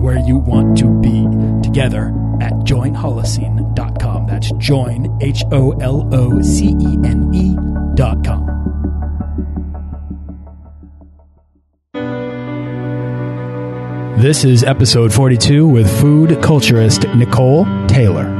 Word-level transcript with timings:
where 0.00 0.18
you 0.18 0.38
want 0.38 0.78
to 0.78 0.88
be 1.00 1.26
together 1.62 2.08
at 2.40 2.52
joinholocene.com. 2.64 4.26
That's 4.26 4.50
join, 4.52 5.18
H 5.20 5.44
O 5.52 5.72
L 5.80 6.08
O 6.14 6.40
C 6.40 6.68
E 6.80 6.96
N 7.04 7.30
E.com. 7.34 8.60
This 14.16 14.44
is 14.44 14.64
episode 14.64 15.12
42 15.14 15.66
with 15.66 16.00
food 16.00 16.30
culturist 16.42 17.14
Nicole 17.16 17.64
Taylor. 17.86 18.39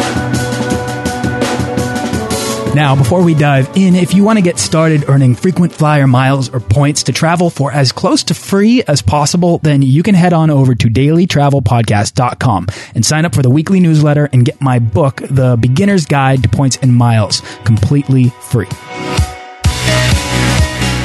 Now, 2.73 2.95
before 2.95 3.21
we 3.21 3.33
dive 3.33 3.69
in, 3.75 3.95
if 3.95 4.13
you 4.13 4.23
want 4.23 4.37
to 4.37 4.41
get 4.41 4.57
started 4.57 5.09
earning 5.09 5.35
frequent 5.35 5.73
flyer 5.73 6.07
miles 6.07 6.47
or 6.47 6.61
points 6.61 7.03
to 7.03 7.11
travel 7.11 7.49
for 7.49 7.69
as 7.69 7.91
close 7.91 8.23
to 8.23 8.33
free 8.33 8.81
as 8.83 9.01
possible, 9.01 9.57
then 9.57 9.81
you 9.81 10.01
can 10.03 10.15
head 10.15 10.31
on 10.31 10.49
over 10.49 10.73
to 10.73 10.87
dailytravelpodcast.com 10.87 12.67
and 12.95 13.05
sign 13.05 13.25
up 13.25 13.35
for 13.35 13.41
the 13.41 13.49
weekly 13.49 13.81
newsletter 13.81 14.29
and 14.31 14.45
get 14.45 14.61
my 14.61 14.79
book, 14.79 15.17
The 15.17 15.57
Beginner's 15.59 16.05
Guide 16.05 16.43
to 16.43 16.49
Points 16.49 16.77
and 16.81 16.95
Miles, 16.95 17.41
completely 17.65 18.29
free. 18.39 18.69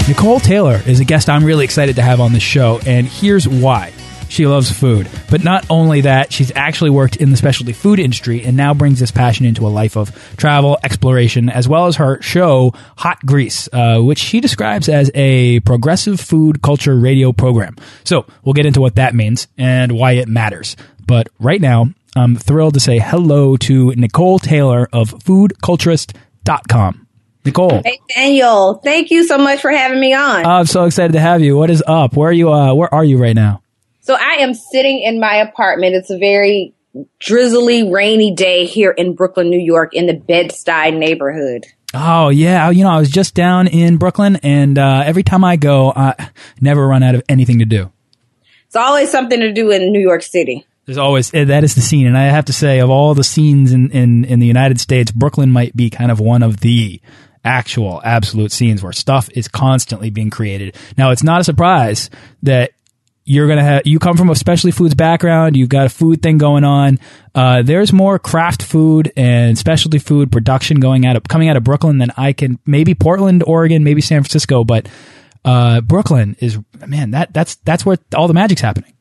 Nicole 0.07 0.39
Taylor 0.39 0.81
is 0.87 1.01
a 1.01 1.05
guest 1.05 1.29
I'm 1.29 1.45
really 1.45 1.65
excited 1.65 1.97
to 1.97 2.03
have 2.03 2.21
on 2.21 2.33
the 2.33 2.39
show, 2.39 2.79
and 2.87 3.09
here's 3.09 3.49
why. 3.49 3.93
She 4.29 4.47
loves 4.47 4.71
food. 4.71 5.09
But 5.31 5.45
not 5.45 5.67
only 5.71 6.03
that, 6.03 6.33
she's 6.33 6.53
actually 6.55 6.91
worked 6.91 7.17
in 7.17 7.31
the 7.31 7.37
specialty 7.37 7.73
food 7.73 7.99
industry 7.99 8.45
and 8.45 8.57
now 8.57 8.75
brings 8.75 9.01
this 9.01 9.11
passion 9.11 9.47
into 9.47 9.67
a 9.67 9.69
life 9.69 9.97
of 9.97 10.11
travel, 10.37 10.79
exploration, 10.83 11.49
as 11.49 11.69
well 11.69 11.87
as 11.87 11.97
her 11.97 12.21
show, 12.23 12.73
Hot 12.99 13.25
Grease, 13.25 13.69
uh, 13.73 14.01
which 14.01 14.19
she 14.19 14.41
describes 14.41 14.89
as 14.89 15.11
a 15.15 15.61
progressive 15.61 16.21
food 16.21 16.63
culture 16.63 16.97
radio 16.97 17.33
program. 17.33 17.77
So 18.05 18.27
we'll 18.45 18.55
get 18.55 18.67
into 18.67 18.81
what 18.81 18.97
that 18.97 19.15
means 19.15 19.49
and 19.57 19.93
why 19.93 20.13
it 20.13 20.29
matters. 20.29 20.77
But 21.07 21.29
right 21.39 21.61
now, 21.61 21.89
I'm 22.15 22.37
thrilled 22.37 22.75
to 22.75 22.81
say 22.81 22.99
hello 22.99 23.57
to 23.59 23.93
Nicole 23.95 24.39
Taylor 24.39 24.89
of 24.93 25.11
foodculturist.com. 25.11 27.07
Nicole. 27.45 27.83
Hey 27.85 28.01
Daniel, 28.13 28.81
thank 28.83 29.13
you 29.13 29.25
so 29.25 29.39
much 29.39 29.61
for 29.61 29.71
having 29.71 30.01
me 30.01 30.13
on. 30.13 30.45
I'm 30.45 30.67
so 30.67 30.85
excited 30.85 31.13
to 31.13 31.21
have 31.21 31.41
you. 31.43 31.57
What 31.57 31.71
is 31.71 31.83
up? 31.87 32.17
Where 32.17 32.31
are 32.31 32.33
you? 32.33 32.53
Uh, 32.53 32.75
where 32.75 32.93
are 32.93 33.05
you 33.05 33.19
right 33.19 33.37
now? 33.37 33.63
So 34.07 34.15
I 34.15 34.37
am 34.37 34.55
sitting 34.55 35.01
in 35.01 35.19
my 35.19 35.39
apartment. 35.39 35.97
It's 35.97 36.11
a 36.11 36.19
very 36.19 36.73
drizzly, 37.19 37.91
rainy 37.91 38.33
day 38.33 38.65
here 38.65 38.93
in 38.93 39.17
Brooklyn, 39.17 39.51
New 39.51 39.59
York, 39.59 39.95
in 39.95 40.07
the 40.07 40.15
Bed-Stuy 40.15 40.97
neighborhood. 40.97 41.67
Oh 41.93 42.29
yeah, 42.29 42.71
you 42.71 42.85
know 42.85 42.91
I 42.91 43.01
was 43.01 43.11
just 43.11 43.35
down 43.35 43.67
in 43.67 43.97
Brooklyn, 43.97 44.37
and 44.45 44.79
uh, 44.79 45.03
every 45.05 45.25
time 45.25 45.43
I 45.43 45.57
go, 45.57 45.93
I 45.95 46.31
never 46.61 46.87
run 46.87 47.03
out 47.03 47.17
of 47.17 47.25
anything 47.29 47.59
to 47.59 47.65
do. 47.65 47.91
It's 48.67 48.77
always 48.77 49.11
something 49.11 49.41
to 49.41 49.53
do 49.53 49.73
in 49.73 49.91
New 49.91 50.01
York 50.01 50.23
City. 50.23 50.65
There's 50.85 50.99
always 50.99 51.35
eh, 51.35 51.45
that 51.45 51.65
is 51.65 51.75
the 51.75 51.81
scene, 51.81 52.07
and 52.07 52.17
I 52.17 52.27
have 52.27 52.45
to 52.45 52.53
say, 52.53 52.79
of 52.79 52.91
all 52.91 53.15
the 53.15 53.25
scenes 53.25 53.73
in 53.73 53.91
in, 53.91 54.25
in 54.25 54.39
the 54.39 54.47
United 54.47 54.79
States, 54.79 55.11
Brooklyn 55.11 55.51
might 55.51 55.75
be 55.75 55.91
kind 55.91 56.13
of 56.13 56.21
one 56.21 56.45
of 56.45 56.61
the 56.61 57.01
actual 57.45 58.01
absolute 58.05 58.53
scenes 58.53 58.83
where 58.83 58.93
stuff 58.93 59.29
is 59.33 59.49
constantly 59.49 60.11
being 60.11 60.31
created. 60.31 60.77
Now, 60.99 61.13
it's 61.13 61.23
not 61.23 61.41
a 61.41 61.45
surprise 61.45 62.11
that 62.43 62.73
you're 63.27 63.49
gonna 63.49 63.63
have 63.63 63.83
you 63.85 63.99
come 63.99 64.17
from 64.17 64.31
a 64.31 64.35
specialty 64.35 64.71
foods 64.71 64.95
background 64.95 65.57
you've 65.57 65.69
got 65.69 65.85
a 65.85 65.89
food 65.91 66.23
thing 66.23 66.39
going 66.39 66.65
on. 66.65 66.99
Uh, 67.35 67.61
there's 67.61 67.93
more 67.93 68.19
craft 68.19 68.63
food 68.63 69.13
and 69.17 69.59
specialty 69.59 69.99
food 69.99 70.33
production 70.33 70.81
going 70.81 71.05
out 71.05 71.17
of 71.17 71.25
coming 71.25 71.49
out 71.49 71.57
of 71.57 71.65
brooklyn 71.65 71.99
than 71.99 72.11
i 72.17 72.33
can 72.33 72.59
maybe 72.65 72.95
portland 72.95 73.43
oregon 73.47 73.85
maybe 73.85 74.01
san 74.01 74.23
francisco 74.23 74.65
but 74.65 74.89
uh, 75.45 75.81
brooklyn 75.83 76.37
is 76.41 76.59
man 76.87 77.11
that 77.11 77.35
that's 77.35 77.57
that's 77.57 77.85
where 77.85 77.99
all 78.15 78.29
the 78.29 78.35
magic's 78.35 78.63
happening. 78.63 78.93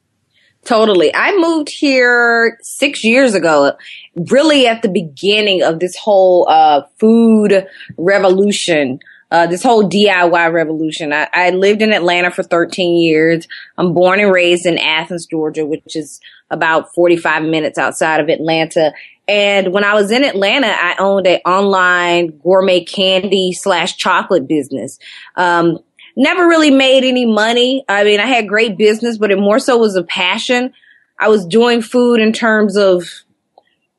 Totally. 0.66 1.13
I 1.13 1.38
moved 1.38 1.69
here 1.69 2.57
six 2.63 3.03
years 3.03 3.36
ago, 3.36 3.74
really 4.16 4.66
at 4.66 4.81
the 4.81 4.90
beginning 4.90 5.62
of 5.62 5.80
this 5.80 5.96
whole 5.96 6.50
uh, 6.50 6.81
food 6.97 7.68
revolution 7.97 9.00
uh, 9.31 9.47
this 9.47 9.63
whole 9.63 9.90
DIY 9.90 10.53
revolution. 10.53 11.12
I, 11.12 11.28
I, 11.34 11.50
lived 11.50 11.81
in 11.81 11.91
Atlanta 11.91 12.31
for 12.31 12.44
13 12.44 12.97
years. 12.97 13.47
I'm 13.78 13.94
born 13.94 14.19
and 14.19 14.31
raised 14.31 14.66
in 14.66 14.78
Athens, 14.78 15.25
Georgia, 15.25 15.66
which 15.66 15.96
is 15.96 16.22
about 16.50 16.94
45 16.94 17.44
minutes 17.44 17.78
outside 17.78 18.19
of 18.19 18.30
Atlanta. 18.30 18.94
And 19.28 19.74
when 19.74 19.84
I 19.84 19.96
was 19.96 20.12
in 20.12 20.24
Atlanta, 20.24 20.68
I 20.68 20.96
owned 21.00 21.25
an 21.25 21.40
online 21.46 22.38
gourmet 22.38 22.84
candy 22.84 23.53
slash 23.53 23.97
chocolate 23.97 24.47
business. 24.47 25.00
Um, 25.36 25.80
never 26.16 26.47
really 26.47 26.72
made 26.72 27.03
any 27.03 27.25
money. 27.25 27.84
I 27.90 28.03
mean, 28.03 28.19
I 28.19 28.28
had 28.28 28.47
great 28.47 28.78
business, 28.78 29.18
but 29.18 29.31
it 29.31 29.40
more 29.40 29.59
so 29.59 29.78
was 29.78 29.96
a 29.96 30.03
passion. 30.03 30.74
I 31.19 31.30
was 31.30 31.46
doing 31.46 31.81
food 31.81 32.19
in 32.19 32.34
terms 32.34 32.78
of 32.78 33.09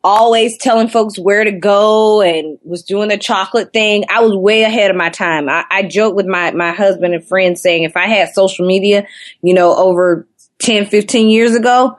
always 0.06 0.56
telling 0.56 0.86
folks 0.86 1.18
where 1.18 1.42
to 1.42 1.50
go 1.50 2.22
and 2.22 2.58
was 2.62 2.84
doing 2.84 3.08
the 3.08 3.18
chocolate 3.18 3.72
thing. 3.72 4.04
I 4.08 4.20
was 4.20 4.36
way 4.36 4.62
ahead 4.62 4.90
of 4.90 4.96
my 4.96 5.10
time. 5.10 5.48
I, 5.48 5.64
I 5.68 5.82
joke 5.82 6.14
with 6.14 6.26
my, 6.26 6.52
my 6.52 6.70
husband 6.70 7.12
and 7.12 7.26
friends 7.26 7.60
saying 7.60 7.82
if 7.82 7.96
I 7.96 8.06
had 8.06 8.32
social 8.32 8.66
media, 8.68 9.08
you 9.42 9.52
know, 9.52 9.74
over 9.74 10.28
10, 10.60 10.86
15 10.86 11.28
years 11.28 11.56
ago, 11.56 11.98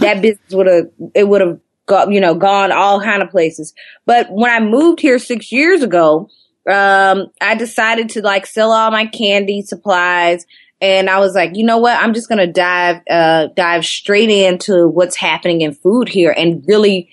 that 0.00 0.20
business 0.20 0.52
would 0.52 0.66
have, 0.66 0.90
it 1.14 1.26
would 1.26 1.40
have 1.40 1.60
got, 1.86 2.12
you 2.12 2.20
know, 2.20 2.34
gone 2.34 2.72
all 2.72 3.00
kind 3.00 3.22
of 3.22 3.30
places. 3.30 3.72
But 4.04 4.30
when 4.30 4.50
I 4.50 4.60
moved 4.60 5.00
here 5.00 5.18
six 5.18 5.50
years 5.50 5.82
ago, 5.82 6.28
um, 6.70 7.28
I 7.40 7.54
decided 7.54 8.10
to 8.10 8.22
like 8.22 8.44
sell 8.44 8.70
all 8.70 8.90
my 8.90 9.06
candy 9.06 9.62
supplies 9.62 10.44
and 10.80 11.10
I 11.10 11.18
was 11.18 11.34
like, 11.34 11.56
you 11.56 11.64
know 11.64 11.78
what? 11.78 12.00
I'm 12.00 12.14
just 12.14 12.28
to 12.38 12.52
dive, 12.52 13.02
uh, 13.10 13.48
dive 13.54 13.84
straight 13.84 14.30
into 14.30 14.86
what's 14.86 15.16
happening 15.16 15.62
in 15.62 15.74
food 15.74 16.08
here. 16.08 16.32
And 16.36 16.64
really, 16.68 17.10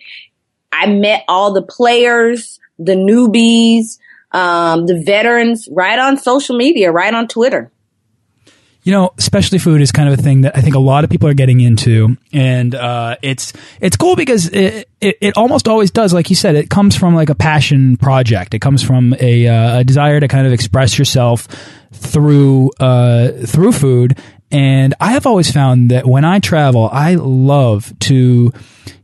I 0.72 0.88
met 0.88 1.24
all 1.28 1.54
the 1.54 1.64
players, 1.64 2.60
the 2.78 2.94
newbies, 2.94 3.98
um, 4.32 4.86
the 4.86 5.02
veterans 5.02 5.68
right 5.72 5.98
on 5.98 6.18
social 6.18 6.58
media, 6.58 6.92
right 6.92 7.14
on 7.14 7.28
Twitter. 7.28 7.72
You 8.86 8.92
know, 8.92 9.12
specialty 9.18 9.58
food 9.58 9.82
is 9.82 9.92
kind 9.92 10.08
of 10.08 10.18
a 10.18 10.22
thing 10.22 10.42
that 10.42 10.56
I 10.56 10.62
think 10.62 10.76
a 10.76 10.80
lot 10.80 11.04
of 11.04 11.10
people 11.10 11.28
are 11.28 11.34
getting 11.34 11.60
into, 11.60 12.18
and 12.32 12.74
uh, 12.74 13.16
it's 13.24 13.52
it's 13.82 13.98
cool 13.98 14.16
because 14.16 14.48
it, 14.50 14.88
it, 15.02 15.18
it 15.22 15.38
almost 15.38 15.68
always 15.68 15.90
does, 15.90 16.14
like 16.14 16.30
you 16.30 16.36
said, 16.36 16.56
it 16.56 16.70
comes 16.70 16.96
from 16.96 17.16
like 17.16 17.32
a 17.32 17.36
passion 17.36 17.98
project. 17.98 18.54
It 18.54 18.60
comes 18.60 18.84
from 18.84 19.16
a, 19.20 19.48
uh, 19.48 19.80
a 19.80 19.84
desire 19.84 20.20
to 20.20 20.28
kind 20.28 20.46
of 20.46 20.54
express 20.54 21.00
yourself 21.00 21.48
through 21.92 22.72
uh, 22.80 23.32
through 23.48 23.72
food. 23.72 24.20
And 24.52 24.94
I 25.00 25.14
have 25.14 25.26
always 25.26 25.52
found 25.52 25.90
that 25.92 26.06
when 26.06 26.24
I 26.24 26.40
travel, 26.40 26.88
I 26.92 27.16
love 27.16 27.92
to 28.02 28.54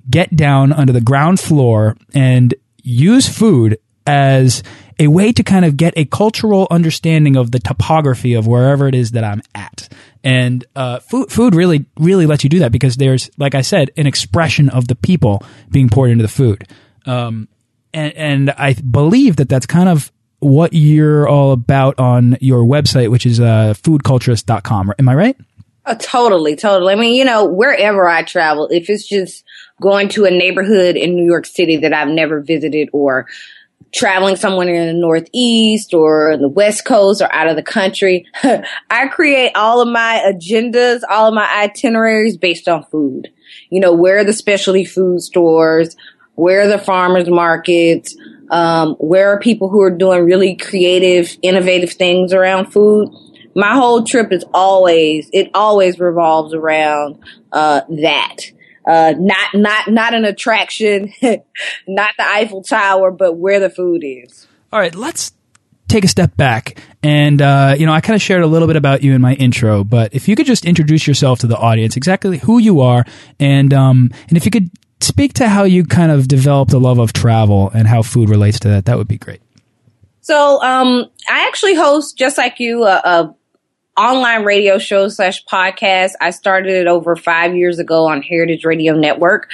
get 0.09 0.35
down 0.35 0.71
under 0.71 0.93
the 0.93 1.01
ground 1.01 1.39
floor 1.39 1.97
and 2.13 2.53
use 2.83 3.27
food 3.27 3.79
as 4.05 4.61
a 5.01 5.07
way 5.07 5.31
to 5.33 5.41
kind 5.41 5.65
of 5.65 5.75
get 5.75 5.95
a 5.97 6.05
cultural 6.05 6.67
understanding 6.69 7.35
of 7.35 7.49
the 7.49 7.59
topography 7.59 8.35
of 8.35 8.45
wherever 8.45 8.87
it 8.87 8.93
is 8.93 9.11
that 9.11 9.23
I'm 9.23 9.41
at. 9.55 9.89
And 10.23 10.63
uh, 10.75 10.99
food, 10.99 11.31
food 11.31 11.55
really, 11.55 11.85
really 11.99 12.27
lets 12.27 12.43
you 12.43 12.51
do 12.51 12.59
that 12.59 12.71
because 12.71 12.97
there's, 12.97 13.27
like 13.39 13.55
I 13.55 13.61
said, 13.61 13.89
an 13.97 14.05
expression 14.05 14.69
of 14.69 14.87
the 14.87 14.93
people 14.93 15.43
being 15.71 15.89
poured 15.89 16.11
into 16.11 16.21
the 16.21 16.27
food. 16.27 16.67
Um, 17.07 17.47
and, 17.91 18.13
and 18.13 18.49
I 18.51 18.73
believe 18.75 19.37
that 19.37 19.49
that's 19.49 19.65
kind 19.65 19.89
of 19.89 20.11
what 20.37 20.73
you're 20.73 21.27
all 21.27 21.51
about 21.51 21.97
on 21.97 22.37
your 22.39 22.63
website, 22.63 23.09
which 23.09 23.25
is 23.25 23.39
uh, 23.39 23.73
foodculturist.com. 23.77 24.93
Am 24.99 25.09
I 25.09 25.15
right? 25.15 25.37
Oh, 25.87 25.95
totally, 25.95 26.55
totally. 26.55 26.93
I 26.93 26.95
mean, 26.95 27.15
you 27.15 27.25
know, 27.25 27.45
wherever 27.45 28.07
I 28.07 28.21
travel, 28.21 28.67
if 28.69 28.87
it's 28.87 29.09
just 29.09 29.43
going 29.81 30.09
to 30.09 30.25
a 30.25 30.31
neighborhood 30.31 30.95
in 30.95 31.15
New 31.15 31.25
York 31.25 31.47
City 31.47 31.77
that 31.77 31.91
I've 31.91 32.07
never 32.07 32.39
visited 32.39 32.89
or 32.93 33.25
traveling 33.93 34.35
somewhere 34.35 34.73
in 34.73 34.87
the 34.87 34.93
Northeast 34.93 35.93
or 35.93 36.37
the 36.37 36.47
West 36.47 36.85
Coast 36.85 37.21
or 37.21 37.31
out 37.33 37.47
of 37.47 37.55
the 37.55 37.63
country, 37.63 38.25
I 38.89 39.07
create 39.07 39.51
all 39.55 39.81
of 39.81 39.87
my 39.87 40.21
agendas, 40.25 41.01
all 41.09 41.27
of 41.27 41.33
my 41.33 41.47
itineraries 41.63 42.37
based 42.37 42.67
on 42.67 42.83
food. 42.85 43.29
You 43.69 43.79
know, 43.79 43.93
where 43.93 44.19
are 44.19 44.23
the 44.23 44.33
specialty 44.33 44.85
food 44.85 45.21
stores? 45.21 45.95
Where 46.35 46.61
are 46.61 46.67
the 46.67 46.79
farmers 46.79 47.29
markets? 47.29 48.15
Um, 48.49 48.95
where 48.95 49.29
are 49.29 49.39
people 49.39 49.69
who 49.69 49.81
are 49.81 49.91
doing 49.91 50.25
really 50.25 50.55
creative, 50.55 51.37
innovative 51.41 51.91
things 51.93 52.33
around 52.33 52.71
food? 52.71 53.09
My 53.55 53.75
whole 53.75 54.03
trip 54.03 54.31
is 54.31 54.45
always, 54.53 55.29
it 55.33 55.51
always 55.53 55.99
revolves 55.99 56.53
around, 56.53 57.17
uh, 57.51 57.81
that. 58.01 58.37
Uh, 58.85 59.13
not, 59.17 59.53
not, 59.53 59.91
not 59.91 60.13
an 60.13 60.25
attraction, 60.25 61.13
not 61.87 62.11
the 62.17 62.25
Eiffel 62.25 62.63
Tower, 62.63 63.11
but 63.11 63.33
where 63.33 63.59
the 63.59 63.69
food 63.69 64.03
is. 64.03 64.47
All 64.73 64.79
right, 64.79 64.95
let's 64.95 65.33
take 65.87 66.03
a 66.03 66.07
step 66.07 66.35
back. 66.35 66.79
And, 67.03 67.41
uh, 67.41 67.75
you 67.77 67.85
know, 67.85 67.93
I 67.93 68.01
kind 68.01 68.15
of 68.15 68.21
shared 68.21 68.43
a 68.43 68.47
little 68.47 68.67
bit 68.67 68.77
about 68.77 69.03
you 69.03 69.13
in 69.13 69.21
my 69.21 69.33
intro, 69.33 69.83
but 69.83 70.13
if 70.13 70.27
you 70.27 70.35
could 70.35 70.45
just 70.45 70.65
introduce 70.65 71.05
yourself 71.05 71.39
to 71.39 71.47
the 71.47 71.57
audience, 71.57 71.95
exactly 71.97 72.37
who 72.39 72.57
you 72.57 72.79
are, 72.81 73.05
and, 73.39 73.73
um, 73.73 74.09
and 74.29 74.37
if 74.37 74.45
you 74.45 74.51
could 74.51 74.71
speak 75.01 75.33
to 75.33 75.49
how 75.49 75.63
you 75.63 75.83
kind 75.83 76.11
of 76.11 76.27
developed 76.27 76.73
a 76.73 76.77
love 76.77 76.99
of 76.99 77.13
travel 77.13 77.69
and 77.73 77.87
how 77.87 78.01
food 78.01 78.29
relates 78.29 78.59
to 78.61 78.69
that, 78.69 78.85
that 78.85 78.97
would 78.97 79.07
be 79.07 79.17
great. 79.17 79.41
So, 80.21 80.61
um, 80.61 81.09
I 81.29 81.47
actually 81.47 81.75
host, 81.75 82.17
just 82.17 82.37
like 82.37 82.59
you, 82.59 82.83
a, 82.83 83.01
a 83.03 83.35
online 84.01 84.43
radio 84.43 84.79
show 84.79 85.07
slash 85.09 85.45
podcast. 85.45 86.13
I 86.19 86.31
started 86.31 86.73
it 86.73 86.87
over 86.87 87.15
five 87.15 87.55
years 87.55 87.77
ago 87.77 88.07
on 88.07 88.23
Heritage 88.23 88.65
Radio 88.65 88.95
Network. 88.95 89.51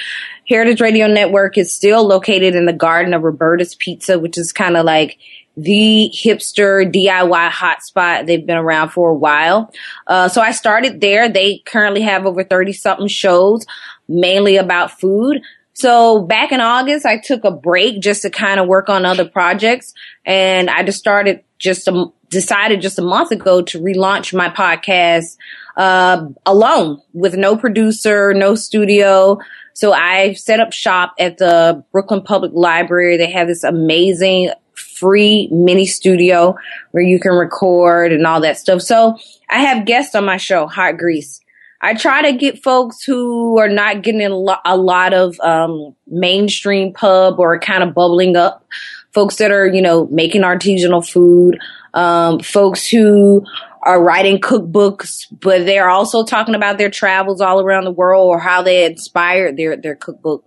Heritage 0.48 0.80
Radio 0.80 1.06
Network 1.06 1.58
is 1.58 1.74
still 1.74 2.06
located 2.06 2.54
in 2.54 2.64
the 2.64 2.72
garden 2.72 3.12
of 3.12 3.22
Roberta's 3.22 3.74
Pizza, 3.74 4.18
which 4.18 4.38
is 4.38 4.54
kind 4.54 4.78
of 4.78 4.86
like 4.86 5.18
the 5.58 6.10
hipster 6.14 6.90
DIY 6.90 7.50
hotspot. 7.50 8.26
They've 8.26 8.46
been 8.46 8.56
around 8.56 8.88
for 8.88 9.10
a 9.10 9.14
while. 9.14 9.70
Uh, 10.06 10.30
so 10.30 10.40
I 10.40 10.52
started 10.52 11.02
there. 11.02 11.28
They 11.28 11.58
currently 11.66 12.00
have 12.02 12.24
over 12.24 12.42
30 12.42 12.72
something 12.72 13.08
shows, 13.08 13.66
mainly 14.08 14.56
about 14.56 14.98
food. 14.98 15.42
So 15.74 16.22
back 16.22 16.52
in 16.52 16.60
August, 16.62 17.04
I 17.04 17.18
took 17.18 17.44
a 17.44 17.50
break 17.50 18.00
just 18.00 18.22
to 18.22 18.30
kind 18.30 18.58
of 18.58 18.66
work 18.66 18.88
on 18.88 19.04
other 19.04 19.28
projects 19.28 19.92
and 20.24 20.70
I 20.70 20.84
just 20.84 20.98
started 20.98 21.44
just 21.58 21.86
a, 21.86 22.10
decided 22.30 22.80
just 22.80 22.98
a 22.98 23.02
month 23.02 23.30
ago 23.30 23.62
to 23.62 23.80
relaunch 23.80 24.34
my 24.34 24.48
podcast, 24.48 25.36
uh, 25.76 26.26
alone 26.44 27.00
with 27.12 27.36
no 27.36 27.56
producer, 27.56 28.34
no 28.34 28.54
studio. 28.54 29.38
So 29.74 29.92
I 29.92 30.32
set 30.34 30.60
up 30.60 30.72
shop 30.72 31.14
at 31.18 31.38
the 31.38 31.84
Brooklyn 31.92 32.22
Public 32.22 32.52
Library. 32.52 33.16
They 33.16 33.30
have 33.30 33.46
this 33.46 33.64
amazing 33.64 34.50
free 34.74 35.48
mini 35.52 35.86
studio 35.86 36.56
where 36.90 37.02
you 37.02 37.20
can 37.20 37.32
record 37.32 38.12
and 38.12 38.26
all 38.26 38.40
that 38.40 38.58
stuff. 38.58 38.82
So 38.82 39.16
I 39.48 39.60
have 39.60 39.86
guests 39.86 40.14
on 40.14 40.24
my 40.24 40.36
show, 40.36 40.66
Hot 40.66 40.98
Grease. 40.98 41.40
I 41.80 41.94
try 41.94 42.22
to 42.22 42.36
get 42.36 42.62
folks 42.62 43.04
who 43.04 43.58
are 43.58 43.68
not 43.68 44.02
getting 44.02 44.22
a 44.22 44.34
lot, 44.34 45.14
of 45.14 45.38
um, 45.40 45.94
mainstream 46.08 46.92
pub 46.92 47.38
or 47.38 47.58
kind 47.60 47.84
of 47.84 47.94
bubbling 47.94 48.36
up. 48.36 48.64
Folks 49.12 49.36
that 49.36 49.50
are, 49.50 49.66
you 49.66 49.80
know, 49.80 50.06
making 50.08 50.42
artisanal 50.42 51.08
food. 51.08 51.58
Um, 51.98 52.38
folks 52.40 52.86
who 52.88 53.44
are 53.82 54.02
writing 54.02 54.38
cookbooks, 54.38 55.26
but 55.32 55.66
they're 55.66 55.88
also 55.88 56.24
talking 56.24 56.54
about 56.54 56.78
their 56.78 56.90
travels 56.90 57.40
all 57.40 57.60
around 57.60 57.84
the 57.84 57.90
world 57.90 58.28
or 58.28 58.38
how 58.38 58.62
they 58.62 58.84
inspired 58.84 59.56
their 59.56 59.76
their 59.76 59.96
cookbook. 59.96 60.44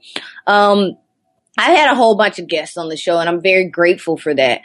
Um, 0.48 0.98
I 1.58 1.72
had 1.72 1.92
a 1.92 1.96
whole 1.96 2.16
bunch 2.16 2.40
of 2.40 2.48
guests 2.48 2.78
on 2.78 2.88
the 2.88 2.96
show, 2.96 3.20
and 3.20 3.28
I'm 3.28 3.42
very 3.42 3.66
grateful 3.66 4.16
for 4.16 4.34
that. 4.34 4.62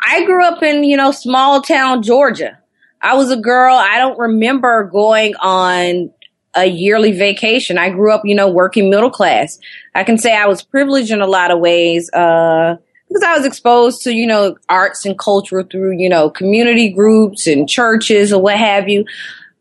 I 0.00 0.24
grew 0.24 0.44
up 0.44 0.62
in 0.62 0.84
you 0.84 0.96
know 0.96 1.10
small 1.10 1.60
town 1.60 2.02
Georgia. 2.02 2.58
I 3.02 3.14
was 3.14 3.30
a 3.30 3.36
girl. 3.36 3.76
I 3.76 3.98
don't 3.98 4.18
remember 4.18 4.84
going 4.84 5.34
on 5.36 6.10
a 6.54 6.66
yearly 6.66 7.12
vacation. 7.12 7.78
I 7.78 7.90
grew 7.90 8.12
up, 8.12 8.22
you 8.24 8.34
know, 8.34 8.50
working 8.50 8.90
middle 8.90 9.10
class. 9.10 9.58
I 9.94 10.04
can 10.04 10.18
say 10.18 10.34
I 10.34 10.46
was 10.46 10.62
privileged 10.62 11.10
in 11.10 11.20
a 11.20 11.26
lot 11.26 11.50
of 11.50 11.60
ways, 11.60 12.10
uh, 12.12 12.76
because 13.08 13.22
I 13.22 13.36
was 13.36 13.46
exposed 13.46 14.02
to, 14.02 14.12
you 14.12 14.26
know, 14.26 14.56
arts 14.68 15.04
and 15.04 15.18
culture 15.18 15.62
through, 15.62 15.98
you 15.98 16.08
know, 16.08 16.30
community 16.30 16.90
groups 16.90 17.46
and 17.46 17.68
churches 17.68 18.32
or 18.32 18.40
what 18.42 18.58
have 18.58 18.88
you. 18.88 19.04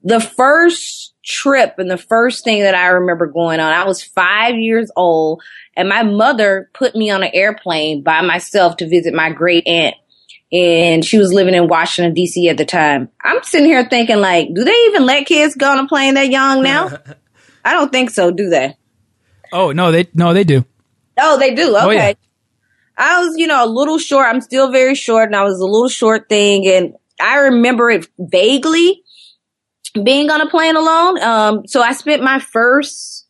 The 0.03 0.19
first 0.19 1.13
trip 1.23 1.75
and 1.77 1.89
the 1.89 1.97
first 1.97 2.43
thing 2.43 2.61
that 2.61 2.75
I 2.75 2.87
remember 2.87 3.27
going 3.27 3.59
on, 3.59 3.71
I 3.71 3.85
was 3.85 4.03
five 4.03 4.55
years 4.55 4.91
old 4.95 5.41
and 5.75 5.89
my 5.89 6.03
mother 6.03 6.69
put 6.73 6.95
me 6.95 7.09
on 7.09 7.23
an 7.23 7.31
airplane 7.33 8.01
by 8.03 8.21
myself 8.21 8.77
to 8.77 8.87
visit 8.87 9.13
my 9.13 9.31
great 9.31 9.67
aunt 9.67 9.95
and 10.51 11.03
she 11.03 11.17
was 11.17 11.33
living 11.33 11.53
in 11.53 11.67
Washington 11.67 12.13
D.C. 12.13 12.47
at 12.49 12.57
the 12.57 12.65
time. 12.65 13.09
I'm 13.21 13.43
sitting 13.43 13.67
here 13.67 13.85
thinking, 13.87 14.17
like, 14.17 14.53
do 14.53 14.63
they 14.63 14.75
even 14.87 15.05
let 15.05 15.25
kids 15.25 15.55
go 15.55 15.69
on 15.69 15.79
a 15.79 15.87
plane 15.87 16.13
that 16.13 16.29
young 16.29 16.63
now? 16.63 16.89
I 17.65 17.73
don't 17.73 17.91
think 17.91 18.11
so, 18.11 18.31
do 18.31 18.49
they? 18.49 18.77
Oh 19.51 19.71
no, 19.71 19.91
they 19.91 20.07
no, 20.13 20.33
they 20.33 20.43
do. 20.43 20.65
Oh, 21.19 21.37
they 21.37 21.53
do. 21.53 21.75
Okay. 21.75 21.85
Oh, 21.85 21.89
yeah. 21.89 22.13
I 22.97 23.23
was, 23.23 23.37
you 23.37 23.47
know, 23.47 23.63
a 23.63 23.69
little 23.69 23.99
short. 23.99 24.27
I'm 24.27 24.41
still 24.41 24.71
very 24.71 24.95
short, 24.95 25.27
and 25.27 25.35
I 25.35 25.43
was 25.43 25.59
a 25.59 25.65
little 25.65 25.89
short 25.89 26.29
thing, 26.29 26.67
and 26.67 26.95
I 27.21 27.37
remember 27.37 27.89
it 27.89 28.07
vaguely 28.17 29.03
being 30.03 30.29
on 30.29 30.41
a 30.41 30.49
plane 30.49 30.75
alone. 30.75 31.21
Um, 31.21 31.67
so 31.67 31.81
I 31.81 31.93
spent 31.93 32.23
my 32.23 32.39
first 32.39 33.27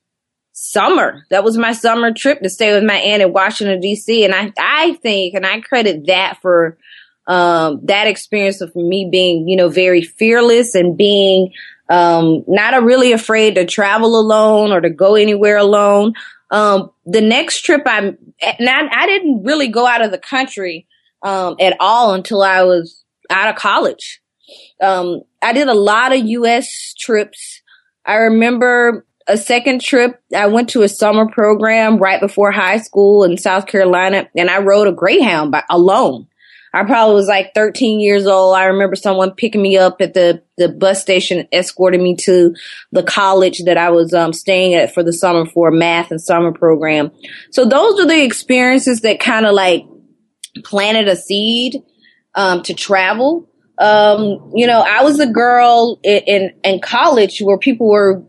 summer. 0.54 1.26
That 1.30 1.44
was 1.44 1.58
my 1.58 1.72
summer 1.72 2.12
trip 2.14 2.42
to 2.42 2.50
stay 2.50 2.74
with 2.74 2.84
my 2.84 2.96
aunt 2.96 3.22
in 3.22 3.32
Washington 3.32 3.80
D.C. 3.80 4.26
And 4.26 4.34
I, 4.34 4.52
I 4.58 4.94
think, 4.96 5.34
and 5.34 5.46
I 5.46 5.62
credit 5.62 6.08
that 6.08 6.40
for 6.42 6.78
um, 7.28 7.82
that 7.84 8.08
experience 8.08 8.62
of 8.62 8.76
me 8.76 9.10
being, 9.12 9.48
you 9.48 9.56
know, 9.56 9.70
very 9.70 10.02
fearless 10.02 10.76
and 10.76 10.98
being 10.98 11.52
um, 11.90 12.44
not 12.48 12.82
really 12.84 13.12
afraid 13.12 13.56
to 13.56 13.66
travel 13.66 14.20
alone 14.20 14.72
or 14.72 14.82
to 14.82 14.90
go 14.90 15.16
anywhere 15.16 15.58
alone. 15.58 16.14
Um, 16.50 16.92
the 17.08 17.22
next 17.22 17.62
trip 17.62 17.82
I, 17.86 18.14
not, 18.60 18.94
I 18.94 19.08
didn't 19.08 19.44
really 19.44 19.70
go 19.70 19.88
out 19.88 20.04
of 20.04 20.12
the 20.12 20.18
country 20.18 20.88
um, 21.24 21.56
at 21.60 21.78
all 21.80 22.14
until 22.14 22.44
I 22.44 22.64
was 22.64 23.04
out 23.30 23.50
of 23.50 23.56
college. 23.56 24.22
Um, 24.82 25.22
I 25.42 25.54
did 25.54 25.70
a 25.70 25.74
lot 25.74 26.14
of 26.14 26.26
U.S. 26.26 26.94
trips. 26.98 27.62
I 28.06 28.16
remember 28.16 29.06
a 29.28 29.38
second 29.38 29.82
trip. 29.82 30.22
I 30.36 30.48
went 30.48 30.70
to 30.70 30.84
a 30.84 30.90
summer 30.90 31.28
program 31.30 31.98
right 31.98 32.20
before 32.20 32.52
high 32.52 32.80
school 32.80 33.24
in 33.24 33.38
South 33.38 33.68
Carolina, 33.68 34.28
and 34.36 34.50
I 34.50 34.60
rode 34.60 34.88
a 34.88 34.94
Greyhound 34.94 35.52
by, 35.52 35.64
alone. 35.70 36.28
I 36.74 36.84
probably 36.84 37.16
was 37.16 37.28
like 37.28 37.54
13 37.54 38.00
years 38.00 38.28
old. 38.28 38.56
I 38.56 38.66
remember 38.66 38.96
someone 38.96 39.32
picking 39.32 39.62
me 39.62 39.78
up 39.78 40.02
at 40.02 40.14
the, 40.14 40.44
the 40.58 40.70
bus 40.70 41.02
station, 41.02 41.48
escorting 41.52 42.04
me 42.04 42.16
to 42.18 42.56
the 42.92 43.04
college 43.04 43.64
that 43.66 43.78
I 43.78 43.90
was 43.90 44.14
um, 44.14 44.34
staying 44.34 44.74
at 44.74 44.94
for 44.94 45.04
the 45.04 45.14
summer 45.14 45.46
for 45.46 45.70
a 45.70 45.72
math 45.72 46.12
and 46.12 46.22
summer 46.22 46.52
program. 46.52 47.12
So 47.52 47.66
those 47.66 48.00
are 48.00 48.08
the 48.08 48.24
experiences 48.24 49.02
that 49.02 49.20
kind 49.20 49.46
of 49.46 49.54
like 49.54 49.86
planted 50.64 51.08
a 51.08 51.16
seed 51.16 51.82
um, 52.36 52.64
to 52.64 52.74
travel. 52.74 53.50
Um, 53.80 54.52
you 54.56 54.66
know, 54.66 54.82
I 54.82 55.04
was 55.04 55.20
a 55.20 55.28
girl 55.28 56.00
in, 56.04 56.22
in, 56.28 56.54
in 56.64 56.82
college 56.82 57.40
where 57.40 57.58
people 57.58 57.90
were, 57.90 58.24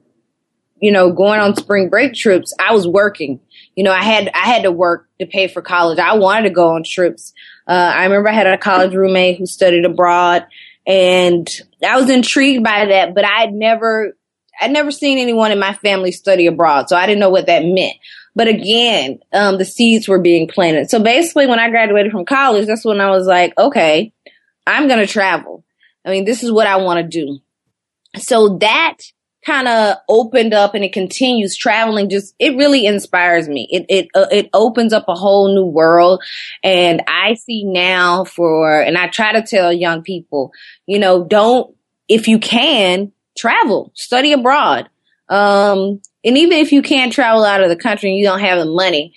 you 0.80 0.92
know, 0.92 1.12
going 1.12 1.40
on 1.40 1.57
spring 1.57 1.88
break 1.88 2.14
trips. 2.14 2.54
I 2.59 2.73
was 2.73 2.87
working. 2.87 3.40
You 3.75 3.85
know, 3.85 3.92
I 3.92 4.02
had 4.02 4.28
I 4.35 4.40
had 4.40 4.64
to 4.64 4.73
work 4.73 5.09
to 5.21 5.26
pay 5.26 5.49
for 5.49 5.62
college. 5.62 5.99
I 5.99 6.14
wanted 6.16 6.49
to 6.49 6.54
go 6.54 6.75
on 6.75 6.83
trips. 6.85 7.33
Uh, 7.69 7.93
I 7.95 8.05
remember 8.05 8.31
I 8.31 8.33
had 8.33 8.47
a 8.47 8.59
college 8.59 8.95
roommate 8.95 9.39
who 9.39 9.47
studied 9.47 9.85
abroad 9.85 10.47
and 10.87 11.47
I 11.87 12.01
was 12.01 12.09
intrigued 12.09 12.65
by 12.65 12.87
that, 12.87 13.15
but 13.15 13.25
I 13.25 13.41
had 13.41 13.53
never, 13.53 14.17
I'd 14.59 14.71
never 14.71 14.91
seen 14.91 15.19
anyone 15.19 15.53
in 15.53 15.59
my 15.59 15.75
family 15.75 16.13
study 16.13 16.47
abroad. 16.47 16.89
So 16.89 16.97
I 16.97 17.07
didn't 17.07 17.21
know 17.21 17.31
what 17.31 17.47
that 17.47 17.65
meant. 17.65 17.97
But 18.35 18.49
again, 18.49 19.19
um, 19.33 19.59
the 19.59 19.65
seeds 19.65 20.09
were 20.09 20.21
being 20.21 20.49
planted. 20.49 20.89
So 20.89 21.03
basically 21.03 21.47
when 21.47 21.59
I 21.59 21.69
graduated 21.69 22.13
from 22.13 22.25
college, 22.25 22.67
that's 22.67 22.85
when 22.85 23.01
I 23.01 23.11
was 23.11 23.27
like, 23.27 23.53
okay, 23.59 24.13
I'm 24.67 24.89
going 24.89 25.01
to 25.01 25.13
travel. 25.13 25.65
I 26.05 26.11
mean, 26.11 26.25
this 26.25 26.43
is 26.43 26.51
what 26.51 26.67
I 26.67 26.77
want 26.77 26.99
to 27.01 27.09
do. 27.09 27.41
So 28.17 28.57
that 28.59 28.97
kind 29.45 29.68
of 29.68 29.97
opened 30.09 30.52
up 30.52 30.75
and 30.75 30.85
it 30.85 30.92
continues 30.92 31.57
traveling 31.57 32.11
just 32.11 32.35
it 32.38 32.57
really 32.57 32.87
inspires 32.87 33.49
me. 33.49 33.68
It 33.71 33.87
it 33.88 34.09
uh, 34.14 34.26
it 34.30 34.50
opens 34.52 34.92
up 34.92 35.04
a 35.09 35.14
whole 35.14 35.54
new 35.54 35.66
world. 35.66 36.23
And 36.62 37.02
i 37.07 37.35
see 37.35 37.64
now 37.64 38.25
for 38.25 38.80
and 38.80 38.99
i 38.99 39.09
try 39.09 39.33
to 39.33 39.42
tell 39.42 39.73
young 39.73 40.02
people 40.02 40.52
you 40.87 40.99
know 40.99 41.25
don't 41.25 41.75
if 42.09 42.28
you 42.28 42.38
can 42.38 43.12
travel 43.37 43.92
study 43.95 44.33
abroad. 44.33 44.88
Um 45.28 46.00
and 46.25 46.37
even 46.37 46.59
if 46.59 46.73
you 46.73 46.83
can't 46.83 47.12
travel 47.12 47.45
out 47.45 47.62
of 47.62 47.68
the 47.68 47.76
country 47.76 48.11
and 48.11 48.18
you 48.18 48.25
don't 48.25 48.40
have 48.40 48.59
the 48.59 48.66
money 48.66 49.14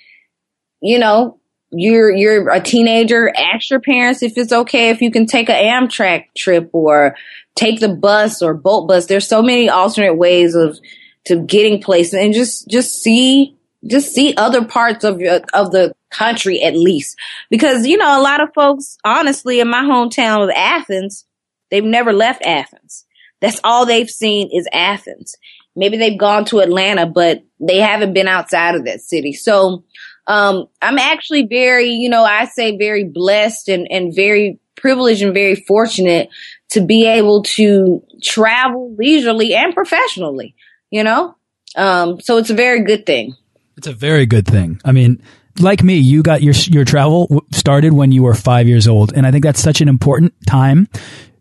you 0.82 1.00
know 1.00 1.40
you're 1.72 2.14
you're 2.14 2.50
a 2.50 2.60
teenager 2.60 3.32
ask 3.36 3.70
your 3.70 3.80
parents 3.80 4.22
if 4.22 4.38
it's 4.38 4.52
okay 4.52 4.90
if 4.90 5.02
you 5.02 5.10
can 5.10 5.26
take 5.26 5.50
an 5.50 5.56
amtrak 5.56 6.26
trip 6.36 6.70
or 6.74 7.16
take 7.56 7.80
the 7.80 7.90
bus 7.90 8.42
or 8.42 8.54
bolt 8.54 8.88
bus 8.88 9.06
there's 9.06 9.28
so 9.28 9.42
many 9.42 9.70
alternate 9.70 10.16
ways 10.16 10.56
of 10.56 10.80
to 11.26 11.38
getting 11.38 11.82
places 11.82 12.14
and 12.14 12.34
just 12.34 12.68
just 12.70 13.02
see 13.02 13.56
just 13.86 14.14
see 14.14 14.34
other 14.36 14.66
parts 14.66 15.04
of 15.04 15.20
your 15.20 15.42
of 15.54 15.72
the 15.72 15.94
country 16.12 16.62
at 16.62 16.76
least. 16.76 17.18
Because, 17.50 17.88
you 17.88 17.98
know, 17.98 18.20
a 18.20 18.22
lot 18.22 18.42
of 18.42 18.54
folks, 18.54 18.98
honestly, 19.04 19.60
in 19.60 19.70
my 19.70 19.84
hometown 19.84 20.44
of 20.44 20.52
Athens, 20.52 21.26
they've 21.72 21.84
never 21.84 22.14
left 22.14 22.44
Athens. 22.44 23.06
That's 23.40 23.60
all 23.64 23.86
they've 23.86 24.10
seen 24.10 24.50
is 24.54 24.68
Athens. 24.72 25.36
Maybe 25.76 25.98
they've 25.98 26.20
gone 26.20 26.46
to 26.46 26.60
Atlanta, 26.60 27.08
but 27.08 27.44
they 27.60 27.78
haven't 27.78 28.14
been 28.14 28.28
outside 28.28 28.76
of 28.76 28.86
that 28.86 29.02
city. 29.02 29.34
So, 29.34 29.86
um, 30.28 30.68
I'm 30.82 31.00
actually 31.00 31.48
very, 31.48 31.90
you 31.90 32.10
know, 32.10 32.24
I 32.24 32.46
say 32.46 32.78
very 32.78 33.06
blessed 33.06 33.70
and, 33.70 33.88
and 33.90 34.16
very 34.16 34.60
privileged 34.76 35.22
and 35.22 35.34
very 35.34 35.56
fortunate 35.56 36.30
to 36.70 36.82
be 36.82 37.08
able 37.08 37.44
to 37.44 38.04
travel 38.24 38.96
leisurely 38.98 39.54
and 39.54 39.74
professionally, 39.74 40.56
you 40.90 41.04
know? 41.04 41.36
Um, 41.76 42.20
so 42.20 42.38
it's 42.38 42.50
a 42.50 42.56
very 42.56 42.84
good 42.84 43.06
thing. 43.06 43.36
It's 43.78 43.88
a 43.88 43.94
very 43.94 44.26
good 44.26 44.46
thing. 44.46 44.82
I 44.84 44.92
mean, 44.92 45.22
like 45.60 45.84
me, 45.84 45.96
you 45.96 46.24
got 46.24 46.42
your 46.42 46.54
your 46.68 46.86
travel 46.86 47.46
started 47.52 47.94
when 47.94 48.12
you 48.12 48.24
were 48.24 48.34
five 48.34 48.68
years 48.68 48.88
old, 48.88 49.14
and 49.14 49.26
I 49.26 49.32
think 49.32 49.44
that's 49.44 49.62
such 49.62 49.82
an 49.82 49.88
important 49.88 50.34
time 50.48 50.88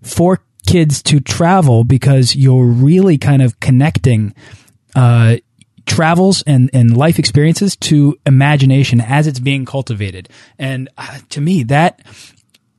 for 0.02 0.40
kids 0.66 1.02
to 1.02 1.20
travel 1.20 1.84
because 1.84 2.34
you're 2.34 2.64
really 2.64 3.18
kind 3.18 3.42
of 3.42 3.60
connecting 3.60 4.34
uh, 4.94 5.36
travels 5.86 6.42
and, 6.46 6.70
and 6.72 6.96
life 6.96 7.18
experiences 7.18 7.76
to 7.76 8.16
imagination 8.24 9.00
as 9.00 9.26
it's 9.26 9.40
being 9.40 9.64
cultivated. 9.64 10.28
And 10.58 10.88
uh, 10.96 11.18
to 11.30 11.40
me, 11.40 11.64
that 11.64 12.00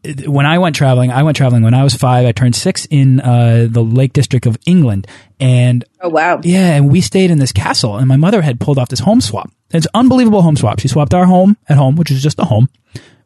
when 0.03 0.46
I 0.46 0.58
went 0.58 0.75
traveling, 0.75 1.12
I 1.12 1.24
went 1.24 1.38
traveling 1.38 1.63
when 1.63 1.74
I 1.74 1.84
was 1.84 1.93
five. 1.93 2.25
I 2.25 2.31
turned 2.31 2.55
six 2.55 2.88
in 2.89 3.20
uh, 3.20 3.67
the 3.70 3.84
Lake 3.84 4.13
District 4.13 4.46
of 4.46 4.58
England, 4.65 5.08
and 5.39 5.86
oh 6.01 6.10
wow, 6.10 6.41
yeah, 6.43 6.75
and 6.75 6.91
we 6.91 7.01
stayed 7.01 7.29
in 7.29 7.38
this 7.38 7.51
castle. 7.51 7.98
And 7.98 8.08
my 8.08 8.17
mother 8.17 8.41
had 8.41 8.60
pulled 8.60 8.79
off 8.79 8.89
this 8.89 9.00
home 9.00 9.22
swap. 9.22 9.51
It's 9.70 9.88
unbelievable 9.93 10.41
home 10.41 10.58
swap. 10.58 10.79
She 10.79 10.88
swapped 10.88 11.13
our 11.13 11.25
home 11.25 11.55
at 11.70 11.77
home, 11.77 11.96
which 11.96 12.10
is 12.10 12.24
just 12.24 12.39
a 12.39 12.46
home, 12.46 12.67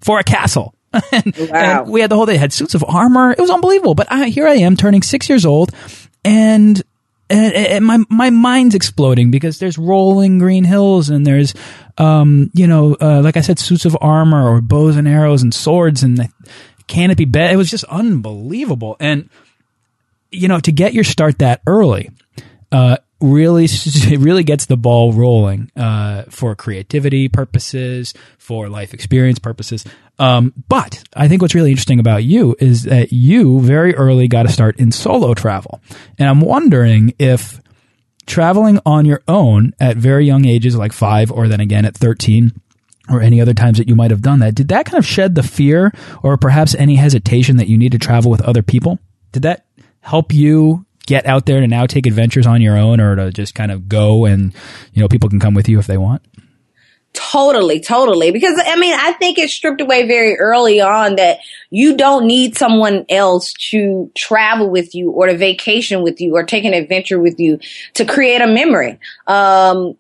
for 0.02 0.20
a 0.20 0.24
castle. 0.24 0.76
and, 1.12 1.36
wow. 1.38 1.82
and 1.82 1.90
we 1.90 2.02
had 2.02 2.10
the 2.10 2.16
whole 2.16 2.26
day. 2.26 2.38
Had 2.38 2.52
suits 2.54 2.76
of 2.76 2.84
armor. 2.84 3.32
It 3.32 3.40
was 3.40 3.50
unbelievable. 3.50 3.96
But 3.96 4.12
I, 4.12 4.28
here 4.28 4.48
I 4.48 4.56
am, 4.56 4.76
turning 4.76 5.02
six 5.02 5.30
years 5.30 5.46
old, 5.46 5.72
and 6.24 6.82
and, 7.30 7.54
and, 7.54 7.86
my 7.86 8.00
my 8.10 8.30
mind's 8.30 8.76
exploding 8.76 9.32
because 9.32 9.60
there's 9.60 9.78
rolling 9.78 10.38
green 10.40 10.64
hills 10.64 11.10
and 11.10 11.26
there's 11.26 11.54
um 11.98 12.52
you 12.54 12.68
know 12.68 12.96
uh, 13.02 13.22
like 13.22 13.38
I 13.38 13.42
said 13.42 13.60
suits 13.60 13.86
of 13.86 13.98
armor 14.00 14.48
or 14.48 14.62
bows 14.62 14.96
and 14.96 15.08
arrows 15.08 15.42
and 15.42 15.54
swords 15.54 16.04
and 16.04 16.30
canopy 16.88 17.26
bed. 17.26 17.52
It 17.52 17.58
was 17.58 17.70
just 17.70 17.84
unbelievable. 17.86 18.96
And 19.00 19.30
you 20.32 20.48
know 20.48 20.60
to 20.60 20.72
get 20.72 20.94
your 20.94 21.04
start 21.04 21.40
that 21.40 21.62
early 21.66 22.12
uh 22.72 22.98
really 23.22 23.66
it 23.70 24.20
really 24.20 24.44
gets 24.44 24.66
the 24.66 24.78
ball 24.78 25.14
rolling 25.14 25.72
uh, 25.76 26.24
for 26.30 26.56
creativity 26.56 27.28
purposes, 27.28 28.14
for 28.38 28.70
life 28.70 28.94
experience 28.94 29.40
purposes. 29.40 29.86
Um, 30.18 30.54
but 30.70 31.04
I 31.16 31.28
think 31.28 31.42
what's 31.42 31.56
really 31.56 31.72
interesting 31.72 32.00
about 32.00 32.24
you 32.24 32.56
is 32.60 32.84
that 32.84 33.12
you 33.12 33.60
very 33.60 33.94
early 33.96 34.28
got 34.28 34.44
to 34.44 34.50
start 34.50 34.80
in 34.80 34.92
solo 34.92 35.34
travel, 35.34 35.82
and 36.18 36.30
I'm 36.30 36.42
wondering 36.42 37.14
if 37.20 37.60
traveling 38.26 38.80
on 38.86 39.06
your 39.06 39.22
own 39.28 39.74
at 39.80 39.98
very 39.98 40.26
young 40.26 40.46
ages, 40.46 40.76
like 40.76 40.94
five, 40.94 41.32
or 41.32 41.48
then 41.48 41.60
again 41.60 41.86
at 41.86 41.96
13 41.96 42.54
or 43.10 43.22
any 43.22 43.40
other 43.40 43.54
times 43.54 43.78
that 43.78 43.88
you 43.88 43.96
might 43.96 44.12
have 44.12 44.22
done 44.22 44.40
that, 44.40 44.56
did 44.56 44.70
that 44.70 44.86
kind 44.86 44.98
of 44.98 45.06
shed 45.06 45.36
the 45.36 45.44
fear 45.44 45.92
or 46.24 46.38
perhaps 46.38 46.74
any 46.76 46.96
hesitation 46.96 47.58
that 47.58 47.68
you 47.68 47.78
need 47.78 47.92
to 47.92 48.00
travel 48.00 48.32
with 48.32 48.42
other 48.42 48.64
people? 48.64 49.00
Did 49.32 49.44
that 49.44 49.66
help 50.00 50.34
you 50.34 50.85
get 51.06 51.26
out 51.26 51.46
there 51.46 51.60
to 51.60 51.68
now 51.68 51.86
take 51.86 52.08
adventures 52.08 52.48
on 52.48 52.62
your 52.62 52.78
own 52.78 53.00
or 53.00 53.16
to 53.16 53.32
just 53.32 53.56
kind 53.56 53.72
of 53.72 53.88
go 53.88 54.26
and, 54.26 54.54
you 54.94 55.02
know, 55.02 55.08
people 55.08 55.30
can 55.30 55.40
come 55.40 55.54
with 55.54 55.70
you 55.70 55.80
if 55.80 55.88
they 55.88 55.98
want? 55.98 56.22
Totally, 57.16 57.80
totally. 57.80 58.32
Because 58.32 58.62
I 58.64 58.76
mean, 58.76 58.94
I 58.94 59.14
think 59.14 59.38
it's 59.38 59.54
stripped 59.54 59.80
away 59.80 60.06
very 60.06 60.38
early 60.38 60.82
on 60.82 61.16
that 61.16 61.40
you 61.70 61.96
don't 61.96 62.28
need 62.28 62.58
someone 62.58 63.06
else 63.08 63.54
to 63.72 64.12
travel 64.16 64.70
with 64.70 64.94
you 64.94 65.12
or 65.12 65.28
to 65.28 65.38
vacation 65.38 66.04
with 66.04 66.20
you 66.20 66.36
or 66.36 66.44
take 66.44 66.66
an 66.66 66.74
adventure 66.74 67.20
with 67.20 67.40
you 67.40 67.60
to 67.94 68.04
create 68.04 68.42
a 68.42 68.48
memory. 68.48 69.00
Um, 69.28 69.98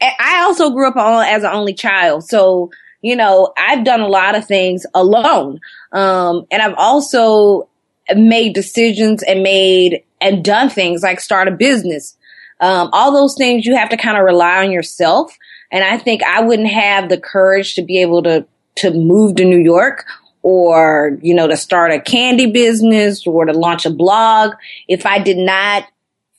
I 0.00 0.42
also 0.42 0.70
grew 0.70 0.88
up 0.88 0.96
as 0.96 1.42
an 1.42 1.52
only 1.52 1.72
child. 1.72 2.24
So, 2.28 2.70
you 3.00 3.16
know, 3.16 3.52
I've 3.56 3.84
done 3.84 4.00
a 4.00 4.08
lot 4.08 4.34
of 4.36 4.46
things 4.46 4.84
alone. 4.94 5.60
Um, 5.92 6.46
and 6.50 6.60
I've 6.60 6.76
also 6.76 7.68
made 8.14 8.54
decisions 8.54 9.22
and 9.22 9.42
made 9.42 10.02
and 10.20 10.44
done 10.44 10.70
things 10.70 11.02
like 11.02 11.20
start 11.20 11.48
a 11.48 11.52
business. 11.52 12.16
Um, 12.60 12.90
all 12.92 13.12
those 13.12 13.36
things 13.36 13.66
you 13.66 13.76
have 13.76 13.90
to 13.90 13.96
kind 13.96 14.16
of 14.16 14.24
rely 14.24 14.64
on 14.64 14.72
yourself. 14.72 15.36
And 15.70 15.84
I 15.84 15.98
think 15.98 16.22
I 16.22 16.42
wouldn't 16.42 16.70
have 16.70 17.08
the 17.08 17.20
courage 17.20 17.74
to 17.74 17.82
be 17.82 18.00
able 18.00 18.22
to, 18.24 18.46
to 18.76 18.90
move 18.90 19.36
to 19.36 19.44
New 19.44 19.58
York 19.60 20.06
or, 20.42 21.18
you 21.20 21.34
know, 21.34 21.46
to 21.46 21.56
start 21.56 21.92
a 21.92 22.00
candy 22.00 22.50
business 22.50 23.26
or 23.26 23.44
to 23.44 23.52
launch 23.52 23.86
a 23.86 23.90
blog 23.90 24.54
if 24.88 25.04
I 25.06 25.18
did 25.18 25.36
not 25.36 25.84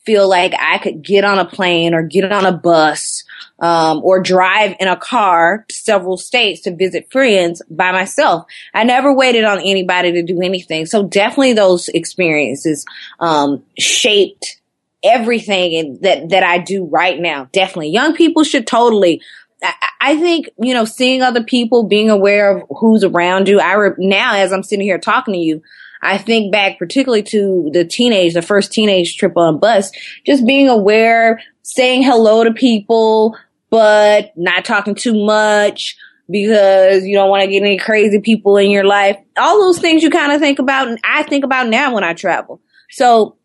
feel 0.10 0.28
like 0.28 0.56
I 0.60 0.80
could 0.80 1.04
get 1.04 1.24
on 1.24 1.38
a 1.38 1.46
plane 1.46 1.94
or 1.94 2.02
get 2.02 2.32
on 2.32 2.44
a 2.44 2.52
bus 2.52 3.24
um, 3.60 4.02
or 4.04 4.20
drive 4.20 4.76
in 4.80 4.88
a 4.88 4.98
car 4.98 5.68
several 5.70 6.18
states 6.18 6.62
to 6.62 6.76
visit 6.76 7.12
friends 7.12 7.62
by 7.70 7.92
myself. 7.92 8.46
I 8.74 8.86
never 8.86 9.14
waited 9.14 9.44
on 9.44 9.60
anybody 9.60 10.14
to 10.14 10.24
do 10.24 10.42
anything. 10.42 10.88
So 10.88 11.04
definitely 11.04 11.54
those 11.54 11.90
experiences 11.90 12.86
um, 13.20 13.62
shaped 13.78 14.60
everything 15.04 16.00
that 16.02 16.30
that 16.30 16.42
I 16.42 16.58
do 16.58 16.86
right 16.86 17.20
now. 17.20 17.48
Definitely, 17.54 17.90
young 17.90 18.16
people 18.16 18.44
should 18.44 18.66
totally. 18.66 19.22
I, 19.62 19.74
I 20.02 20.18
think 20.18 20.50
you 20.58 20.74
know, 20.74 20.86
seeing 20.86 21.22
other 21.22 21.44
people, 21.44 21.84
being 21.84 22.10
aware 22.10 22.58
of 22.58 22.64
who's 22.80 23.04
around 23.04 23.48
you. 23.48 23.60
I 23.60 23.74
re- 23.74 23.94
now, 24.00 24.34
as 24.34 24.52
I'm 24.52 24.64
sitting 24.64 24.86
here 24.86 24.98
talking 24.98 25.36
to 25.36 25.40
you, 25.40 25.62
I 26.02 26.18
think 26.18 26.52
back 26.52 26.78
particularly 26.80 27.24
to 27.24 27.70
the 27.74 27.86
teenage, 27.86 28.34
the 28.34 28.42
first 28.42 28.72
teenage 28.72 29.18
trip 29.18 29.34
on 29.36 29.60
bus, 29.60 29.92
just 30.26 30.46
being 30.46 30.70
aware, 30.70 31.42
saying 31.62 32.04
hello 32.04 32.44
to 32.44 32.54
people, 32.54 33.38
but 33.70 34.32
not 34.36 34.66
talking 34.66 34.96
too 34.96 35.26
much 35.26 35.98
because 36.30 37.06
you 37.06 37.16
don't 37.16 37.30
want 37.30 37.44
to 37.44 37.50
get 37.50 37.64
any 37.64 37.78
crazy 37.78 38.20
people 38.20 38.58
in 38.58 38.70
your 38.72 38.86
life. 38.86 39.18
All 39.38 39.60
those 39.60 39.80
things 39.80 40.04
you 40.04 40.10
kind 40.10 40.32
of 40.32 40.40
think 40.40 40.60
about 40.60 40.88
and 40.88 41.00
I 41.04 41.24
think 41.24 41.44
about 41.44 41.68
now 41.68 41.94
when 41.94 42.04
I 42.04 42.14
travel. 42.14 42.62
So 42.92 43.38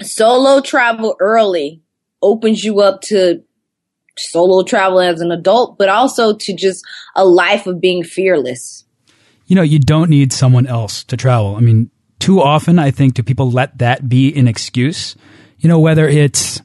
solo 0.00 0.60
travel 0.60 1.16
early 1.20 1.82
opens 2.22 2.64
you 2.64 2.80
up 2.80 3.02
to 3.02 3.42
solo 4.16 4.62
travel 4.64 5.00
as 5.00 5.20
an 5.20 5.30
adult, 5.30 5.78
but 5.78 5.88
also 5.88 6.34
to 6.34 6.54
just 6.54 6.84
a 7.14 7.24
life 7.24 7.66
of 7.66 7.80
being 7.80 8.02
fearless. 8.02 8.84
You 9.48 9.56
know, 9.56 9.62
you 9.62 9.80
don't 9.80 10.10
need 10.10 10.32
someone 10.32 10.66
else 10.66 11.02
to 11.04 11.16
travel. 11.16 11.56
I 11.56 11.60
mean, 11.60 11.90
too 12.20 12.40
often 12.40 12.78
I 12.78 12.92
think 12.92 13.14
do 13.14 13.22
people 13.24 13.50
let 13.50 13.78
that 13.78 14.08
be 14.08 14.32
an 14.38 14.46
excuse? 14.46 15.16
You 15.58 15.68
know, 15.68 15.80
whether 15.80 16.06
it's 16.06 16.62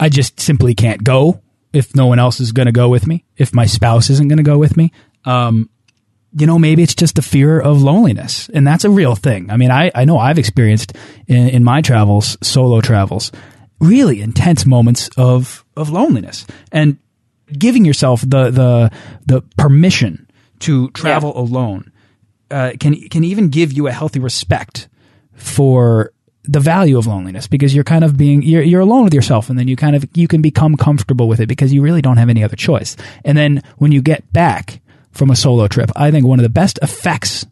I 0.00 0.08
just 0.08 0.40
simply 0.40 0.74
can't 0.74 1.04
go 1.04 1.42
if 1.72 1.94
no 1.94 2.06
one 2.06 2.18
else 2.18 2.40
is 2.40 2.52
going 2.52 2.66
to 2.66 2.72
go 2.72 2.88
with 2.88 3.06
me, 3.06 3.24
if 3.36 3.54
my 3.54 3.66
spouse 3.66 4.08
isn't 4.08 4.28
going 4.28 4.38
to 4.38 4.42
go 4.42 4.56
with 4.56 4.76
me. 4.76 4.92
Um, 5.26 5.68
you 6.38 6.46
know, 6.46 6.58
maybe 6.58 6.82
it's 6.82 6.94
just 6.94 7.18
a 7.18 7.22
fear 7.22 7.58
of 7.58 7.82
loneliness. 7.82 8.48
And 8.50 8.66
that's 8.66 8.84
a 8.84 8.90
real 8.90 9.14
thing. 9.14 9.50
I 9.50 9.56
mean, 9.56 9.70
I, 9.70 9.90
I 9.94 10.04
know 10.04 10.18
I've 10.18 10.38
experienced 10.38 10.94
in, 11.26 11.48
in 11.48 11.64
my 11.64 11.80
travels, 11.80 12.36
solo 12.42 12.80
travels, 12.80 13.32
really 13.80 14.20
intense 14.20 14.66
moments 14.66 15.08
of, 15.16 15.64
of 15.76 15.90
loneliness 15.90 16.46
and 16.72 16.98
giving 17.46 17.84
yourself 17.84 18.20
the, 18.22 18.50
the, 18.50 18.90
the 19.26 19.42
permission 19.56 20.26
to 20.60 20.90
travel 20.90 21.32
yeah. 21.34 21.42
alone, 21.42 21.92
uh, 22.50 22.72
can, 22.78 23.08
can 23.08 23.24
even 23.24 23.48
give 23.48 23.72
you 23.72 23.86
a 23.86 23.92
healthy 23.92 24.20
respect 24.20 24.88
for 25.34 26.12
the 26.44 26.60
value 26.60 26.96
of 26.96 27.06
loneliness 27.06 27.46
because 27.46 27.74
you're 27.74 27.84
kind 27.84 28.04
of 28.04 28.16
being 28.16 28.42
you're 28.42 28.62
you're 28.62 28.80
alone 28.80 29.04
with 29.04 29.12
yourself 29.12 29.50
and 29.50 29.58
then 29.58 29.66
you 29.66 29.74
kind 29.74 29.96
of 29.96 30.04
you 30.14 30.28
can 30.28 30.40
become 30.40 30.76
comfortable 30.76 31.26
with 31.26 31.40
it 31.40 31.48
because 31.48 31.72
you 31.72 31.82
really 31.82 32.00
don't 32.00 32.18
have 32.18 32.28
any 32.28 32.44
other 32.44 32.56
choice. 32.56 32.96
And 33.24 33.36
then 33.36 33.62
when 33.78 33.92
you 33.92 34.00
get 34.00 34.32
back 34.32 34.80
from 35.10 35.30
a 35.30 35.36
solo 35.36 35.66
trip, 35.66 35.90
I 35.96 36.10
think 36.10 36.26
one 36.26 36.38
of 36.38 36.44
the 36.44 36.48
best 36.48 36.78
effects 36.82 37.44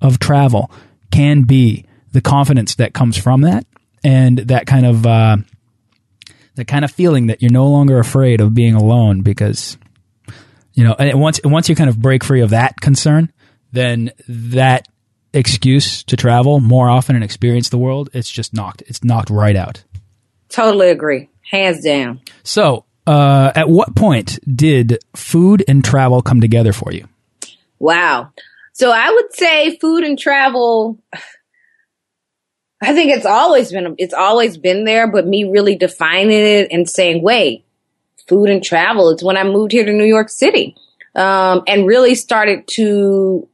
of 0.00 0.18
travel 0.18 0.70
can 1.10 1.42
be 1.42 1.84
the 2.12 2.20
confidence 2.20 2.76
that 2.76 2.92
comes 2.92 3.16
from 3.16 3.42
that 3.42 3.66
and 4.02 4.38
that 4.38 4.66
kind 4.66 4.86
of 4.86 5.06
uh, 5.06 5.36
that 6.56 6.66
kind 6.66 6.84
of 6.84 6.90
feeling 6.90 7.28
that 7.28 7.42
you're 7.42 7.52
no 7.52 7.68
longer 7.68 7.98
afraid 7.98 8.40
of 8.40 8.54
being 8.54 8.74
alone 8.74 9.22
because 9.22 9.78
you 10.74 10.84
know 10.84 10.96
once 10.98 11.40
once 11.44 11.68
you 11.68 11.76
kind 11.76 11.90
of 11.90 12.00
break 12.00 12.24
free 12.24 12.40
of 12.40 12.50
that 12.50 12.80
concern, 12.80 13.32
then 13.72 14.10
that 14.28 14.88
excuse 15.32 16.02
to 16.04 16.16
travel 16.16 16.60
more 16.60 16.88
often 16.88 17.14
and 17.14 17.24
experience 17.24 17.68
the 17.68 17.78
world, 17.78 18.10
it's 18.12 18.30
just 18.30 18.52
knocked. 18.52 18.82
It's 18.86 19.04
knocked 19.04 19.30
right 19.30 19.56
out. 19.56 19.84
Totally 20.48 20.90
agree. 20.90 21.28
Hands 21.50 21.82
down. 21.82 22.20
So, 22.42 22.84
uh, 23.06 23.52
at 23.54 23.68
what 23.68 23.94
point 23.94 24.38
did 24.56 24.98
food 25.14 25.64
and 25.66 25.84
travel 25.84 26.22
come 26.22 26.40
together 26.40 26.72
for 26.72 26.92
you? 26.92 27.08
Wow. 27.78 28.32
So 28.72 28.90
I 28.90 29.10
would 29.10 29.34
say 29.34 29.78
food 29.78 30.04
and 30.04 30.18
travel. 30.18 30.98
I 32.82 32.94
think 32.94 33.12
it's 33.12 33.26
always 33.26 33.72
been 33.72 33.94
it's 33.98 34.14
always 34.14 34.56
been 34.56 34.84
there, 34.84 35.10
but 35.10 35.26
me 35.26 35.44
really 35.44 35.76
defining 35.76 36.30
it 36.40 36.68
and 36.70 36.88
saying, 36.88 37.22
"Wait, 37.22 37.64
food 38.26 38.48
and 38.48 38.62
travel." 38.62 39.10
It's 39.10 39.22
when 39.22 39.36
I 39.36 39.44
moved 39.44 39.72
here 39.72 39.84
to 39.84 39.92
New 39.92 40.04
York 40.04 40.28
City. 40.28 40.76
um, 41.14 41.62
and 41.66 41.86
really 41.86 42.14
started 42.14 42.66
to 42.68 43.48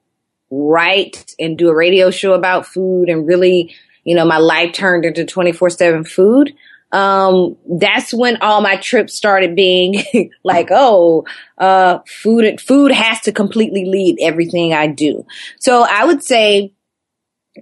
write 0.50 1.34
and 1.38 1.58
do 1.58 1.68
a 1.68 1.74
radio 1.74 2.10
show 2.10 2.34
about 2.34 2.66
food 2.66 3.08
and 3.08 3.26
really, 3.26 3.74
you 4.04 4.14
know, 4.14 4.24
my 4.24 4.38
life 4.38 4.72
turned 4.72 5.04
into 5.04 5.24
24 5.24 5.70
seven 5.70 6.04
food. 6.04 6.54
Um, 6.92 7.56
that's 7.68 8.14
when 8.14 8.36
all 8.40 8.60
my 8.60 8.76
trips 8.76 9.14
started 9.14 9.56
being 9.56 10.02
like, 10.44 10.68
oh, 10.70 11.24
uh, 11.58 11.98
food, 12.06 12.60
food 12.60 12.92
has 12.92 13.20
to 13.22 13.32
completely 13.32 13.84
lead 13.84 14.18
everything 14.20 14.72
I 14.72 14.86
do. 14.86 15.26
So 15.58 15.84
I 15.88 16.04
would 16.04 16.22
say 16.22 16.72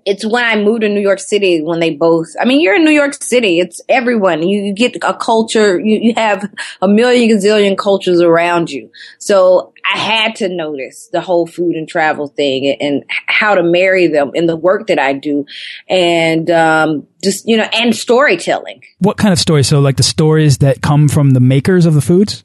it's 0.05 0.25
when 0.25 0.45
I 0.45 0.57
moved 0.57 0.83
to 0.83 0.89
New 0.89 1.01
York 1.01 1.19
City 1.19 1.63
when 1.63 1.81
they 1.81 1.91
both, 1.91 2.29
I 2.41 2.45
mean, 2.45 2.61
you're 2.61 2.77
in 2.77 2.85
New 2.85 2.91
York 2.91 3.15
City. 3.15 3.61
It's 3.61 3.81
everyone. 3.89 4.43
You, 4.43 4.63
you 4.63 4.75
get 4.75 4.97
a 5.03 5.15
culture, 5.15 5.79
you, 5.79 5.99
you 6.01 6.15
have 6.17 6.53
a 6.83 6.89
million 6.89 7.31
gazillion 7.31 7.77
cultures 7.77 8.21
around 8.21 8.71
you. 8.71 8.91
So 9.19 9.73
I 9.93 9.99
had 9.99 10.37
to 10.37 10.49
notice 10.49 11.09
the 11.13 11.21
whole 11.21 11.47
food 11.47 11.77
and 11.77 11.89
travel 11.89 12.29
thing 12.29 12.77
and 12.81 13.05
how 13.27 13.55
to 13.55 13.63
marry 13.63 14.07
them 14.07 14.31
in 14.35 14.47
the 14.47 14.57
work 14.57 14.87
that 14.89 14.99
I 14.99 15.13
do. 15.13 15.47
And, 15.89 16.51
um, 16.51 17.07
just, 17.23 17.49
you 17.49 17.57
know, 17.57 17.69
and 17.73 17.95
storytelling. 17.97 18.83
What 18.99 19.17
kind 19.17 19.33
of 19.33 19.39
stories? 19.39 19.69
So 19.69 19.81
like 19.81 19.97
the 19.97 20.03
stories 20.03 20.59
that 20.59 20.83
come 20.83 21.09
from 21.09 21.31
the 21.31 21.41
makers 21.41 21.87
of 21.87 21.95
the 21.95 22.03
foods? 22.03 22.45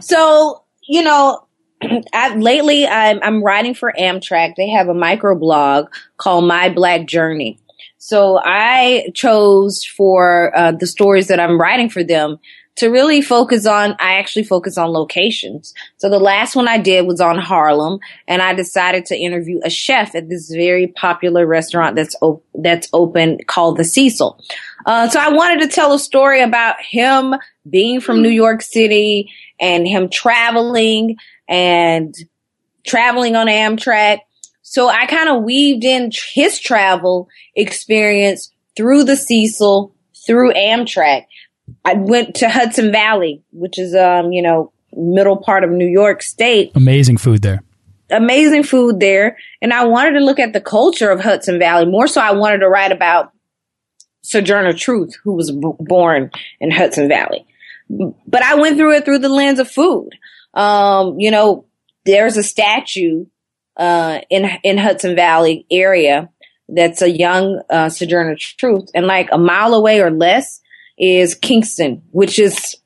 So, 0.00 0.64
you 0.82 1.02
know, 1.02 1.46
I, 2.12 2.34
lately 2.36 2.86
I'm, 2.86 3.20
I'm 3.22 3.42
writing 3.42 3.74
for 3.74 3.92
Amtrak. 3.98 4.54
They 4.56 4.68
have 4.70 4.88
a 4.88 4.94
micro 4.94 5.38
blog 5.38 5.88
called 6.16 6.46
My 6.46 6.68
Black 6.68 7.06
Journey. 7.06 7.58
So 7.98 8.38
I 8.42 9.08
chose 9.14 9.84
for 9.84 10.52
uh, 10.54 10.72
the 10.72 10.86
stories 10.86 11.28
that 11.28 11.40
I'm 11.40 11.58
writing 11.58 11.88
for 11.88 12.04
them 12.04 12.38
to 12.76 12.88
really 12.88 13.22
focus 13.22 13.66
on, 13.66 13.92
I 14.00 14.14
actually 14.14 14.42
focus 14.42 14.76
on 14.76 14.90
locations. 14.90 15.74
So 15.98 16.10
the 16.10 16.18
last 16.18 16.56
one 16.56 16.66
I 16.66 16.78
did 16.78 17.06
was 17.06 17.20
on 17.20 17.38
Harlem 17.38 18.00
and 18.26 18.42
I 18.42 18.52
decided 18.52 19.06
to 19.06 19.16
interview 19.16 19.60
a 19.64 19.70
chef 19.70 20.14
at 20.14 20.28
this 20.28 20.50
very 20.50 20.88
popular 20.88 21.46
restaurant 21.46 21.94
that's, 21.94 22.16
op- 22.20 22.44
that's 22.54 22.88
open 22.92 23.38
called 23.46 23.76
the 23.76 23.84
Cecil. 23.84 24.40
Uh, 24.86 25.08
so 25.08 25.20
I 25.20 25.30
wanted 25.30 25.60
to 25.60 25.68
tell 25.68 25.92
a 25.92 25.98
story 25.98 26.42
about 26.42 26.76
him 26.80 27.34
being 27.68 28.00
from 28.00 28.22
New 28.22 28.28
York 28.28 28.60
City 28.60 29.30
and 29.60 29.86
him 29.86 30.10
traveling 30.10 31.16
and 31.48 32.14
traveling 32.86 33.36
on 33.36 33.46
Amtrak. 33.46 34.18
So 34.62 34.88
I 34.88 35.06
kind 35.06 35.28
of 35.28 35.42
weaved 35.42 35.84
in 35.84 36.10
his 36.32 36.58
travel 36.58 37.28
experience 37.54 38.50
through 38.76 39.04
the 39.04 39.16
Cecil, 39.16 39.94
through 40.26 40.52
Amtrak. 40.52 41.26
I 41.84 41.94
went 41.94 42.36
to 42.36 42.48
Hudson 42.48 42.92
Valley, 42.92 43.42
which 43.52 43.78
is, 43.78 43.94
um, 43.94 44.32
you 44.32 44.42
know, 44.42 44.72
middle 44.96 45.36
part 45.36 45.64
of 45.64 45.70
New 45.70 45.86
York 45.86 46.22
State. 46.22 46.72
Amazing 46.74 47.18
food 47.18 47.42
there. 47.42 47.62
Amazing 48.10 48.64
food 48.64 49.00
there. 49.00 49.36
And 49.62 49.72
I 49.72 49.84
wanted 49.86 50.12
to 50.12 50.24
look 50.24 50.38
at 50.38 50.52
the 50.52 50.60
culture 50.60 51.10
of 51.10 51.20
Hudson 51.20 51.58
Valley. 51.58 51.86
More 51.86 52.06
so, 52.06 52.20
I 52.20 52.32
wanted 52.32 52.58
to 52.58 52.68
write 52.68 52.92
about 52.92 53.32
Sojourner 54.22 54.72
Truth, 54.72 55.16
who 55.22 55.34
was 55.34 55.50
b- 55.50 55.72
born 55.80 56.30
in 56.60 56.70
Hudson 56.70 57.08
Valley. 57.08 57.46
But 57.88 58.42
I 58.42 58.54
went 58.54 58.76
through 58.76 58.96
it 58.96 59.04
through 59.04 59.18
the 59.18 59.28
lens 59.28 59.58
of 59.58 59.70
food. 59.70 60.10
Um, 60.54 61.18
you 61.18 61.30
know, 61.30 61.66
there's 62.04 62.36
a 62.36 62.42
statue 62.42 63.26
uh, 63.76 64.20
in 64.30 64.48
in 64.62 64.78
Hudson 64.78 65.16
Valley 65.16 65.66
area 65.70 66.30
that's 66.68 67.02
a 67.02 67.10
young 67.10 67.62
uh, 67.70 67.88
Sojourner 67.88 68.36
Truth, 68.36 68.88
and 68.94 69.06
like 69.06 69.28
a 69.32 69.38
mile 69.38 69.74
away 69.74 70.00
or 70.00 70.10
less 70.10 70.60
is 70.98 71.34
Kingston, 71.34 72.02
which 72.10 72.38
is 72.38 72.76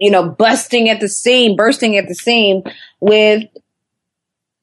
you 0.00 0.10
know 0.10 0.28
busting 0.28 0.88
at 0.88 1.00
the 1.00 1.08
seam, 1.08 1.56
bursting 1.56 1.96
at 1.96 2.08
the 2.08 2.14
seam 2.14 2.62
with 3.00 3.44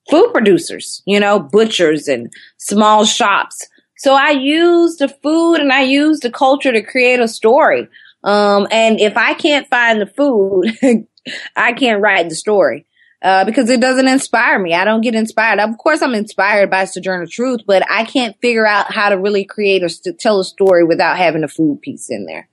food 0.10 0.32
producers, 0.34 1.02
you 1.06 1.20
know, 1.20 1.40
butchers 1.40 2.08
and 2.08 2.32
small 2.58 3.06
shops. 3.06 3.68
So 3.98 4.14
I 4.14 4.32
use 4.32 4.98
the 4.98 5.08
food 5.08 5.56
and 5.56 5.72
I 5.72 5.84
use 5.84 6.20
the 6.20 6.32
culture 6.32 6.72
to 6.72 6.82
create 6.82 7.20
a 7.20 7.28
story. 7.28 7.88
Um, 8.24 8.68
and 8.72 9.00
if 9.00 9.16
I 9.18 9.34
can't 9.34 9.68
find 9.68 10.02
the 10.02 10.08
food, 10.08 10.78
I 11.56 11.74
can't 11.74 12.02
write 12.02 12.30
the 12.30 12.36
story. 12.36 12.86
Uh, 13.22 13.44
because 13.44 13.72
it 13.72 13.82
doesn't 13.82 14.08
inspire 14.08 14.60
me. 14.60 14.76
I 14.76 14.86
don't 14.86 15.02
get 15.02 15.16
inspired. 15.16 15.60
Of 15.60 15.80
course, 15.80 16.04
I'm 16.04 16.14
inspired 16.14 16.70
by 16.70 16.86
Sojourner 16.86 17.26
Truth, 17.26 17.62
but 17.66 17.82
I 17.90 18.04
can't 18.04 18.40
figure 18.40 18.68
out 18.68 18.94
how 18.94 19.10
to 19.10 19.18
really 19.18 19.46
create 19.46 19.82
or 19.82 19.90
st- 19.90 20.20
tell 20.20 20.40
a 20.40 20.44
story 20.44 20.84
without 20.84 21.18
having 21.18 21.44
a 21.44 21.48
food 21.48 21.82
piece 21.82 22.12
in 22.12 22.26
there. 22.28 22.48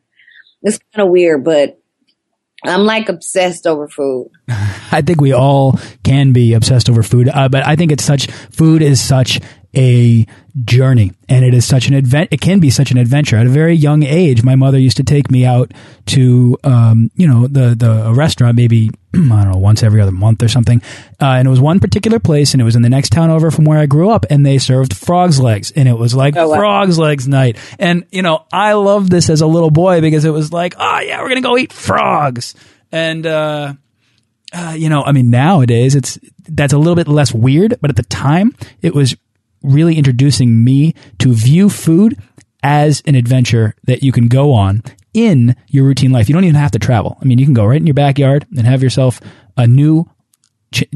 It's 0.63 0.79
kind 0.95 1.05
of 1.05 1.11
weird, 1.11 1.45
but 1.45 1.79
I'm 2.65 2.85
like 2.85 3.11
obsessed 3.11 3.67
over 3.67 3.87
food. 3.87 4.31
I 4.49 5.03
think 5.03 5.21
we 5.21 5.33
all 5.33 5.79
can 6.05 6.33
be 6.33 6.55
obsessed 6.55 6.89
over 6.89 7.03
food, 7.03 7.29
uh, 7.29 7.49
but 7.49 7.67
I 7.67 7.77
think 7.77 7.93
it's 7.93 8.05
such 8.05 8.31
food 8.31 8.81
is 8.81 9.01
such 9.01 9.41
a 9.75 10.27
journey. 10.65 11.13
And 11.29 11.45
it 11.45 11.55
is 11.55 11.65
such 11.65 11.89
an 11.89 11.95
event 11.95 12.29
it 12.31 12.41
can 12.41 12.61
be 12.61 12.71
such 12.71 12.91
an 12.91 12.99
adventure. 12.99 13.37
At 13.37 13.47
a 13.47 13.51
very 13.51 13.75
young 13.75 14.03
age 14.03 14.43
my 14.43 14.55
mother 14.55 14.79
used 14.79 14.99
to 14.99 15.05
take 15.05 15.31
me 15.31 15.47
out 15.47 15.73
to 16.07 16.59
um, 16.65 17.11
you 17.15 17.27
know 17.27 17.47
the 17.47 17.75
the 17.75 18.13
restaurant 18.15 18.57
maybe 18.57 18.91
i 19.15 19.19
don't 19.19 19.51
know 19.51 19.57
once 19.57 19.83
every 19.83 20.01
other 20.01 20.13
month 20.13 20.43
or 20.43 20.49
something. 20.49 20.83
Uh, 21.21 21.27
and 21.27 21.47
it 21.47 21.51
was 21.51 21.61
one 21.61 21.81
particular 21.81 22.19
place 22.19 22.53
and 22.53 22.61
it 22.61 22.65
was 22.65 22.77
in 22.77 22.83
the 22.83 22.91
next 22.91 23.11
town 23.11 23.31
over 23.31 23.51
from 23.51 23.65
where 23.65 23.79
i 23.79 23.87
grew 23.87 24.11
up 24.11 24.27
and 24.31 24.45
they 24.45 24.59
served 24.59 24.95
frogs 24.95 25.41
legs 25.41 25.71
and 25.71 25.89
it 25.89 25.97
was 25.97 26.15
like 26.15 26.37
oh, 26.37 26.49
wow. 26.49 26.57
frogs 26.57 26.99
legs 26.99 27.27
night. 27.27 27.57
And 27.79 28.05
you 28.11 28.23
know 28.23 28.45
i 28.53 28.75
loved 28.75 29.11
this 29.11 29.31
as 29.31 29.41
a 29.41 29.47
little 29.47 29.71
boy 29.71 30.01
because 30.01 30.25
it 30.25 30.31
was 30.31 30.53
like 30.53 30.75
oh 30.79 31.01
yeah 31.01 31.23
we're 31.23 31.29
gonna 31.29 31.41
go 31.41 31.57
eat 31.57 31.73
frogs. 31.73 32.55
And 32.95 33.27
uh, 33.27 33.73
uh, 34.53 34.75
you 34.77 34.89
know, 34.89 35.03
I 35.03 35.13
mean, 35.13 35.31
nowadays 35.31 35.95
it's 35.95 36.19
that's 36.49 36.73
a 36.73 36.79
little 36.79 36.95
bit 36.95 37.09
less 37.09 37.33
weird, 37.33 37.79
but 37.81 37.91
at 37.91 37.97
the 37.97 38.03
time 38.03 38.55
it 38.83 38.95
was 38.95 39.17
really 39.63 39.97
introducing 39.97 40.65
me 40.65 40.95
to 41.19 41.33
view 41.33 41.69
food 41.69 42.19
as 42.63 43.03
an 43.07 43.15
adventure 43.15 43.75
that 43.85 44.03
you 44.03 44.13
can 44.13 44.29
go 44.29 44.53
on 44.53 44.83
in 45.15 45.57
your 45.69 45.85
routine 45.85 46.13
life. 46.13 46.29
You 46.29 46.35
don't 46.35 46.45
even 46.45 46.57
have 46.57 46.71
to 46.73 46.79
travel. 46.79 47.19
I 47.21 47.25
mean, 47.25 47.39
you 47.39 47.45
can 47.45 47.55
go 47.55 47.67
right 47.67 47.81
in 47.81 47.87
your 47.87 47.95
backyard 47.95 48.47
and 48.57 48.67
have 48.67 48.83
yourself 48.83 49.21
a 49.57 49.67
new, 49.67 50.09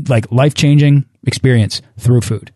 like 0.09 0.31
life 0.31 0.55
changing 0.55 1.05
experience 1.27 1.83
through 1.99 2.23
food. 2.23 2.53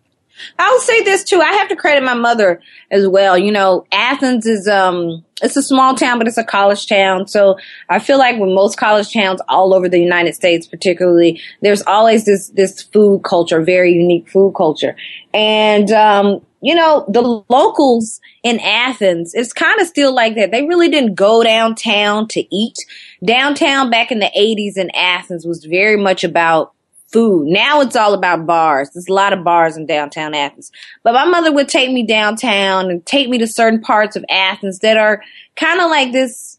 I'll 0.59 0.81
say 0.81 1.03
this 1.03 1.24
too. 1.24 1.40
I 1.40 1.53
have 1.55 1.68
to 1.68 1.76
credit 1.76 2.03
my 2.03 2.14
mother 2.14 2.61
as 2.90 3.07
well. 3.07 3.38
You 3.38 3.53
know, 3.53 3.87
Athens 3.92 4.46
is, 4.46 4.68
um, 4.68 5.24
it's 5.42 5.57
a 5.57 5.62
small 5.62 5.94
town, 5.94 6.18
but 6.18 6.29
it's 6.29 6.38
a 6.38 6.44
college 6.44 6.87
town. 6.87 7.26
So 7.26 7.59
I 7.88 7.98
feel 7.98 8.18
like 8.18 8.38
with 8.38 8.50
most 8.50 8.76
college 8.76 9.12
towns 9.12 9.40
all 9.48 9.74
over 9.74 9.88
the 9.88 10.00
United 10.00 10.35
States, 10.35 10.66
particularly, 10.66 11.40
there's 11.62 11.83
always 11.83 12.24
this, 12.24 12.48
this 12.50 12.83
food 12.83 13.22
culture, 13.24 13.62
very 13.62 13.92
unique 13.92 14.29
food 14.29 14.55
culture. 14.55 14.96
And, 15.33 15.90
um, 15.90 16.40
you 16.62 16.74
know, 16.74 17.07
the 17.09 17.42
locals 17.48 18.20
in 18.42 18.61
Athens, 18.61 19.33
it's 19.35 19.53
kind 19.53 19.81
of 19.81 19.87
still 19.87 20.14
like 20.14 20.35
that. 20.35 20.50
They 20.50 20.62
really 20.62 20.90
didn't 20.90 21.14
go 21.14 21.42
downtown 21.42 22.29
to 22.29 22.55
eat. 22.55 22.76
Downtown 23.24 23.90
back 23.90 24.12
in 24.12 24.18
the 24.18 24.31
80s 24.37 24.76
in 24.76 24.90
Athens 24.94 25.46
was 25.46 25.64
very 25.64 25.96
much 25.96 26.22
about 26.22 26.74
food. 27.12 27.46
Now 27.46 27.81
it's 27.81 27.96
all 27.96 28.14
about 28.14 28.46
bars. 28.46 28.90
There's 28.90 29.09
a 29.09 29.12
lot 29.12 29.33
of 29.33 29.44
bars 29.44 29.77
in 29.77 29.87
downtown 29.87 30.35
Athens. 30.35 30.70
But 31.03 31.14
my 31.14 31.25
mother 31.25 31.53
would 31.53 31.68
take 31.68 31.90
me 31.90 32.07
downtown 32.07 32.90
and 32.90 33.05
take 33.05 33.29
me 33.29 33.38
to 33.38 33.46
certain 33.46 33.81
parts 33.81 34.16
of 34.16 34.25
Athens 34.29 34.81
that 34.81 34.96
are 34.96 35.23
kind 35.57 35.81
of 35.81 35.90
like 35.90 36.12
this 36.12 36.59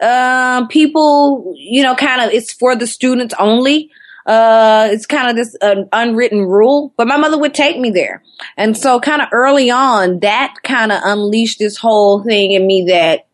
um 0.00 0.68
people, 0.68 1.54
you 1.56 1.82
know, 1.82 1.94
kind 1.94 2.20
of 2.20 2.32
it's 2.32 2.52
for 2.52 2.76
the 2.76 2.86
students 2.86 3.34
only. 3.38 3.90
Uh 4.26 4.88
it's 4.90 5.06
kind 5.06 5.28
of 5.28 5.36
this 5.36 5.56
uh, 5.60 5.84
unwritten 5.92 6.40
rule, 6.40 6.92
but 6.96 7.06
my 7.06 7.16
mother 7.16 7.38
would 7.38 7.54
take 7.54 7.78
me 7.78 7.90
there. 7.90 8.22
And 8.56 8.76
so 8.76 9.00
kind 9.00 9.22
of 9.22 9.28
early 9.32 9.70
on 9.70 10.20
that 10.20 10.56
kind 10.64 10.92
of 10.92 11.00
unleashed 11.04 11.58
this 11.58 11.76
whole 11.76 12.22
thing 12.22 12.52
in 12.52 12.66
me 12.66 12.86
that 12.88 13.26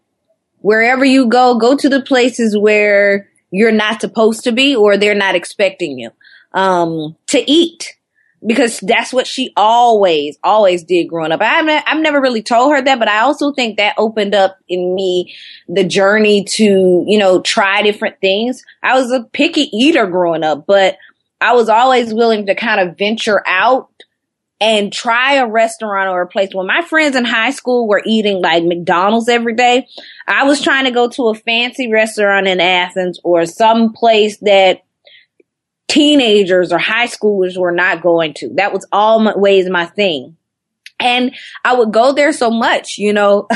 wherever 0.61 1.05
you 1.05 1.27
go, 1.27 1.59
go 1.59 1.77
to 1.77 1.89
the 1.89 2.03
places 2.03 2.57
where 2.57 3.30
you're 3.51 3.73
not 3.73 4.01
supposed 4.01 4.45
to 4.45 4.53
be 4.53 4.77
or 4.77 4.97
they're 4.97 5.15
not 5.15 5.35
expecting 5.35 5.99
you 5.99 6.11
um, 6.53 7.17
to 7.29 7.51
eat 7.51 7.97
because 8.47 8.81
that's 8.81 9.13
what 9.13 9.27
she 9.27 9.53
always, 9.57 10.39
always 10.43 10.85
did 10.85 11.05
growing 11.05 11.33
up. 11.33 11.43
I've, 11.43 11.83
I've 11.87 12.03
never 12.03 12.21
really 12.21 12.43
told 12.43 12.73
her 12.73 12.81
that, 12.81 12.99
but 12.99 13.09
I 13.09 13.21
also 13.21 13.53
think 13.53 13.77
that 13.77 13.95
opened 13.99 14.35
up 14.35 14.59
in 14.69 14.95
me 14.95 15.35
the 15.69 15.85
journey 15.85 16.45
to, 16.45 17.05
you 17.07 17.19
know, 17.19 17.41
try 17.43 17.83
different 17.83 18.21
things. 18.21 18.65
I 18.83 18.99
was 18.99 19.11
a 19.11 19.25
picky 19.25 19.69
eater 19.77 20.07
growing 20.07 20.43
up, 20.43 20.65
but 20.67 20.97
I 21.41 21.53
was 21.53 21.69
always 21.69 22.15
willing 22.15 22.47
to 22.47 22.55
kind 22.55 22.81
of 22.81 22.97
venture 22.97 23.43
out 23.47 23.91
and 24.61 24.93
try 24.93 25.35
a 25.35 25.47
restaurant 25.47 26.09
or 26.09 26.23
a 26.23 26.27
place. 26.27 26.51
When 26.53 26.67
my 26.67 26.83
friends 26.83 27.17
in 27.17 27.25
high 27.25 27.51
school 27.51 27.89
were 27.89 28.03
eating 28.05 28.43
like 28.43 28.65
McDonald's 28.65 29.29
every 29.29 29.55
day, 29.55 29.87
I 30.29 30.45
was 30.45 30.61
trying 30.61 30.85
to 30.85 30.91
go 30.91 31.09
to 31.09 31.29
a 31.29 31.35
fancy 31.35 31.91
restaurant 31.91 32.47
in 32.47 32.61
Athens 32.61 33.19
or 33.25 33.47
some 33.47 33.93
place 33.93 34.37
that 34.39 34.83
teenagers 35.89 36.73
or 36.73 36.79
high 36.79 37.07
schoolers 37.07 37.59
were 37.59 37.73
not 37.73 38.03
going 38.03 38.35
to. 38.35 38.51
That 38.55 38.73
was 38.73 38.87
always 38.93 39.69
my 39.69 39.87
thing. 39.87 40.37
And 41.01 41.35
I 41.65 41.75
would 41.75 41.93
go 41.93 42.13
there 42.13 42.33
so 42.33 42.51
much, 42.51 42.99
you 42.99 43.15
know, 43.15 43.47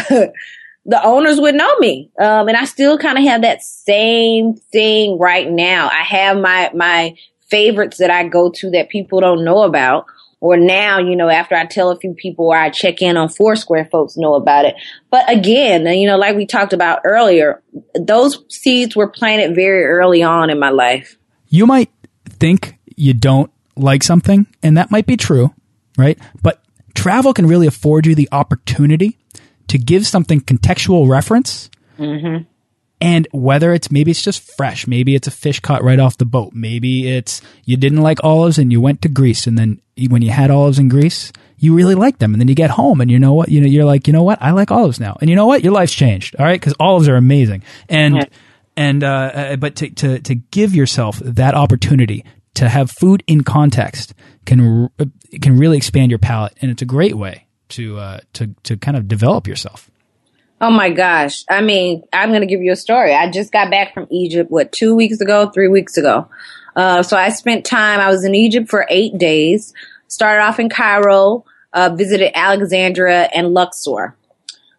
the 0.86 1.04
owners 1.04 1.38
would 1.38 1.54
know 1.54 1.78
me. 1.78 2.10
Um, 2.18 2.48
and 2.48 2.56
I 2.56 2.64
still 2.64 2.98
kind 2.98 3.18
of 3.18 3.24
have 3.24 3.42
that 3.42 3.62
same 3.62 4.54
thing 4.54 5.18
right 5.18 5.50
now. 5.50 5.88
I 5.88 6.02
have 6.02 6.38
my, 6.38 6.70
my 6.74 7.16
favorites 7.50 7.98
that 7.98 8.10
I 8.10 8.26
go 8.26 8.50
to 8.50 8.70
that 8.70 8.88
people 8.88 9.20
don't 9.20 9.44
know 9.44 9.62
about. 9.62 10.06
Or 10.44 10.58
now, 10.58 10.98
you 10.98 11.16
know, 11.16 11.30
after 11.30 11.54
I 11.54 11.64
tell 11.64 11.88
a 11.88 11.98
few 11.98 12.12
people 12.12 12.48
or 12.48 12.56
I 12.58 12.68
check 12.68 13.00
in 13.00 13.16
on 13.16 13.30
Foursquare, 13.30 13.86
folks 13.86 14.18
know 14.18 14.34
about 14.34 14.66
it. 14.66 14.74
But 15.10 15.24
again, 15.32 15.86
you 15.86 16.06
know, 16.06 16.18
like 16.18 16.36
we 16.36 16.44
talked 16.44 16.74
about 16.74 17.00
earlier, 17.02 17.62
those 17.98 18.44
seeds 18.54 18.94
were 18.94 19.08
planted 19.08 19.54
very 19.54 19.86
early 19.86 20.22
on 20.22 20.50
in 20.50 20.58
my 20.58 20.68
life. 20.68 21.16
You 21.48 21.64
might 21.64 21.90
think 22.28 22.74
you 22.94 23.14
don't 23.14 23.50
like 23.74 24.02
something, 24.02 24.46
and 24.62 24.76
that 24.76 24.90
might 24.90 25.06
be 25.06 25.16
true, 25.16 25.54
right? 25.96 26.18
But 26.42 26.62
travel 26.94 27.32
can 27.32 27.46
really 27.46 27.66
afford 27.66 28.04
you 28.04 28.14
the 28.14 28.28
opportunity 28.30 29.16
to 29.68 29.78
give 29.78 30.06
something 30.06 30.42
contextual 30.42 31.08
reference. 31.08 31.70
Mm-hmm. 31.98 32.44
And 33.04 33.28
whether 33.32 33.72
it's 33.74 33.90
maybe 33.90 34.10
it's 34.10 34.22
just 34.22 34.42
fresh, 34.56 34.86
maybe 34.86 35.14
it's 35.14 35.28
a 35.28 35.30
fish 35.30 35.60
caught 35.60 35.84
right 35.84 36.00
off 36.00 36.16
the 36.18 36.24
boat, 36.24 36.52
maybe 36.54 37.08
it's 37.08 37.42
you 37.64 37.76
didn't 37.76 38.00
like 38.00 38.24
olives 38.24 38.58
and 38.58 38.72
you 38.72 38.80
went 38.80 39.02
to 39.02 39.08
Greece, 39.08 39.46
and 39.46 39.58
then 39.58 39.80
when 40.08 40.22
you 40.22 40.30
had 40.30 40.50
olives 40.50 40.78
in 40.78 40.88
Greece, 40.88 41.30
you 41.58 41.74
really 41.74 41.94
liked 41.94 42.18
them, 42.18 42.32
and 42.34 42.40
then 42.40 42.48
you 42.48 42.54
get 42.54 42.70
home 42.70 43.00
and 43.00 43.10
you 43.10 43.18
know 43.18 43.34
what, 43.34 43.48
you 43.48 43.60
know, 43.60 43.66
you're 43.66 43.84
like, 43.84 44.06
you 44.06 44.12
know 44.12 44.22
what, 44.22 44.38
I 44.42 44.50
like 44.52 44.70
olives 44.70 44.98
now, 44.98 45.16
and 45.20 45.28
you 45.30 45.36
know 45.36 45.46
what, 45.46 45.62
your 45.62 45.72
life's 45.72 45.94
changed, 45.94 46.34
all 46.38 46.46
right, 46.46 46.60
because 46.60 46.74
olives 46.80 47.08
are 47.08 47.16
amazing, 47.16 47.62
and 47.88 48.14
Right. 48.14 48.32
and 48.76 49.04
uh, 49.04 49.06
uh, 49.08 49.56
but 49.56 49.76
to, 49.76 49.90
to 49.90 50.18
to 50.20 50.34
give 50.34 50.74
yourself 50.74 51.18
that 51.18 51.54
opportunity 51.54 52.24
to 52.54 52.68
have 52.68 52.90
food 52.90 53.22
in 53.26 53.42
context 53.42 54.14
can 54.46 54.88
can 55.42 55.58
really 55.58 55.76
expand 55.76 56.10
your 56.10 56.18
palate, 56.18 56.54
and 56.62 56.70
it's 56.70 56.82
a 56.82 56.86
great 56.86 57.16
way 57.16 57.46
to 57.68 57.98
uh, 57.98 58.20
to 58.32 58.54
to 58.62 58.76
kind 58.76 58.96
of 58.96 59.08
develop 59.08 59.46
yourself. 59.46 59.90
Oh 60.60 60.70
my 60.70 60.90
gosh. 60.90 61.44
I 61.50 61.60
mean, 61.60 62.04
I'm 62.12 62.30
going 62.30 62.40
to 62.40 62.46
give 62.46 62.62
you 62.62 62.72
a 62.72 62.76
story. 62.76 63.12
I 63.14 63.30
just 63.30 63.52
got 63.52 63.70
back 63.70 63.92
from 63.92 64.06
Egypt, 64.10 64.50
what, 64.50 64.72
two 64.72 64.94
weeks 64.94 65.20
ago, 65.20 65.50
three 65.50 65.68
weeks 65.68 65.96
ago. 65.96 66.28
Uh, 66.76 67.02
so 67.02 67.16
I 67.16 67.28
spent 67.30 67.64
time, 67.64 68.00
I 68.00 68.08
was 68.08 68.24
in 68.24 68.34
Egypt 68.34 68.68
for 68.68 68.86
eight 68.88 69.18
days, 69.18 69.72
started 70.08 70.42
off 70.42 70.58
in 70.58 70.68
Cairo, 70.68 71.44
uh, 71.72 71.90
visited 71.94 72.30
Alexandria 72.34 73.28
and 73.34 73.52
Luxor. 73.52 74.16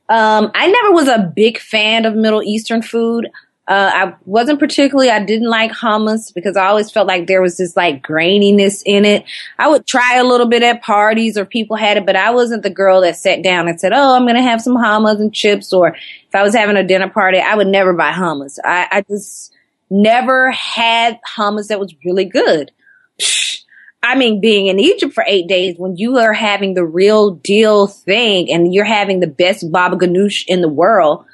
Um, 0.07 0.51
I 0.53 0.67
never 0.67 0.91
was 0.91 1.07
a 1.07 1.31
big 1.35 1.57
fan 1.57 2.05
of 2.05 2.15
Middle 2.15 2.43
Eastern 2.43 2.81
food. 2.81 3.29
Uh, 3.67 3.91
I 3.93 4.13
wasn't 4.25 4.60
particularly, 4.60 5.10
I 5.10 5.23
didn't 5.23 5.49
like 5.49 5.71
hummus 5.71 6.32
because 6.32 6.56
I 6.56 6.67
always 6.67 6.91
felt 6.91 7.08
like 7.08 7.25
there 7.25 7.41
was 7.41 7.58
this 7.58 7.75
like 7.75 8.06
graininess 8.06 8.84
in 8.86 9.06
it. 9.06 9.25
I 9.58 9.67
would 9.67 9.88
try 9.88 10.17
a 10.17 10.23
little 10.23 10.47
bit 10.47 10.62
at 10.62 10.84
parties 10.84 11.36
or 11.36 11.45
people 11.45 11.75
had 11.75 11.97
it, 11.97 12.06
but 12.06 12.15
I 12.15 12.30
wasn't 12.30 12.62
the 12.62 12.69
girl 12.69 13.01
that 13.01 13.15
sat 13.15 13.41
down 13.41 13.67
and 13.67 13.80
said, 13.80 13.91
Oh, 13.91 14.15
I'm 14.15 14.25
going 14.25 14.36
to 14.36 14.41
have 14.43 14.62
some 14.62 14.78
hummus 14.78 15.19
and 15.19 15.34
chips. 15.34 15.73
Or 15.73 15.95
if 15.95 16.36
I 16.36 16.43
was 16.43 16.54
having 16.54 16.78
a 16.78 16.84
dinner 16.84 17.10
party, 17.10 17.39
I 17.39 17.56
would 17.56 17.67
never 17.67 17.93
buy 17.93 18.12
hummus. 18.12 18.60
I, 18.63 18.88
I 18.91 19.01
just 19.01 19.51
never 19.89 20.51
had 20.51 21.19
hummus 21.36 21.69
that 21.69 21.80
was 21.80 21.95
really 22.06 22.25
good. 22.25 22.71
Psh, 23.19 23.63
I 24.04 24.13
mean, 24.13 24.39
being 24.39 24.67
in 24.67 24.80
Egypt 24.80 25.13
for 25.13 25.23
eight 25.28 25.47
days 25.47 25.75
when 25.80 25.97
you 25.97 26.19
are 26.19 26.34
having 26.34 26.75
the 26.75 26.86
real 26.86 27.32
deal 27.32 27.88
thing 27.88 28.51
and 28.51 28.71
you're 28.71 28.86
having 28.86 29.19
the 29.19 29.28
best 29.28 29.71
baba 29.71 29.95
ganoush 29.95 30.43
in 30.47 30.62
the 30.62 30.69
world, 30.69 31.25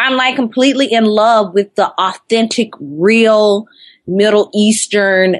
I'm 0.00 0.16
like 0.16 0.34
completely 0.34 0.90
in 0.90 1.04
love 1.04 1.52
with 1.52 1.74
the 1.74 1.88
authentic, 1.90 2.70
real 2.80 3.66
Middle 4.06 4.50
Eastern 4.54 5.36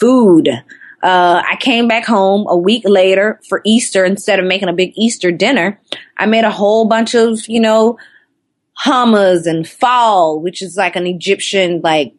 food. 0.00 0.48
Uh, 0.48 1.42
I 1.48 1.56
came 1.60 1.86
back 1.86 2.04
home 2.04 2.46
a 2.48 2.56
week 2.56 2.82
later 2.84 3.40
for 3.48 3.60
Easter 3.64 4.04
instead 4.04 4.40
of 4.40 4.44
making 4.44 4.68
a 4.68 4.72
big 4.72 4.92
Easter 4.96 5.30
dinner. 5.30 5.80
I 6.18 6.26
made 6.26 6.42
a 6.42 6.50
whole 6.50 6.88
bunch 6.88 7.14
of, 7.14 7.46
you 7.46 7.60
know, 7.60 7.96
hummus 8.84 9.46
and 9.46 9.68
ful, 9.68 10.40
which 10.40 10.62
is 10.62 10.76
like 10.76 10.96
an 10.96 11.06
Egyptian, 11.06 11.80
like 11.84 12.12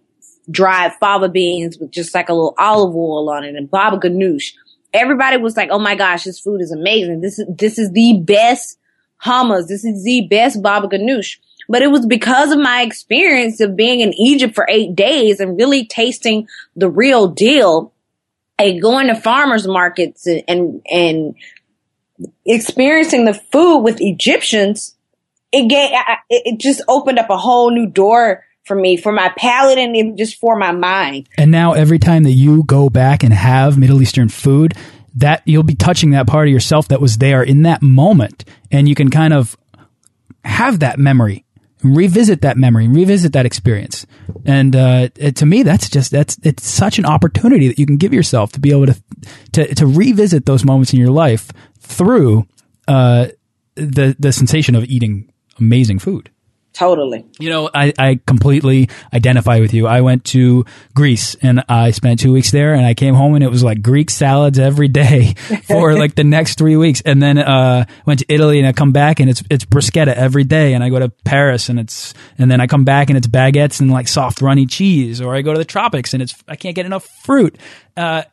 dried 0.50 0.93
fava 1.02 1.28
beans 1.28 1.78
with 1.78 1.91
just 1.91 2.15
like 2.15 2.30
a 2.30 2.34
little 2.34 2.56
olive 2.58 2.96
oil 2.96 3.30
on 3.30 3.43
it 3.43 3.56
and 3.56 3.69
baba 3.69 3.98
ganoush. 3.98 4.54
Everybody 4.93 5.36
was 5.36 5.58
like, 5.58 5.69
"Oh 5.69 5.80
my 5.80 5.96
gosh, 5.96 6.24
this 6.24 6.39
food 6.39 6.62
is 6.62 6.72
amazing. 6.72 7.19
This 7.19 7.39
is 7.39 7.48
this 7.58 7.78
is 7.78 7.91
the 7.91 8.22
best 8.22 8.78
hummus. 9.26 9.67
This 9.67 9.84
is 9.84 10.02
the 10.06 10.28
best 10.30 10.62
baba 10.62 10.88
ganoush." 10.88 11.39
But 11.69 11.82
it 11.82 11.91
was 11.91 12.06
because 12.06 12.52
of 12.52 12.60
my 12.60 12.82
experience 12.82 13.60
of 13.62 13.76
being 13.76 14.02
in 14.02 14.13
Egypt 14.13 14.56
for 14.56 14.67
eight 14.69 14.95
days 14.95 15.39
and 15.39 15.58
really 15.58 15.86
tasting 15.86 16.47
the 16.76 16.89
real 16.89 17.28
deal 17.28 17.93
and 18.60 18.82
going 18.82 19.08
to 19.08 19.15
farmers 19.15 19.67
markets 19.67 20.28
and, 20.28 20.43
and, 20.47 20.82
and 20.91 21.36
experiencing 22.45 23.26
the 23.26 23.34
food 23.34 23.80
with 23.80 24.02
Egyptians. 24.02 24.95
It 25.52 25.67
gave, 25.67 25.91
it 26.30 26.60
just 26.60 26.82
opened 26.88 27.19
up 27.19 27.30
a 27.30 27.38
whole 27.38 27.71
new 27.71 27.88
door 27.88 28.43
for 28.65 28.76
me, 28.76 28.97
for 28.97 29.12
my 29.12 29.30
palate 29.38 29.78
and 29.78 30.17
just 30.17 30.39
for 30.39 30.56
my 30.56 30.71
mind. 30.71 31.28
And 31.38 31.52
now 31.52 31.73
every 31.73 31.99
time 31.99 32.23
that 32.23 32.32
you 32.32 32.63
go 32.63 32.89
back 32.89 33.23
and 33.23 33.34
have 33.34 33.78
Middle 33.78 34.02
Eastern 34.02 34.30
food, 34.30 34.73
that 35.15 35.43
you'll 35.45 35.63
be 35.63 35.76
touching 35.76 36.12
that 36.12 36.28
part 36.28 36.47
of 36.47 36.52
yourself 36.52 36.88
that 36.88 37.02
was 37.02 37.17
there 37.17 37.43
in 37.43 37.63
that 37.63 37.82
moment, 37.82 38.45
and 38.71 38.89
you 38.89 38.95
can 38.95 39.10
kind 39.10 39.34
of 39.34 39.58
have 40.43 40.80
that 40.80 40.97
memory, 40.97 41.45
revisit 41.84 42.41
that 42.41 42.58
memory, 42.58 42.88
revisit 42.88 43.34
that 43.34 43.46
experience. 43.46 44.06
And 44.46 44.76
uh, 44.76 45.10
it, 45.15 45.36
to 45.38 45.46
me, 45.46 45.63
that's 45.63 45.89
just 45.89 46.12
that's 46.12 46.38
it's 46.43 46.67
such 46.67 47.00
an 47.00 47.06
opportunity 47.06 47.67
that 47.67 47.80
you 47.80 47.86
can 47.86 47.98
give 47.98 48.13
yourself 48.13 48.52
to 48.54 48.60
be 48.60 48.72
able 48.72 48.88
to 48.88 49.02
to, 49.54 49.76
to 49.76 49.86
revisit 49.86 50.46
those 50.46 50.65
moments 50.65 50.93
in 50.93 51.00
your 51.00 51.12
life 51.12 51.52
through 51.80 52.48
uh, 52.88 53.28
the 53.76 54.15
the 54.17 54.32
sensation 54.32 54.76
of 54.76 54.86
eating 54.86 55.32
amazing 55.60 56.00
food. 56.00 56.30
Totally. 56.73 57.23
You 57.39 57.51
know, 57.51 57.69
I, 57.71 57.93
I 57.99 58.19
completely 58.25 58.89
identify 59.13 59.59
with 59.59 59.75
you. 59.75 59.86
I 59.86 60.01
went 60.01 60.25
to 60.25 60.65
Greece 60.95 61.36
and 61.36 61.63
I 61.69 61.91
spent 61.91 62.19
two 62.19 62.33
weeks 62.33 62.49
there 62.49 62.73
and 62.73 62.83
I 62.83 62.95
came 62.95 63.13
home 63.13 63.36
and 63.36 63.43
it 63.43 63.51
was 63.51 63.63
like 63.63 63.83
Greek 63.83 64.09
salads 64.09 64.57
every 64.57 64.88
day 64.88 65.33
for 65.67 65.93
like 65.97 66.15
the 66.15 66.23
next 66.23 66.57
three 66.57 66.75
weeks. 66.75 67.01
And 67.05 67.21
then, 67.21 67.38
uh, 67.38 67.86
went 68.07 68.21
to 68.21 68.25
Italy 68.27 68.57
and 68.57 68.67
I 68.67 68.73
come 68.73 68.91
back 68.91 69.19
and 69.19 69.29
it's, 69.29 69.43
it's 69.51 69.65
bruschetta 69.65 70.15
every 70.15 70.43
day. 70.45 70.73
And 70.73 70.83
I 70.83 70.89
go 70.89 70.97
to 70.97 71.09
Paris 71.09 71.69
and 71.69 71.79
it's, 71.79 72.15
and 72.39 72.49
then 72.49 72.59
I 72.59 72.65
come 72.65 72.86
back 72.86 73.09
and 73.09 73.17
it's 73.17 73.27
baguettes 73.27 73.79
and 73.79 73.91
like 73.91 74.07
soft 74.07 74.41
runny 74.41 74.65
cheese. 74.65 75.21
Or 75.21 75.36
I 75.36 75.43
go 75.43 75.53
to 75.53 75.59
the 75.59 75.65
tropics 75.65 76.15
and 76.15 76.23
it's, 76.23 76.36
I 76.47 76.55
can't 76.55 76.75
get 76.75 76.88
enough 76.88 77.07
fruit. 77.23 77.55
Uh, 77.95 78.23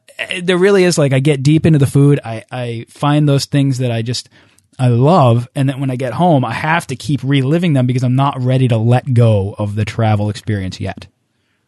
there 0.42 0.56
really 0.56 0.84
is 0.84 0.96
like, 0.96 1.12
I 1.12 1.20
get 1.20 1.42
deep 1.42 1.66
into 1.66 1.78
the 1.78 1.86
food. 1.86 2.20
I, 2.24 2.44
I 2.50 2.86
find 2.88 3.28
those 3.28 3.44
things 3.44 3.78
that 3.78 3.90
I 3.90 4.00
just, 4.00 4.30
I 4.78 4.88
love, 4.88 5.48
and 5.54 5.68
then 5.68 5.80
when 5.80 5.90
I 5.90 5.96
get 5.96 6.14
home, 6.14 6.44
I 6.44 6.54
have 6.54 6.86
to 6.86 6.96
keep 6.96 7.22
reliving 7.22 7.74
them 7.74 7.86
because 7.86 8.02
I'm 8.02 8.16
not 8.16 8.40
ready 8.42 8.68
to 8.68 8.78
let 8.78 9.12
go 9.12 9.54
of 9.58 9.74
the 9.74 9.84
travel 9.84 10.30
experience 10.30 10.80
yet. 10.80 11.06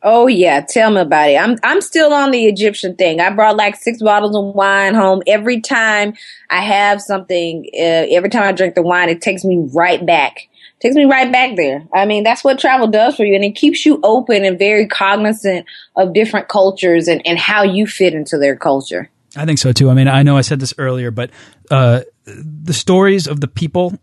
Oh 0.04 0.26
yeah, 0.26 0.60
tell 0.60 0.90
me 0.90 1.00
about 1.00 1.30
it. 1.30 1.36
I'm 1.36 1.58
I'm 1.62 1.80
still 1.80 2.12
on 2.12 2.32
the 2.32 2.46
Egyptian 2.46 2.96
thing. 2.96 3.20
I 3.20 3.30
brought 3.30 3.56
like 3.56 3.76
six 3.76 4.02
bottles 4.02 4.34
of 4.34 4.54
wine 4.54 4.94
home. 4.94 5.22
Every 5.28 5.60
time 5.60 6.14
I 6.50 6.60
have 6.60 7.00
something, 7.00 7.68
uh, 7.74 8.06
every 8.10 8.28
time 8.28 8.42
I 8.42 8.52
drink 8.52 8.74
the 8.74 8.82
wine, 8.82 9.08
it 9.08 9.22
takes 9.22 9.44
me 9.44 9.68
right 9.72 10.04
back. 10.04 10.48
Takes 10.80 10.96
me 10.96 11.04
right 11.04 11.30
back 11.30 11.54
there. 11.54 11.86
I 11.94 12.06
mean, 12.06 12.24
that's 12.24 12.42
what 12.42 12.58
travel 12.58 12.88
does 12.88 13.14
for 13.14 13.24
you, 13.24 13.36
and 13.36 13.44
it 13.44 13.54
keeps 13.54 13.86
you 13.86 14.00
open 14.02 14.44
and 14.44 14.58
very 14.58 14.88
cognizant 14.88 15.66
of 15.94 16.14
different 16.14 16.48
cultures 16.48 17.06
and 17.06 17.24
and 17.24 17.38
how 17.38 17.62
you 17.62 17.86
fit 17.86 18.14
into 18.14 18.38
their 18.38 18.56
culture. 18.56 19.08
I 19.36 19.46
think 19.46 19.58
so 19.58 19.72
too. 19.72 19.90
I 19.90 19.94
mean, 19.94 20.08
I 20.08 20.22
know 20.22 20.36
I 20.36 20.42
said 20.42 20.60
this 20.60 20.74
earlier, 20.78 21.10
but 21.10 21.30
uh, 21.70 22.02
the 22.26 22.74
stories 22.74 23.26
of 23.26 23.40
the 23.40 23.48
people 23.48 23.98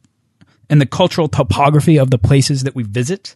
and 0.69 0.81
the 0.81 0.85
cultural 0.85 1.27
topography 1.27 1.97
of 1.97 2.09
the 2.09 2.17
places 2.17 2.63
that 2.63 2.75
we 2.75 2.83
visit 2.83 3.35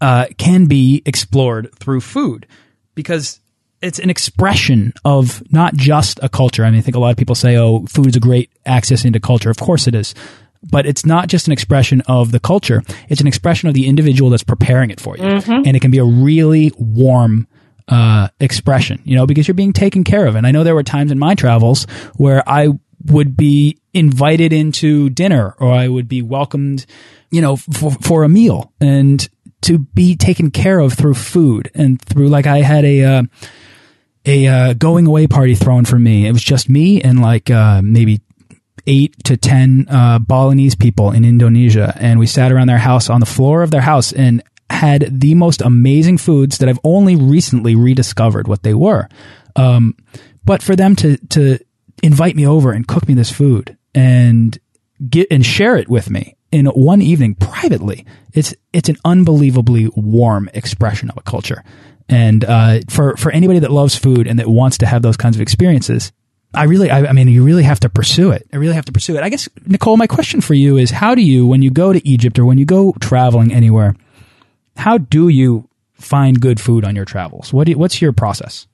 uh, 0.00 0.26
can 0.36 0.66
be 0.66 1.02
explored 1.06 1.74
through 1.78 2.00
food 2.00 2.46
because 2.94 3.40
it's 3.82 3.98
an 3.98 4.10
expression 4.10 4.92
of 5.04 5.42
not 5.52 5.74
just 5.74 6.18
a 6.22 6.28
culture. 6.28 6.64
I 6.64 6.70
mean, 6.70 6.78
I 6.78 6.82
think 6.82 6.96
a 6.96 7.00
lot 7.00 7.10
of 7.10 7.16
people 7.16 7.34
say, 7.34 7.56
"Oh, 7.56 7.86
food 7.86 8.08
is 8.08 8.16
a 8.16 8.20
great 8.20 8.50
access 8.64 9.04
into 9.04 9.20
culture." 9.20 9.50
Of 9.50 9.58
course, 9.58 9.86
it 9.86 9.94
is. 9.94 10.14
But 10.68 10.86
it's 10.86 11.06
not 11.06 11.28
just 11.28 11.46
an 11.46 11.52
expression 11.52 12.00
of 12.02 12.32
the 12.32 12.40
culture; 12.40 12.82
it's 13.08 13.20
an 13.20 13.26
expression 13.26 13.68
of 13.68 13.74
the 13.74 13.86
individual 13.86 14.30
that's 14.30 14.42
preparing 14.42 14.90
it 14.90 15.00
for 15.00 15.16
you, 15.16 15.24
and 15.64 15.76
it 15.76 15.80
can 15.80 15.90
be 15.90 15.98
a 15.98 16.04
really 16.04 16.72
warm 16.78 17.46
uh, 17.88 18.28
expression, 18.40 19.00
you 19.04 19.14
know, 19.14 19.26
because 19.26 19.46
you're 19.46 19.54
being 19.54 19.72
taken 19.72 20.04
care 20.04 20.26
of. 20.26 20.34
And 20.34 20.46
I 20.46 20.50
know 20.50 20.64
there 20.64 20.74
were 20.74 20.82
times 20.82 21.10
in 21.10 21.18
my 21.18 21.34
travels 21.34 21.84
where 22.16 22.42
I 22.48 22.68
would 23.04 23.36
be 23.36 23.78
invited 23.94 24.52
into 24.52 25.10
dinner 25.10 25.54
or 25.58 25.72
I 25.72 25.88
would 25.88 26.08
be 26.08 26.22
welcomed, 26.22 26.86
you 27.30 27.40
know, 27.40 27.56
for, 27.56 27.92
for 27.92 28.24
a 28.24 28.28
meal 28.28 28.72
and 28.80 29.28
to 29.62 29.78
be 29.78 30.16
taken 30.16 30.50
care 30.50 30.78
of 30.80 30.94
through 30.94 31.14
food 31.14 31.70
and 31.74 32.00
through 32.00 32.28
like 32.28 32.46
I 32.46 32.58
had 32.58 32.84
a, 32.84 33.02
uh, 33.02 33.22
a 34.24 34.46
uh, 34.46 34.72
going 34.74 35.06
away 35.06 35.26
party 35.26 35.54
thrown 35.54 35.84
for 35.84 35.98
me. 35.98 36.26
It 36.26 36.32
was 36.32 36.42
just 36.42 36.68
me 36.68 37.00
and 37.00 37.22
like 37.22 37.50
uh, 37.50 37.80
maybe 37.82 38.20
eight 38.86 39.24
to 39.24 39.36
ten 39.36 39.86
uh, 39.88 40.18
Balinese 40.18 40.74
people 40.74 41.10
in 41.10 41.24
Indonesia, 41.24 41.96
and 41.98 42.18
we 42.18 42.26
sat 42.26 42.52
around 42.52 42.68
their 42.68 42.78
house 42.78 43.10
on 43.10 43.20
the 43.20 43.26
floor 43.26 43.62
of 43.62 43.70
their 43.70 43.80
house 43.80 44.12
and 44.12 44.42
had 44.70 45.20
the 45.20 45.34
most 45.34 45.62
amazing 45.62 46.18
foods 46.18 46.58
that 46.58 46.68
I've 46.68 46.80
only 46.84 47.16
recently 47.16 47.74
rediscovered 47.74 48.48
what 48.48 48.62
they 48.62 48.74
were. 48.74 49.08
Um, 49.54 49.96
but 50.44 50.62
for 50.62 50.76
them 50.76 50.96
to 50.96 51.16
to 51.16 51.58
invite 52.02 52.36
me 52.36 52.46
over 52.46 52.72
and 52.72 52.86
cook 52.86 53.08
me 53.08 53.14
this 53.14 53.30
food 53.30 53.76
and 53.94 54.58
get 55.08 55.28
and 55.30 55.44
share 55.44 55.76
it 55.76 55.88
with 55.88 56.10
me 56.10 56.36
in 56.52 56.66
one 56.66 57.02
evening 57.02 57.34
privately, 57.34 58.06
it's 58.32 58.54
it's 58.72 58.88
an 58.88 58.96
unbelievably 59.04 59.90
warm 59.96 60.48
expression 60.54 61.10
of 61.10 61.16
a 61.16 61.22
culture. 61.22 61.62
And 62.08 62.44
uh, 62.44 62.80
for 62.88 63.16
for 63.16 63.32
anybody 63.32 63.60
that 63.60 63.72
loves 63.72 63.96
food 63.96 64.26
and 64.26 64.38
that 64.38 64.48
wants 64.48 64.78
to 64.78 64.86
have 64.86 65.02
those 65.02 65.16
kinds 65.16 65.36
of 65.36 65.42
experiences, 65.42 66.12
I 66.54 66.64
really, 66.64 66.90
I, 66.90 67.06
I, 67.06 67.12
mean, 67.12 67.28
you 67.28 67.42
really 67.44 67.64
have 67.64 67.80
to 67.80 67.88
pursue 67.88 68.30
it. 68.30 68.46
I 68.52 68.56
really 68.56 68.74
have 68.74 68.86
to 68.86 68.92
pursue 68.92 69.16
it. 69.16 69.22
I 69.22 69.28
guess, 69.28 69.48
Nicole, 69.66 69.96
my 69.96 70.06
question 70.06 70.40
for 70.40 70.54
you 70.54 70.78
is 70.78 70.90
how 70.90 71.14
do 71.14 71.20
you, 71.20 71.46
when 71.46 71.60
you 71.60 71.70
go 71.70 71.92
to 71.92 72.08
Egypt 72.08 72.38
or 72.38 72.46
when 72.46 72.56
you 72.56 72.64
go 72.64 72.94
traveling 73.00 73.52
anywhere, 73.52 73.94
how 74.76 74.98
do 74.98 75.28
you 75.28 75.68
find 75.94 76.40
good 76.40 76.60
food 76.60 76.84
on 76.84 76.94
your 76.96 77.04
travels? 77.04 77.52
What 77.52 77.68
you, 77.68 77.78
what's 77.78 78.00
your 78.00 78.12
process? 78.12 78.66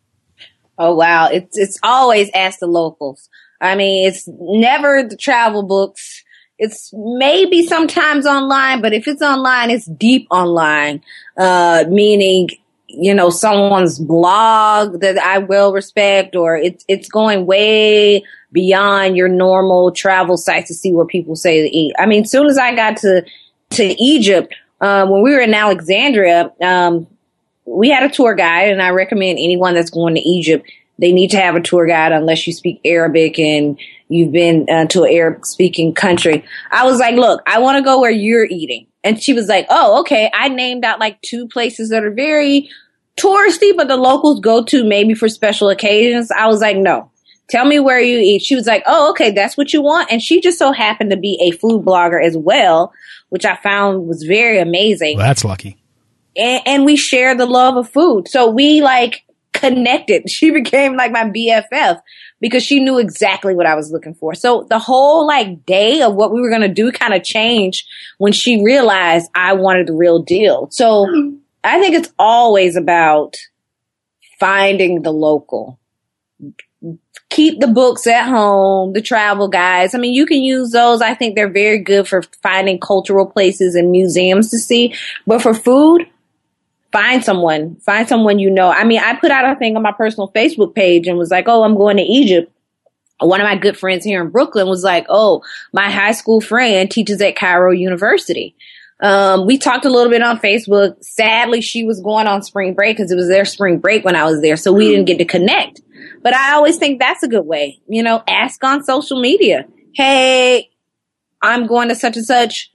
Oh, 0.78 0.94
wow. 0.94 1.28
It's, 1.28 1.56
it's 1.56 1.78
always 1.82 2.30
ask 2.34 2.58
the 2.58 2.66
locals. 2.66 3.28
I 3.60 3.76
mean, 3.76 4.08
it's 4.08 4.28
never 4.28 5.02
the 5.02 5.16
travel 5.16 5.62
books. 5.62 6.24
It's 6.58 6.90
maybe 6.92 7.66
sometimes 7.66 8.26
online, 8.26 8.82
but 8.82 8.92
if 8.92 9.06
it's 9.06 9.22
online, 9.22 9.70
it's 9.70 9.86
deep 9.86 10.26
online, 10.30 11.02
uh, 11.36 11.84
meaning 11.88 12.48
you 12.94 13.14
know, 13.14 13.30
someone's 13.30 13.98
blog 13.98 15.00
that 15.00 15.18
I 15.18 15.38
will 15.38 15.72
respect, 15.72 16.36
or 16.36 16.56
it's 16.56 16.84
it's 16.88 17.08
going 17.08 17.46
way 17.46 18.22
beyond 18.52 19.16
your 19.16 19.28
normal 19.28 19.92
travel 19.92 20.36
sites 20.36 20.68
to 20.68 20.74
see 20.74 20.92
where 20.92 21.06
people 21.06 21.34
say 21.34 21.62
to 21.62 21.76
eat. 21.76 21.94
I 21.98 22.06
mean, 22.06 22.24
soon 22.24 22.46
as 22.46 22.58
I 22.58 22.74
got 22.74 22.98
to 22.98 23.24
to 23.70 24.02
Egypt, 24.02 24.54
um, 24.82 25.08
when 25.08 25.22
we 25.22 25.30
were 25.30 25.40
in 25.40 25.54
Alexandria, 25.54 26.52
um, 26.60 27.06
we 27.64 27.88
had 27.88 28.02
a 28.02 28.12
tour 28.12 28.34
guide, 28.34 28.70
and 28.70 28.82
I 28.82 28.90
recommend 28.90 29.38
anyone 29.38 29.74
that's 29.74 29.90
going 29.90 30.16
to 30.16 30.20
Egypt, 30.20 30.68
they 30.98 31.12
need 31.12 31.30
to 31.30 31.38
have 31.38 31.54
a 31.54 31.60
tour 31.60 31.86
guide 31.86 32.12
unless 32.12 32.46
you 32.46 32.52
speak 32.52 32.80
Arabic 32.84 33.38
and 33.38 33.78
you've 34.08 34.32
been 34.32 34.68
uh, 34.68 34.86
to 34.86 35.04
an 35.04 35.12
Arab 35.12 35.46
speaking 35.46 35.94
country. 35.94 36.44
I 36.70 36.84
was 36.84 36.98
like, 36.98 37.14
look, 37.14 37.42
I 37.46 37.60
want 37.60 37.78
to 37.78 37.82
go 37.82 38.00
where 38.00 38.10
you're 38.10 38.44
eating. 38.44 38.86
And 39.04 39.20
she 39.20 39.32
was 39.32 39.48
like, 39.48 39.66
oh, 39.70 40.00
okay. 40.00 40.30
I 40.34 40.48
named 40.48 40.84
out 40.84 41.00
like 41.00 41.20
two 41.22 41.48
places 41.48 41.90
that 41.90 42.04
are 42.04 42.10
very 42.10 42.68
touristy, 43.16 43.76
but 43.76 43.88
the 43.88 43.96
locals 43.96 44.40
go 44.40 44.64
to 44.64 44.84
maybe 44.84 45.14
for 45.14 45.28
special 45.28 45.70
occasions. 45.70 46.30
I 46.30 46.46
was 46.48 46.60
like, 46.60 46.76
no, 46.76 47.10
tell 47.52 47.66
me 47.66 47.78
where 47.78 48.00
you 48.00 48.18
eat. 48.18 48.42
She 48.42 48.56
was 48.56 48.66
like, 48.66 48.82
oh, 48.86 49.10
okay, 49.10 49.30
that's 49.30 49.56
what 49.58 49.72
you 49.74 49.82
want. 49.82 50.10
And 50.10 50.22
she 50.22 50.40
just 50.40 50.58
so 50.58 50.72
happened 50.72 51.10
to 51.10 51.18
be 51.18 51.38
a 51.42 51.56
food 51.56 51.84
blogger 51.84 52.24
as 52.24 52.36
well, 52.36 52.94
which 53.28 53.44
I 53.44 53.56
found 53.56 54.08
was 54.08 54.22
very 54.22 54.58
amazing. 54.58 55.18
Well, 55.18 55.26
that's 55.26 55.44
lucky. 55.44 55.76
And, 56.34 56.62
and 56.66 56.84
we 56.86 56.96
share 56.96 57.36
the 57.36 57.44
love 57.44 57.76
of 57.76 57.90
food. 57.90 58.26
So 58.26 58.50
we 58.50 58.80
like 58.80 59.24
connected. 59.52 60.24
She 60.30 60.50
became 60.50 60.96
like 60.96 61.12
my 61.12 61.24
BFF 61.24 62.00
because 62.40 62.62
she 62.62 62.80
knew 62.80 62.98
exactly 62.98 63.54
what 63.54 63.66
I 63.66 63.74
was 63.74 63.92
looking 63.92 64.14
for. 64.14 64.34
So 64.34 64.66
the 64.70 64.78
whole 64.78 65.26
like 65.26 65.66
day 65.66 66.00
of 66.00 66.14
what 66.14 66.32
we 66.32 66.40
were 66.40 66.48
going 66.48 66.62
to 66.62 66.68
do 66.68 66.90
kind 66.90 67.12
of 67.12 67.22
changed 67.22 67.86
when 68.16 68.32
she 68.32 68.64
realized 68.64 69.30
I 69.34 69.52
wanted 69.52 69.86
the 69.86 69.94
real 69.94 70.22
deal. 70.22 70.68
So. 70.70 71.06
I 71.64 71.78
think 71.78 71.94
it's 71.94 72.12
always 72.18 72.74
about 72.74 73.36
finding 74.40 75.02
the 75.02 75.12
local. 75.12 75.78
Keep 77.32 77.60
the 77.60 77.66
books 77.66 78.06
at 78.06 78.28
home, 78.28 78.92
the 78.92 79.00
travel 79.00 79.48
guides. 79.48 79.94
I 79.94 79.98
mean, 79.98 80.12
you 80.12 80.26
can 80.26 80.42
use 80.42 80.70
those. 80.70 81.00
I 81.00 81.14
think 81.14 81.34
they're 81.34 81.50
very 81.50 81.78
good 81.78 82.06
for 82.06 82.22
finding 82.42 82.78
cultural 82.78 83.24
places 83.24 83.74
and 83.74 83.90
museums 83.90 84.50
to 84.50 84.58
see. 84.58 84.94
But 85.26 85.40
for 85.40 85.54
food, 85.54 86.06
find 86.92 87.24
someone, 87.24 87.76
find 87.76 88.06
someone 88.06 88.38
you 88.38 88.50
know. 88.50 88.70
I 88.70 88.84
mean, 88.84 89.00
I 89.00 89.16
put 89.16 89.30
out 89.30 89.50
a 89.50 89.58
thing 89.58 89.76
on 89.76 89.82
my 89.82 89.92
personal 89.92 90.30
Facebook 90.30 90.74
page 90.74 91.08
and 91.08 91.16
was 91.16 91.30
like, 91.30 91.48
oh, 91.48 91.62
I'm 91.62 91.74
going 91.74 91.96
to 91.96 92.02
Egypt. 92.02 92.52
One 93.18 93.40
of 93.40 93.46
my 93.46 93.56
good 93.56 93.78
friends 93.78 94.04
here 94.04 94.20
in 94.20 94.28
Brooklyn 94.28 94.68
was 94.68 94.84
like, 94.84 95.06
oh, 95.08 95.42
my 95.72 95.90
high 95.90 96.12
school 96.12 96.40
friend 96.40 96.90
teaches 96.90 97.22
at 97.22 97.36
Cairo 97.36 97.72
University. 97.72 98.54
Um, 99.02 99.46
we 99.46 99.58
talked 99.58 99.84
a 99.84 99.90
little 99.90 100.10
bit 100.10 100.22
on 100.22 100.38
Facebook. 100.38 101.02
Sadly, 101.02 101.60
she 101.60 101.84
was 101.84 102.00
going 102.00 102.28
on 102.28 102.42
spring 102.42 102.72
break 102.72 102.96
because 102.96 103.10
it 103.10 103.16
was 103.16 103.28
their 103.28 103.44
spring 103.44 103.78
break 103.78 104.04
when 104.04 104.14
I 104.14 104.24
was 104.24 104.40
there. 104.40 104.56
So 104.56 104.72
we 104.72 104.88
didn't 104.88 105.06
get 105.06 105.18
to 105.18 105.24
connect. 105.24 105.80
But 106.22 106.34
I 106.34 106.52
always 106.52 106.78
think 106.78 107.00
that's 107.00 107.24
a 107.24 107.28
good 107.28 107.44
way. 107.44 107.80
You 107.88 108.04
know, 108.04 108.22
ask 108.28 108.62
on 108.62 108.84
social 108.84 109.20
media. 109.20 109.66
Hey, 109.92 110.70
I'm 111.42 111.66
going 111.66 111.88
to 111.88 111.96
such 111.96 112.16
and 112.16 112.24
such. 112.24 112.70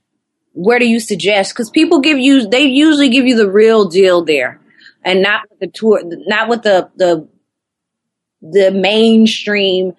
Where 0.52 0.80
do 0.80 0.86
you 0.86 1.00
suggest? 1.00 1.54
Because 1.54 1.70
people 1.70 2.02
give 2.02 2.20
you, 2.20 2.48
they 2.48 2.64
usually 2.64 3.10
give 3.10 3.26
you 3.26 3.38
the 3.38 3.50
real 3.50 3.88
deal 3.88 4.26
there 4.26 4.60
and 5.06 5.22
not 5.22 5.44
the 5.62 5.68
tour, 5.68 6.02
not 6.04 6.50
with 6.50 6.64
the, 6.64 6.90
the, 6.98 7.28
the 8.42 8.72
mainstream 8.72 9.94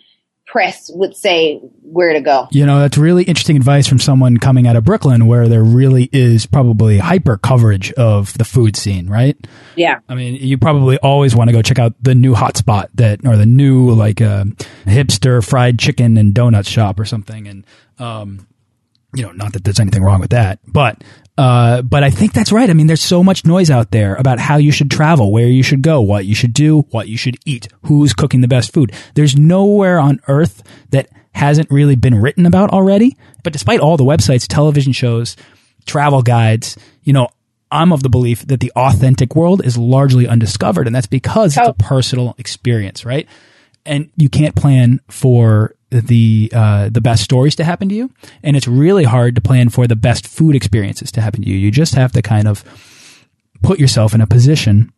press 0.49 0.91
would 0.95 1.15
say 1.15 1.59
where 1.83 2.15
to 2.15 2.21
go. 2.21 2.49
You 2.51 2.67
know, 2.67 2.81
that's 2.81 2.99
really 2.99 3.23
interesting 3.25 3.57
advice 3.57 3.87
from 3.87 3.99
someone 3.99 4.39
coming 4.39 4.67
out 4.67 4.77
of 4.77 4.85
Brooklyn 4.85 5.27
where 5.27 5.47
there 5.47 5.63
really 5.63 6.09
is 6.11 6.47
probably 6.47 6.99
hyper 6.99 7.37
coverage 7.37 7.93
of 7.93 8.37
the 8.39 8.45
food 8.45 8.75
scene, 8.75 9.09
right? 9.09 9.37
Yeah. 9.77 10.01
I 10.09 10.15
mean, 10.15 10.35
you 10.35 10.57
probably 10.59 10.97
always 10.99 11.37
want 11.37 11.49
to 11.49 11.53
go 11.53 11.63
check 11.63 11.79
out 11.79 11.95
the 12.03 12.15
new 12.15 12.35
hotspot 12.35 12.89
that, 12.95 13.27
or 13.27 13.37
the 13.37 13.47
new 13.47 13.91
like 13.91 14.21
uh, 14.23 14.45
hipster 14.87 15.47
fried 15.47 15.79
chicken 15.79 16.17
and 16.17 16.35
donut 16.35 16.67
shop 16.67 16.99
or 16.99 17.05
something. 17.05 17.47
And, 17.47 17.67
um, 17.99 18.47
you 19.15 19.23
know, 19.23 19.33
not 19.33 19.53
that 19.55 19.65
there's 19.65 19.81
anything 19.81 20.03
wrong 20.03 20.21
with 20.21 20.31
that, 20.31 20.59
but 20.67 21.03
uh, 21.39 21.83
but 21.83 22.03
I 22.03 22.11
think 22.11 22.33
that's 22.33 22.51
right. 22.51 22.69
I 22.69 22.73
mean, 22.73 22.89
there's 22.89 23.01
so 23.01 23.23
much 23.23 23.47
noise 23.47 23.71
out 23.71 23.93
there 23.93 24.17
about 24.17 24.41
how 24.41 24.57
you 24.57 24.73
should 24.73 24.91
travel, 24.91 25.31
where 25.31 25.47
you 25.47 25.63
should 25.63 25.83
go, 25.83 26.01
what 26.01 26.27
you 26.27 26.35
should 26.35 26.53
do, 26.53 26.81
what 26.91 27.09
you 27.09 27.17
should 27.17 27.37
eat, 27.47 27.69
who's 27.85 28.13
cooking 28.13 28.41
the 28.41 28.49
best 28.49 28.73
food. 28.73 28.93
There's 29.15 29.37
nowhere 29.37 30.01
on 30.01 30.21
earth 30.27 30.63
that 30.91 31.09
hasn't 31.33 31.71
really 31.71 31.95
been 31.95 32.17
written 32.17 32.45
about 32.45 32.71
already. 32.71 33.17
But 33.45 33.53
despite 33.53 33.79
all 33.79 33.97
the 33.97 34.05
websites, 34.05 34.47
television 34.49 34.93
shows, 34.93 35.37
travel 35.87 36.23
guides, 36.23 36.77
you 37.05 37.13
know, 37.13 37.29
I'm 37.71 37.93
of 37.93 38.03
the 38.03 38.09
belief 38.09 38.47
that 38.49 38.61
the 38.61 38.73
authentic 38.75 39.37
world 39.37 39.65
is 39.65 39.79
largely 39.79 40.27
undiscovered. 40.27 40.89
And 40.89 40.97
that's 40.97 41.07
because 41.07 41.57
oh. 41.57 41.61
it's 41.61 41.71
a 41.71 41.75
personal 41.75 42.35
experience, 42.39 43.05
right? 43.05 43.29
And 43.89 44.11
you 44.17 44.29
can't 44.29 44.55
plan 44.55 45.01
for 45.09 45.75
the 45.91 46.53
uh, 46.55 46.91
the 46.91 47.01
best 47.01 47.25
stories 47.25 47.57
to 47.57 47.65
happen 47.65 47.89
to 47.89 47.95
you, 47.95 48.13
and 48.43 48.57
it's 48.57 48.69
really 48.69 49.05
hard 49.05 49.35
to 49.37 49.41
plan 49.41 49.71
for 49.71 49.87
the 49.87 49.97
best 49.97 50.29
food 50.29 50.55
experiences 50.55 51.11
to 51.13 51.23
happen 51.23 51.43
to 51.43 51.49
you. 51.49 51.57
You 51.57 51.71
just 51.71 51.95
have 51.95 52.13
to 52.13 52.21
kind 52.21 52.47
of 52.47 52.63
put 53.63 53.79
yourself 53.79 54.15
in 54.15 54.21
a 54.21 54.27
position 54.27 54.93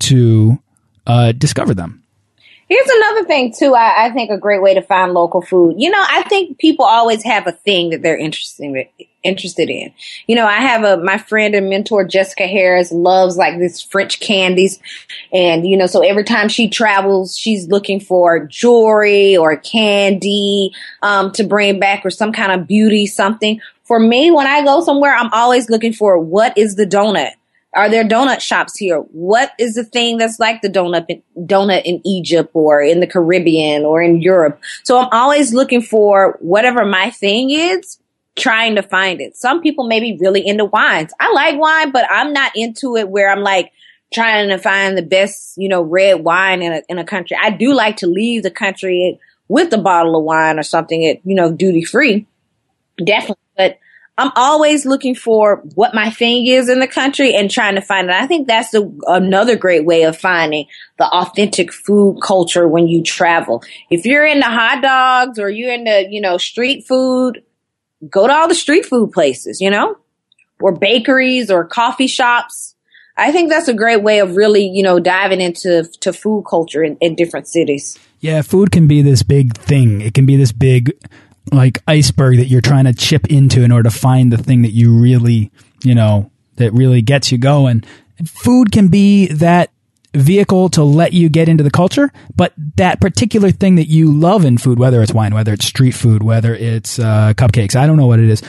to 0.00 0.62
uh, 1.06 1.32
discover 1.32 1.74
them. 1.74 1.97
Here's 2.68 2.88
another 2.88 3.24
thing 3.24 3.54
too. 3.58 3.74
I, 3.74 4.06
I, 4.06 4.10
think 4.10 4.30
a 4.30 4.36
great 4.36 4.60
way 4.60 4.74
to 4.74 4.82
find 4.82 5.14
local 5.14 5.40
food. 5.40 5.76
You 5.78 5.90
know, 5.90 6.04
I 6.06 6.22
think 6.24 6.58
people 6.58 6.84
always 6.84 7.22
have 7.24 7.46
a 7.46 7.52
thing 7.52 7.90
that 7.90 8.02
they're 8.02 8.18
interested 8.18 8.88
interested 9.24 9.70
in. 9.70 9.92
You 10.26 10.36
know, 10.36 10.46
I 10.46 10.60
have 10.60 10.84
a 10.84 11.02
my 11.02 11.16
friend 11.16 11.54
and 11.54 11.70
mentor 11.70 12.04
Jessica 12.04 12.46
Harris 12.46 12.92
loves 12.92 13.36
like 13.36 13.58
this 13.58 13.82
French 13.82 14.20
candies, 14.20 14.80
and 15.32 15.66
you 15.66 15.76
know, 15.76 15.86
so 15.86 16.00
every 16.02 16.24
time 16.24 16.48
she 16.48 16.68
travels, 16.68 17.36
she's 17.36 17.68
looking 17.68 18.00
for 18.00 18.46
jewelry 18.46 19.36
or 19.36 19.56
candy 19.56 20.72
um, 21.02 21.32
to 21.32 21.44
bring 21.44 21.80
back 21.80 22.04
or 22.04 22.10
some 22.10 22.32
kind 22.32 22.52
of 22.52 22.68
beauty 22.68 23.06
something. 23.06 23.60
For 23.84 23.98
me, 23.98 24.30
when 24.30 24.46
I 24.46 24.62
go 24.62 24.82
somewhere, 24.82 25.14
I'm 25.14 25.32
always 25.32 25.70
looking 25.70 25.94
for 25.94 26.18
what 26.18 26.58
is 26.58 26.76
the 26.76 26.84
donut 26.84 27.32
are 27.74 27.90
there 27.90 28.04
donut 28.04 28.40
shops 28.40 28.76
here? 28.76 28.98
What 28.98 29.52
is 29.58 29.74
the 29.74 29.84
thing 29.84 30.16
that's 30.16 30.38
like 30.38 30.62
the 30.62 30.70
donut 30.70 31.04
in, 31.08 31.22
donut 31.36 31.82
in 31.84 32.00
Egypt 32.06 32.50
or 32.54 32.80
in 32.80 33.00
the 33.00 33.06
Caribbean 33.06 33.84
or 33.84 34.00
in 34.00 34.22
Europe? 34.22 34.60
So 34.84 34.98
I'm 34.98 35.08
always 35.12 35.52
looking 35.52 35.82
for 35.82 36.38
whatever 36.40 36.84
my 36.86 37.10
thing 37.10 37.50
is, 37.50 37.98
trying 38.38 38.76
to 38.76 38.82
find 38.82 39.20
it. 39.20 39.36
Some 39.36 39.60
people 39.60 39.86
may 39.86 40.00
be 40.00 40.16
really 40.20 40.46
into 40.46 40.64
wines. 40.64 41.12
I 41.20 41.30
like 41.32 41.58
wine, 41.58 41.90
but 41.92 42.06
I'm 42.10 42.32
not 42.32 42.52
into 42.54 42.96
it 42.96 43.08
where 43.08 43.30
I'm 43.30 43.42
like 43.42 43.72
trying 44.14 44.48
to 44.48 44.58
find 44.58 44.96
the 44.96 45.02
best, 45.02 45.54
you 45.58 45.68
know, 45.68 45.82
red 45.82 46.24
wine 46.24 46.62
in 46.62 46.72
a, 46.72 46.82
in 46.88 46.98
a 46.98 47.04
country. 47.04 47.36
I 47.40 47.50
do 47.50 47.74
like 47.74 47.96
to 47.98 48.06
leave 48.06 48.42
the 48.42 48.50
country 48.50 49.20
with 49.48 49.72
a 49.72 49.78
bottle 49.78 50.16
of 50.16 50.24
wine 50.24 50.58
or 50.58 50.62
something 50.62 51.04
at, 51.06 51.20
you 51.24 51.34
know, 51.34 51.52
duty 51.52 51.84
free. 51.84 52.26
Definitely. 53.02 53.36
But 53.56 53.78
I'm 54.18 54.32
always 54.34 54.84
looking 54.84 55.14
for 55.14 55.62
what 55.76 55.94
my 55.94 56.10
thing 56.10 56.46
is 56.48 56.68
in 56.68 56.80
the 56.80 56.88
country 56.88 57.36
and 57.36 57.48
trying 57.48 57.76
to 57.76 57.80
find 57.80 58.10
it. 58.10 58.16
I 58.16 58.26
think 58.26 58.48
that's 58.48 58.70
the, 58.70 58.92
another 59.06 59.54
great 59.54 59.84
way 59.84 60.02
of 60.02 60.18
finding 60.18 60.66
the 60.98 61.06
authentic 61.06 61.72
food 61.72 62.18
culture 62.20 62.66
when 62.66 62.88
you 62.88 63.04
travel. 63.04 63.62
If 63.90 64.04
you're 64.04 64.26
into 64.26 64.46
hot 64.46 64.82
dogs 64.82 65.38
or 65.38 65.48
you're 65.48 65.72
into, 65.72 66.08
you 66.10 66.20
know, 66.20 66.36
street 66.36 66.84
food, 66.84 67.44
go 68.10 68.26
to 68.26 68.32
all 68.32 68.48
the 68.48 68.56
street 68.56 68.86
food 68.86 69.12
places, 69.12 69.60
you 69.60 69.70
know, 69.70 69.96
or 70.60 70.76
bakeries 70.76 71.48
or 71.48 71.64
coffee 71.64 72.08
shops. 72.08 72.74
I 73.16 73.30
think 73.30 73.50
that's 73.50 73.68
a 73.68 73.74
great 73.74 74.02
way 74.02 74.18
of 74.18 74.34
really, 74.34 74.66
you 74.66 74.82
know, 74.82 74.98
diving 74.98 75.40
into 75.40 75.84
to 76.00 76.12
food 76.12 76.44
culture 76.48 76.82
in, 76.82 76.96
in 76.96 77.14
different 77.14 77.46
cities. 77.46 77.96
Yeah, 78.18 78.42
food 78.42 78.72
can 78.72 78.88
be 78.88 79.00
this 79.00 79.22
big 79.22 79.56
thing. 79.56 80.00
It 80.00 80.14
can 80.14 80.26
be 80.26 80.36
this 80.36 80.50
big 80.50 80.92
like 81.52 81.82
iceberg 81.86 82.36
that 82.38 82.46
you're 82.46 82.60
trying 82.60 82.84
to 82.84 82.92
chip 82.92 83.26
into 83.28 83.62
in 83.62 83.72
order 83.72 83.90
to 83.90 83.96
find 83.96 84.32
the 84.32 84.38
thing 84.38 84.62
that 84.62 84.72
you 84.72 84.98
really, 84.98 85.50
you 85.82 85.94
know, 85.94 86.30
that 86.56 86.72
really 86.72 87.02
gets 87.02 87.30
you 87.32 87.38
going. 87.38 87.84
Food 88.24 88.72
can 88.72 88.88
be 88.88 89.26
that 89.28 89.70
vehicle 90.14 90.68
to 90.70 90.82
let 90.82 91.12
you 91.12 91.28
get 91.28 91.48
into 91.48 91.62
the 91.62 91.70
culture, 91.70 92.10
but 92.34 92.52
that 92.76 93.00
particular 93.00 93.50
thing 93.50 93.76
that 93.76 93.86
you 93.86 94.12
love 94.12 94.44
in 94.44 94.58
food, 94.58 94.78
whether 94.78 95.02
it's 95.02 95.12
wine, 95.12 95.34
whether 95.34 95.52
it's 95.52 95.66
street 95.66 95.92
food, 95.92 96.22
whether 96.22 96.54
it's 96.54 96.98
uh, 96.98 97.32
cupcakes, 97.34 97.76
I 97.76 97.86
don't 97.86 97.96
know 97.96 98.06
what 98.06 98.18
it 98.18 98.28
is. 98.28 98.42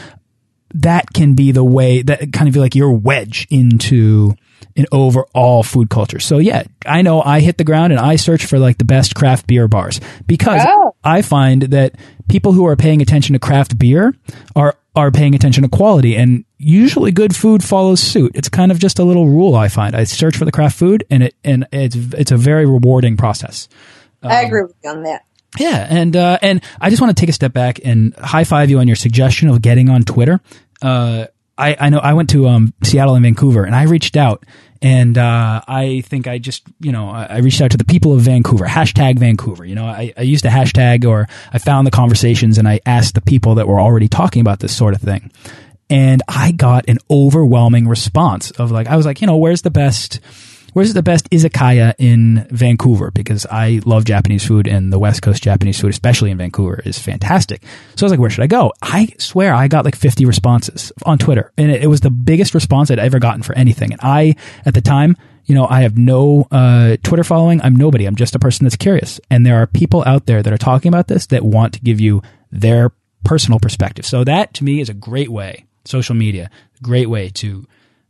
that 0.74 1.14
can 1.14 1.34
be 1.34 1.52
the 1.52 1.64
way 1.64 2.02
that 2.02 2.32
kind 2.32 2.48
of 2.48 2.54
feel 2.54 2.64
like 2.64 2.76
your 2.76 2.92
wedge 2.92 3.48
into 3.50 4.36
an 4.76 4.86
overall 4.92 5.64
food 5.64 5.90
culture. 5.90 6.20
So 6.20 6.38
yeah, 6.38 6.64
I 6.86 7.02
know 7.02 7.22
I 7.22 7.40
hit 7.40 7.58
the 7.58 7.64
ground 7.64 7.94
and 7.94 8.00
I 8.00 8.16
search 8.16 8.46
for 8.46 8.60
like 8.60 8.78
the 8.78 8.86
best 8.86 9.16
craft 9.16 9.48
beer 9.48 9.68
bars 9.68 10.00
because 10.28 10.62
Oh. 10.66 10.96
I 11.04 11.22
find 11.22 11.64
that 11.64 11.96
people 12.28 12.52
who 12.54 12.66
are 12.66 12.76
paying 12.76 13.02
attention 13.02 13.34
to 13.34 13.40
craft 13.40 13.78
beer 13.78 14.14
are 14.56 14.76
are 14.96 15.12
paying 15.12 15.34
attention 15.36 15.64
to 15.64 15.70
quality 15.70 16.16
and 16.18 16.44
usually 16.58 17.12
good 17.12 17.34
food 17.36 17.64
follows 17.64 18.02
suit. 18.02 18.32
It's 18.36 18.50
kind 18.50 18.72
of 18.72 18.80
just 18.80 19.00
a 19.00 19.04
little 19.04 19.28
rule 19.30 19.56
I 19.56 19.68
find. 19.70 19.96
I 19.96 20.04
search 20.04 20.36
for 20.36 20.46
the 20.46 20.52
craft 20.52 20.78
food 20.78 21.04
and 21.10 21.24
it 21.24 21.36
and 21.44 21.68
it's 21.72 21.96
it's 21.96 22.32
a 22.32 22.38
very 22.38 22.66
rewarding 22.66 23.16
process. 23.18 23.70
I 24.22 24.42
agree 24.44 24.64
with 24.64 24.76
you 24.84 24.90
on 24.90 25.04
that. 25.04 25.24
Yeah, 25.58 25.88
and 25.90 26.16
uh, 26.16 26.38
and 26.42 26.62
I 26.82 26.90
just 26.90 27.02
want 27.02 27.16
to 27.16 27.20
take 27.20 27.30
a 27.30 27.34
step 27.34 27.54
back 27.54 27.80
and 27.84 28.14
high 28.18 28.44
five 28.44 28.70
you 28.70 28.80
on 28.80 28.88
your 28.88 28.96
suggestion 28.98 29.50
of 29.50 29.62
getting 29.62 29.90
on 29.90 30.04
Twitter. 30.04 30.42
Uh, 30.82 31.26
I 31.60 31.76
I 31.80 31.90
know 31.90 32.00
I 32.00 32.14
went 32.14 32.30
to 32.32 32.48
um, 32.48 32.74
Seattle 32.84 33.16
and 33.16 33.24
Vancouver, 33.24 33.64
and 33.66 33.76
I 33.76 33.84
reached 33.84 34.16
out, 34.16 34.46
and 34.82 35.18
uh, 35.18 35.62
I 35.68 36.02
think 36.02 36.28
I 36.28 36.38
just 36.38 36.64
you 36.80 36.92
know 36.92 37.10
I 37.10 37.40
reached 37.40 37.62
out 37.62 37.72
to 37.72 37.78
the 37.78 37.86
people 37.86 38.14
of 38.14 38.22
Vancouver. 38.22 38.66
Hashtag 38.66 39.20
Vancouver. 39.20 39.66
You 39.66 39.76
know, 39.76 39.86
I, 39.86 40.14
I 40.18 40.22
used 40.22 40.46
a 40.46 40.50
hashtag 40.50 41.06
or 41.06 41.28
I 41.52 41.58
found 41.58 41.86
the 41.86 41.92
conversations 41.92 42.58
and 42.58 42.68
I 42.68 42.80
asked 42.86 43.16
the 43.16 43.22
people 43.22 43.56
that 43.56 43.68
were 43.68 43.80
already 43.80 44.08
talking 44.08 44.42
about 44.42 44.60
this 44.60 44.76
sort 44.76 44.94
of 44.94 45.02
thing, 45.02 45.32
and 45.90 46.24
I 46.28 46.52
got 46.54 46.88
an 46.88 47.00
overwhelming 47.12 47.88
response 47.88 48.52
of 48.52 48.72
like 48.72 48.88
I 48.88 48.96
was 48.96 49.06
like 49.06 49.22
you 49.22 49.28
know 49.28 49.38
where's 49.38 49.62
the 49.62 49.72
best 49.72 50.22
Where's 50.74 50.94
the 50.94 51.04
best 51.04 51.30
izakaya 51.30 51.94
in 51.98 52.48
Vancouver? 52.52 53.12
Because 53.12 53.46
I 53.50 53.82
love 53.86 54.06
Japanese 54.06 54.46
food 54.46 54.68
and 54.68 54.94
the 54.94 55.00
West 55.00 55.22
Coast 55.22 55.44
Japanese 55.44 55.80
food, 55.80 55.90
especially 55.90 56.32
in 56.32 56.38
Vancouver, 56.38 56.82
is 56.86 57.00
fantastic. 57.00 57.64
So 57.96 58.04
I 58.04 58.06
was 58.06 58.12
like, 58.12 58.20
where 58.20 58.30
should 58.30 58.44
I 58.44 58.48
go? 58.48 58.74
I 58.82 59.10
swear 59.18 59.54
I 59.54 59.68
got 59.68 59.86
like 59.86 59.96
50 59.96 60.26
responses 60.26 60.92
on 61.06 61.18
Twitter 61.18 61.52
and 61.58 61.72
it, 61.72 61.88
was 61.88 62.02
the 62.02 62.12
biggest 62.12 62.54
response 62.54 62.92
I'd 62.92 63.00
ever 63.00 63.20
gotten 63.20 63.42
for 63.42 63.56
anything. 63.56 63.92
And 63.92 64.00
I, 64.04 64.36
at 64.66 64.74
the 64.74 64.82
time, 64.82 65.18
you 65.46 65.56
know, 65.56 65.66
I 65.68 65.82
have 65.82 65.98
no 65.98 66.48
uh, 66.52 66.98
Twitter 67.02 67.24
following. 67.24 67.62
I'm 67.62 67.76
nobody. 67.76 68.06
I'm 68.06 68.16
just 68.16 68.36
a 68.36 68.40
person 68.40 68.66
that's 68.66 68.76
curious. 68.76 69.20
And 69.32 69.46
there 69.46 69.60
are 69.62 69.66
people 69.66 70.04
out 70.06 70.28
there 70.28 70.44
that 70.44 70.54
are 70.54 70.58
talking 70.58 70.90
about 70.90 71.08
this 71.08 71.26
that 71.28 71.44
want 71.44 71.74
to 71.74 71.80
give 71.80 72.00
you 72.00 72.22
their 72.52 72.92
personal 73.24 73.60
perspective. 73.60 74.06
So 74.06 74.24
that 74.24 74.54
to 74.56 74.64
me 74.64 74.80
is 74.80 74.90
a 74.90 74.94
great 74.94 75.30
way, 75.30 75.66
social 75.86 76.16
media, 76.16 76.52
great 76.84 77.10
way 77.10 77.30
to 77.30 77.66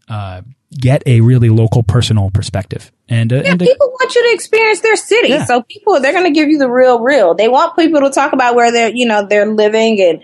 uh, 0.10 0.41
get 0.77 1.01
a 1.05 1.21
really 1.21 1.49
local 1.49 1.84
personal 1.84 2.29
perspective. 2.29 2.91
And, 3.08 3.34
uh, 3.34 3.41
Yeah, 3.43 3.51
and 3.51 3.60
people 3.60 3.88
want 3.88 4.13
you 4.13 4.29
to 4.29 4.34
experience 4.34 4.82
their 4.82 4.95
city. 4.95 5.29
Yeah. 5.29 5.45
So 5.45 5.63
people, 5.63 5.99
they're 5.99 6.13
going 6.13 6.32
to 6.32 6.32
give 6.32 6.49
you 6.49 6.60
the 6.60 6.69
real, 6.69 6.99
real. 6.99 7.34
They 7.34 7.47
want 7.47 7.75
people 7.75 8.01
to 8.01 8.12
talk 8.12 8.34
about 8.34 8.55
where 8.55 8.71
they're, 8.71 8.91
you 8.91 9.08
know, 9.08 9.25
they're 9.25 9.47
living 9.47 9.99
and 10.01 10.23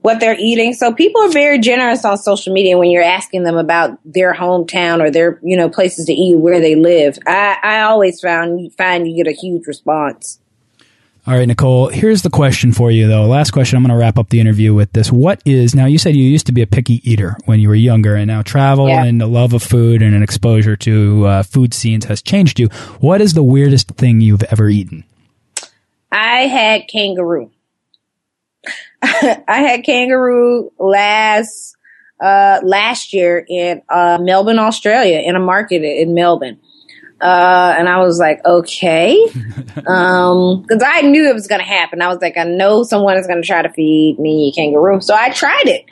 what 0.00 0.20
they're 0.20 0.36
eating. 0.38 0.74
So 0.74 0.92
people 0.92 1.22
are 1.22 1.30
very 1.30 1.58
generous 1.58 2.04
on 2.04 2.18
social 2.18 2.52
media 2.52 2.78
when 2.78 2.90
you're 2.90 3.02
asking 3.02 3.44
them 3.44 3.56
about 3.56 3.98
their 4.04 4.34
hometown 4.34 5.00
or 5.00 5.10
their, 5.10 5.38
you 5.42 5.56
know, 5.56 5.68
places 5.68 6.06
to 6.06 6.12
eat 6.12 6.36
where 6.36 6.60
they 6.60 6.74
live. 6.74 7.18
I, 7.26 7.56
I 7.62 7.80
always 7.82 8.20
found 8.20 8.72
find 8.74 9.08
you 9.08 9.22
get 9.22 9.30
a 9.30 9.36
huge 9.36 9.66
response. 9.66 10.40
All 11.28 11.34
right, 11.34 11.46
Nicole, 11.46 11.88
here's 11.88 12.22
the 12.22 12.30
question 12.30 12.72
for 12.72 12.90
you, 12.90 13.06
though. 13.06 13.26
Last 13.26 13.50
question. 13.50 13.76
I'm 13.76 13.82
going 13.82 13.90
to 13.94 14.00
wrap 14.00 14.18
up 14.18 14.30
the 14.30 14.40
interview 14.40 14.72
with 14.72 14.92
this. 14.92 15.12
What 15.12 15.42
is, 15.44 15.74
now 15.74 15.84
you 15.84 15.98
said 15.98 16.16
you 16.16 16.22
used 16.24 16.46
to 16.46 16.52
be 16.52 16.62
a 16.62 16.66
picky 16.66 17.02
eater 17.08 17.36
when 17.44 17.60
you 17.60 17.68
were 17.68 17.74
younger, 17.74 18.14
and 18.14 18.28
now 18.28 18.40
travel 18.40 18.88
Yeah. 18.88 19.04
and 19.04 19.20
the 19.20 19.26
love 19.26 19.52
of 19.52 19.62
food 19.62 20.00
and 20.00 20.14
an 20.14 20.22
exposure 20.22 20.74
to 20.76 21.26
uh, 21.26 21.42
food 21.42 21.74
scenes 21.74 22.06
has 22.06 22.22
changed 22.22 22.58
you. 22.58 22.68
What 23.00 23.20
is 23.20 23.34
the 23.34 23.42
weirdest 23.42 23.88
thing 23.88 24.22
you've 24.22 24.42
ever 24.44 24.70
eaten? 24.70 25.04
I 26.10 26.46
had 26.46 26.88
kangaroo. 26.88 27.50
I 29.02 29.36
had 29.46 29.84
kangaroo 29.84 30.72
last 30.78 31.76
uh 32.20 32.60
last 32.64 33.12
year 33.12 33.44
in 33.46 33.82
uh 33.90 34.16
Melbourne, 34.18 34.58
Australia, 34.58 35.18
in 35.18 35.36
a 35.36 35.40
market 35.40 35.82
in 35.84 36.14
Melbourne. 36.14 36.58
Uh 37.20 37.74
and 37.78 37.88
I 37.88 37.98
was 37.98 38.18
like, 38.18 38.44
okay. 38.44 39.16
um 39.86 40.64
cuz 40.64 40.82
I 40.84 41.02
knew 41.02 41.28
it 41.28 41.34
was 41.34 41.46
going 41.46 41.60
to 41.60 41.66
happen. 41.66 42.00
I 42.00 42.08
was 42.08 42.18
like, 42.20 42.36
I 42.36 42.44
know 42.44 42.82
someone 42.84 43.16
is 43.16 43.26
going 43.26 43.42
to 43.42 43.46
try 43.46 43.62
to 43.62 43.70
feed 43.70 44.18
me 44.18 44.52
kangaroo. 44.54 45.00
So 45.00 45.14
I 45.14 45.30
tried 45.30 45.66
it. 45.66 45.84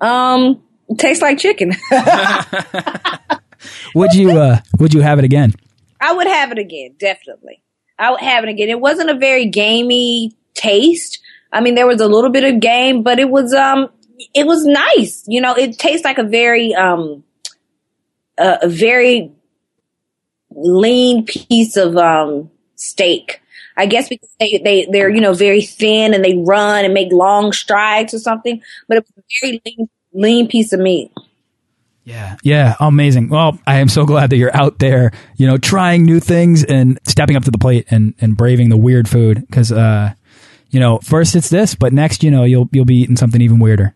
Um 0.00 0.62
it 0.88 0.98
tastes 0.98 1.22
like 1.22 1.38
chicken. 1.38 1.72
Would 3.94 4.14
you, 4.14 4.30
uh, 4.30 4.60
would 4.78 4.94
you 4.94 5.00
have 5.00 5.18
it 5.18 5.24
again? 5.24 5.52
I 6.00 6.12
would 6.12 6.26
have 6.26 6.52
it 6.52 6.58
again, 6.58 6.94
definitely. 6.98 7.62
I 7.98 8.10
would 8.10 8.20
have 8.20 8.44
it 8.44 8.50
again. 8.50 8.68
It 8.68 8.80
wasn't 8.80 9.10
a 9.10 9.14
very 9.16 9.46
gamey 9.46 10.32
taste. 10.54 11.20
I 11.52 11.60
mean, 11.60 11.74
there 11.74 11.86
was 11.86 12.00
a 12.00 12.08
little 12.08 12.30
bit 12.30 12.44
of 12.44 12.60
game, 12.60 13.02
but 13.02 13.18
it 13.18 13.28
was 13.28 13.52
um, 13.52 13.90
it 14.34 14.46
was 14.46 14.64
nice. 14.64 15.24
You 15.26 15.40
know, 15.40 15.54
it 15.54 15.78
tastes 15.78 16.04
like 16.04 16.18
a 16.18 16.22
very 16.22 16.74
um, 16.74 17.24
a, 18.38 18.60
a 18.62 18.68
very 18.68 19.32
lean 20.50 21.24
piece 21.26 21.76
of 21.76 21.96
um 21.96 22.50
steak. 22.76 23.40
I 23.76 23.86
guess 23.86 24.08
because 24.08 24.30
they 24.38 24.58
they 24.58 24.88
they're 24.90 25.10
you 25.10 25.20
know 25.20 25.32
very 25.32 25.62
thin 25.62 26.14
and 26.14 26.24
they 26.24 26.36
run 26.36 26.84
and 26.84 26.94
make 26.94 27.12
long 27.12 27.52
strides 27.52 28.14
or 28.14 28.18
something, 28.18 28.60
but 28.88 28.98
it 28.98 29.06
was 29.06 29.24
a 29.24 29.46
very 29.46 29.62
lean 29.64 29.88
lean 30.12 30.48
piece 30.48 30.72
of 30.72 30.80
meat. 30.80 31.12
Yeah. 32.04 32.36
Yeah. 32.42 32.74
Amazing. 32.80 33.28
Well, 33.28 33.58
I 33.66 33.76
am 33.76 33.88
so 33.88 34.04
glad 34.04 34.30
that 34.30 34.36
you're 34.36 34.56
out 34.56 34.78
there, 34.78 35.12
you 35.36 35.46
know, 35.46 35.58
trying 35.58 36.04
new 36.04 36.18
things 36.18 36.64
and 36.64 36.98
stepping 37.04 37.36
up 37.36 37.44
to 37.44 37.50
the 37.50 37.58
plate 37.58 37.86
and, 37.90 38.14
and 38.20 38.36
braving 38.36 38.68
the 38.68 38.76
weird 38.76 39.08
food. 39.08 39.46
Cause, 39.52 39.70
uh, 39.70 40.12
you 40.70 40.80
know, 40.80 40.98
first 40.98 41.36
it's 41.36 41.50
this, 41.50 41.74
but 41.74 41.92
next, 41.92 42.24
you 42.24 42.30
know, 42.30 42.44
you'll, 42.44 42.68
you'll 42.72 42.84
be 42.84 42.96
eating 42.96 43.16
something 43.16 43.40
even 43.40 43.60
weirder. 43.60 43.94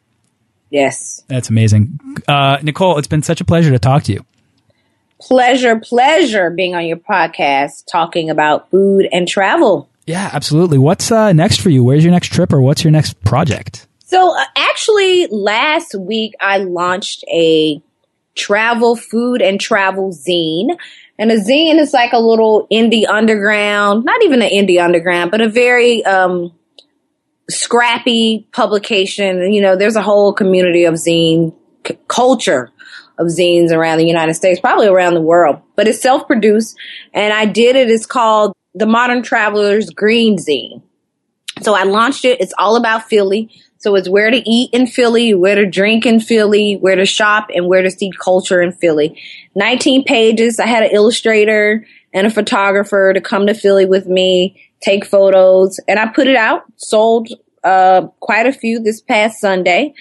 Yes. 0.70 1.24
That's 1.28 1.50
amazing. 1.50 1.98
Uh, 2.28 2.58
Nicole, 2.62 2.98
it's 2.98 3.08
been 3.08 3.22
such 3.22 3.40
a 3.40 3.44
pleasure 3.44 3.70
to 3.70 3.78
talk 3.78 4.04
to 4.04 4.12
you. 4.12 4.24
Pleasure, 5.20 5.78
pleasure 5.78 6.50
being 6.50 6.74
on 6.74 6.86
your 6.86 6.96
podcast 6.96 7.84
talking 7.90 8.30
about 8.30 8.70
food 8.70 9.08
and 9.12 9.26
travel. 9.28 9.88
Yeah, 10.06 10.30
absolutely. 10.32 10.78
What's, 10.78 11.10
uh, 11.10 11.32
next 11.32 11.60
for 11.60 11.70
you? 11.70 11.82
Where's 11.82 12.04
your 12.04 12.12
next 12.12 12.32
trip 12.32 12.52
or 12.52 12.60
what's 12.60 12.84
your 12.84 12.90
next 12.90 13.22
project? 13.24 13.86
So, 14.04 14.36
uh, 14.36 14.44
actually, 14.56 15.26
last 15.28 15.94
week 15.94 16.34
I 16.40 16.58
launched 16.58 17.24
a 17.32 17.80
travel, 18.34 18.96
food, 18.96 19.40
and 19.40 19.60
travel 19.60 20.12
zine. 20.12 20.76
And 21.18 21.30
a 21.30 21.36
zine 21.36 21.78
is 21.78 21.92
like 21.92 22.12
a 22.12 22.18
little 22.18 22.66
indie 22.70 23.08
underground, 23.08 24.04
not 24.04 24.22
even 24.24 24.42
an 24.42 24.50
indie 24.50 24.82
underground, 24.82 25.30
but 25.30 25.40
a 25.40 25.48
very 25.48 26.04
um, 26.04 26.52
scrappy 27.48 28.46
publication. 28.52 29.52
You 29.52 29.62
know, 29.62 29.76
there's 29.76 29.96
a 29.96 30.02
whole 30.02 30.32
community 30.32 30.84
of 30.84 30.94
zine 30.94 31.54
c- 31.86 31.98
culture 32.08 32.70
of 33.18 33.28
zines 33.28 33.70
around 33.70 33.98
the 33.98 34.06
United 34.06 34.34
States, 34.34 34.60
probably 34.60 34.86
around 34.86 35.14
the 35.14 35.20
world, 35.20 35.60
but 35.76 35.86
it's 35.86 36.00
self 36.00 36.26
produced. 36.26 36.76
And 37.12 37.32
I 37.32 37.46
did 37.46 37.76
it. 37.76 37.90
It's 37.90 38.06
called 38.06 38.54
the 38.74 38.86
Modern 38.86 39.22
Traveler's 39.22 39.90
Green 39.90 40.36
Zine. 40.36 40.82
So 41.62 41.74
I 41.74 41.84
launched 41.84 42.24
it. 42.24 42.40
It's 42.40 42.54
all 42.58 42.76
about 42.76 43.08
Philly. 43.08 43.50
So 43.78 43.94
it's 43.96 44.08
where 44.08 44.30
to 44.30 44.50
eat 44.50 44.70
in 44.72 44.86
Philly, 44.86 45.34
where 45.34 45.54
to 45.54 45.66
drink 45.66 46.06
in 46.06 46.18
Philly, 46.18 46.78
where 46.80 46.96
to 46.96 47.04
shop, 47.04 47.50
and 47.54 47.68
where 47.68 47.82
to 47.82 47.90
see 47.90 48.10
culture 48.18 48.62
in 48.62 48.72
Philly. 48.72 49.20
19 49.54 50.04
pages. 50.04 50.58
I 50.58 50.66
had 50.66 50.82
an 50.84 50.90
illustrator 50.90 51.86
and 52.12 52.26
a 52.26 52.30
photographer 52.30 53.12
to 53.12 53.20
come 53.20 53.46
to 53.46 53.54
Philly 53.54 53.84
with 53.84 54.06
me, 54.06 54.70
take 54.80 55.04
photos, 55.04 55.78
and 55.86 55.98
I 55.98 56.06
put 56.06 56.28
it 56.28 56.36
out. 56.36 56.62
Sold 56.76 57.28
uh, 57.62 58.06
quite 58.20 58.46
a 58.46 58.52
few 58.52 58.80
this 58.80 59.00
past 59.00 59.40
Sunday. 59.40 59.94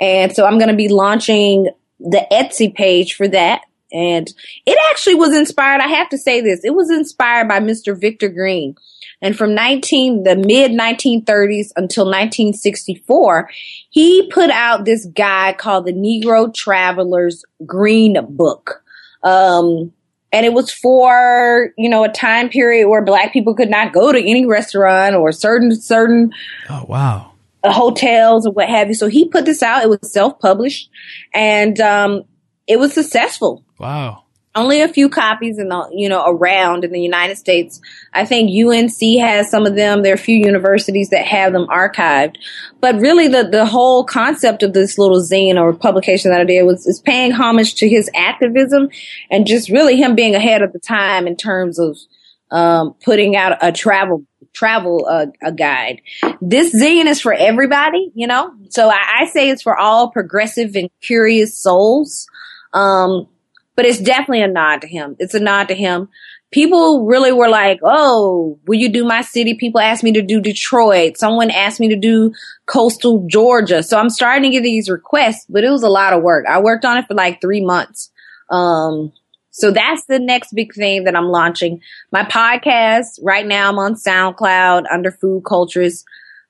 And 0.00 0.34
so 0.34 0.44
I'm 0.44 0.58
going 0.58 0.70
to 0.70 0.76
be 0.76 0.88
launching 0.88 1.68
the 2.00 2.26
Etsy 2.32 2.74
page 2.74 3.14
for 3.14 3.28
that. 3.28 3.62
And 3.92 4.32
it 4.66 4.78
actually 4.90 5.16
was 5.16 5.34
inspired. 5.34 5.80
I 5.80 5.88
have 5.88 6.08
to 6.10 6.18
say 6.18 6.40
this. 6.40 6.60
It 6.64 6.74
was 6.74 6.90
inspired 6.90 7.48
by 7.48 7.60
Mr. 7.60 7.98
Victor 7.98 8.28
Green. 8.28 8.76
And 9.22 9.36
from 9.36 9.54
19, 9.54 10.22
the 10.22 10.36
mid 10.36 10.70
1930s 10.72 11.72
until 11.76 12.06
1964, 12.06 13.50
he 13.90 14.28
put 14.30 14.50
out 14.50 14.84
this 14.84 15.06
guide 15.06 15.58
called 15.58 15.86
the 15.86 15.92
Negro 15.92 16.52
Traveler's 16.54 17.44
Green 17.66 18.16
Book. 18.30 18.82
Um, 19.22 19.92
and 20.32 20.46
it 20.46 20.52
was 20.52 20.70
for, 20.70 21.72
you 21.76 21.88
know, 21.88 22.04
a 22.04 22.08
time 22.08 22.48
period 22.48 22.88
where 22.88 23.04
black 23.04 23.32
people 23.32 23.54
could 23.54 23.68
not 23.68 23.92
go 23.92 24.12
to 24.12 24.18
any 24.18 24.46
restaurant 24.46 25.16
or 25.16 25.32
certain, 25.32 25.74
certain 25.78 26.32
Oh, 26.70 26.84
wow. 26.88 27.29
Uh, 27.62 27.72
hotels 27.72 28.46
or 28.46 28.52
what 28.52 28.68
have 28.68 28.88
you. 28.88 28.94
So 28.94 29.08
he 29.08 29.28
put 29.28 29.44
this 29.44 29.62
out. 29.62 29.82
It 29.82 29.88
was 29.88 30.12
self-published 30.12 30.88
and, 31.34 31.80
um, 31.80 32.22
it 32.66 32.78
was 32.78 32.92
successful 32.92 33.64
Wow. 33.80 34.22
only 34.54 34.80
a 34.80 34.86
few 34.86 35.08
copies 35.08 35.58
in 35.58 35.68
the 35.68 35.88
you 35.92 36.08
know 36.08 36.24
around 36.24 36.84
in 36.84 36.92
the 36.92 37.00
United 37.00 37.36
States. 37.36 37.80
I 38.12 38.24
think 38.24 38.50
UNC 38.50 39.18
has 39.20 39.50
some 39.50 39.66
of 39.66 39.74
them. 39.74 40.02
There 40.02 40.12
are 40.12 40.14
a 40.14 40.18
few 40.18 40.36
universities 40.36 41.08
that 41.10 41.26
have 41.26 41.52
them 41.52 41.66
archived. 41.66 42.36
But 42.80 43.00
really, 43.00 43.26
the 43.26 43.42
the 43.42 43.66
whole 43.66 44.04
concept 44.04 44.62
of 44.62 44.72
this 44.72 44.98
little 44.98 45.20
zine 45.20 45.56
or 45.60 45.72
publication 45.72 46.30
that 46.30 46.40
I 46.40 46.44
did 46.44 46.62
was 46.62 46.86
is 46.86 47.00
paying 47.00 47.32
homage 47.32 47.74
to 47.76 47.88
his 47.88 48.08
activism 48.14 48.88
and 49.30 49.46
just 49.48 49.68
really 49.68 49.96
him 49.96 50.14
being 50.14 50.36
ahead 50.36 50.62
of 50.62 50.72
the 50.72 50.78
time 50.78 51.26
in 51.26 51.36
terms 51.36 51.78
of 51.80 51.96
um, 52.52 52.94
putting 53.04 53.34
out 53.34 53.58
a 53.62 53.72
travel. 53.72 54.24
Travel 54.52 55.06
uh, 55.08 55.26
a 55.42 55.52
guide. 55.52 56.02
This 56.40 56.74
zine 56.74 57.06
is 57.06 57.20
for 57.20 57.32
everybody, 57.32 58.10
you 58.14 58.26
know. 58.26 58.52
So 58.70 58.88
I, 58.88 59.20
I 59.20 59.24
say 59.26 59.50
it's 59.50 59.62
for 59.62 59.76
all 59.76 60.10
progressive 60.10 60.74
and 60.74 60.90
curious 61.00 61.58
souls. 61.58 62.26
Um, 62.72 63.28
but 63.76 63.86
it's 63.86 63.98
definitely 63.98 64.42
a 64.42 64.48
nod 64.48 64.82
to 64.82 64.88
him. 64.88 65.16
It's 65.18 65.34
a 65.34 65.40
nod 65.40 65.68
to 65.68 65.74
him. 65.74 66.08
People 66.50 67.06
really 67.06 67.32
were 67.32 67.48
like, 67.48 67.78
"Oh, 67.82 68.58
will 68.66 68.78
you 68.78 68.88
do 68.88 69.04
my 69.04 69.22
city?" 69.22 69.54
People 69.54 69.80
asked 69.80 70.02
me 70.02 70.12
to 70.12 70.22
do 70.22 70.40
Detroit. 70.40 71.16
Someone 71.16 71.50
asked 71.50 71.78
me 71.78 71.88
to 71.88 71.96
do 71.96 72.32
coastal 72.66 73.24
Georgia. 73.28 73.82
So 73.82 73.98
I'm 73.98 74.10
starting 74.10 74.42
to 74.42 74.50
get 74.50 74.64
these 74.64 74.90
requests, 74.90 75.46
but 75.48 75.64
it 75.64 75.70
was 75.70 75.84
a 75.84 75.88
lot 75.88 76.12
of 76.12 76.22
work. 76.22 76.44
I 76.46 76.60
worked 76.60 76.84
on 76.84 76.98
it 76.98 77.06
for 77.06 77.14
like 77.14 77.40
three 77.40 77.64
months. 77.64 78.10
Um, 78.50 79.12
so 79.50 79.70
that's 79.70 80.04
the 80.06 80.18
next 80.18 80.52
big 80.54 80.74
thing 80.74 81.04
that 81.04 81.16
I'm 81.16 81.26
launching. 81.26 81.80
My 82.12 82.22
podcast 82.24 83.18
right 83.22 83.46
now, 83.46 83.68
I'm 83.68 83.78
on 83.78 83.94
SoundCloud 83.94 84.84
under 84.92 85.10
food 85.10 85.44
cultures, 85.44 86.04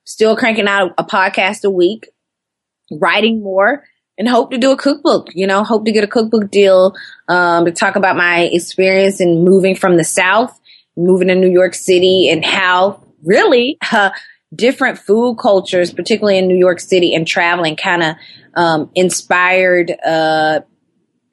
still 0.05 0.37
cranking 0.37 0.69
out 0.69 0.93
a 0.99 1.05
podcast 1.05 1.65
a 1.65 1.71
week, 1.71 2.09
writing 2.91 3.43
more 3.43 3.85
and 4.19 4.29
hope 4.29 4.51
to 4.51 4.59
do 4.59 4.71
a 4.71 4.77
cookbook, 4.77 5.29
you 5.35 5.47
know, 5.47 5.65
hope 5.65 5.87
to 5.87 5.93
get 5.93 6.05
a 6.05 6.07
cookbook 6.07 6.51
deal, 6.51 6.95
um, 7.29 7.65
to 7.65 7.73
talk 7.73 7.97
about 7.97 8.17
my 8.17 8.41
experience 8.41 9.21
in 9.21 9.45
moving 9.45 9.75
from 9.75 9.97
the 9.97 10.05
South, 10.05 10.61
moving 10.95 11.29
to 11.29 11.35
New 11.35 11.51
York 11.51 11.75
City 11.75 12.29
and 12.29 12.45
how 12.45 13.03
really, 13.25 13.79
uh, 13.93 14.11
different 14.55 14.99
food 14.99 15.39
cultures, 15.41 15.93
particularly 15.93 16.37
in 16.37 16.49
New 16.49 16.59
York 16.59 16.81
City 16.81 17.15
and 17.15 17.27
traveling 17.27 17.77
kind 17.77 18.03
of, 18.03 18.17
um, 18.57 18.91
inspired, 18.95 19.91
uh, 20.05 20.61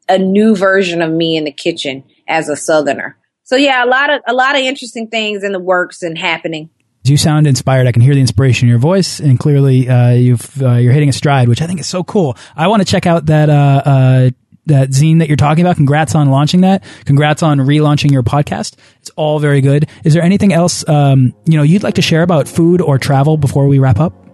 a 0.10 0.18
new 0.18 0.56
version 0.56 1.02
of 1.02 1.12
me 1.12 1.38
in 1.38 1.44
the 1.44 1.52
kitchen 1.52 2.04
as 2.28 2.50
a 2.50 2.56
southerner. 2.56 3.18
So 3.44 3.56
yeah, 3.56 3.84
a 3.84 3.88
lot 3.88 4.10
of 4.10 4.22
a 4.28 4.34
lot 4.34 4.56
of 4.56 4.62
interesting 4.62 5.08
things 5.08 5.44
in 5.44 5.54
the 5.54 5.60
works 5.60 6.04
and 6.04 6.18
happening. 6.18 6.70
You 7.06 7.16
sound 7.16 7.48
inspired. 7.48 7.88
I 7.88 7.94
can 7.94 8.02
hear 8.02 8.14
the 8.14 8.20
inspiration 8.20 8.68
in 8.68 8.70
your 8.70 8.80
voice, 8.80 9.22
and 9.22 9.40
clearly 9.40 9.88
uh, 9.88 10.12
you've 10.12 10.62
uh, 10.62 10.74
you're 10.74 10.92
hitting 10.92 11.08
a 11.08 11.14
stride, 11.14 11.48
which 11.48 11.62
I 11.62 11.68
think 11.68 11.80
is 11.80 11.88
so 11.88 12.04
cool. 12.04 12.38
I 12.56 12.68
want 12.68 12.82
to 12.82 12.86
check 12.86 13.06
out 13.06 13.28
that 13.28 13.50
uh, 13.50 13.82
uh, 13.86 14.30
that 14.66 14.90
zine 14.90 15.20
that 15.20 15.30
you're 15.30 15.38
talking 15.38 15.64
about. 15.64 15.78
Congrats 15.78 16.16
on 16.16 16.30
launching 16.30 16.62
that. 16.62 16.84
Congrats 17.06 17.42
on 17.42 17.60
relaunching 17.60 18.12
your 18.12 18.24
podcast. 18.24 18.76
It's 19.00 19.10
all 19.12 19.40
very 19.40 19.62
good. 19.62 19.88
Is 20.04 20.14
there 20.14 20.24
anything 20.24 20.52
else 20.52 20.88
um, 20.90 21.34
you 21.46 21.56
know 21.56 21.64
you'd 21.64 21.84
like 21.84 21.96
to 21.96 22.02
share 22.02 22.24
about 22.24 22.50
food 22.50 22.82
or 22.82 22.98
travel 22.98 23.38
before 23.38 23.68
we 23.68 23.80
wrap 23.80 24.02
up? 24.02 24.27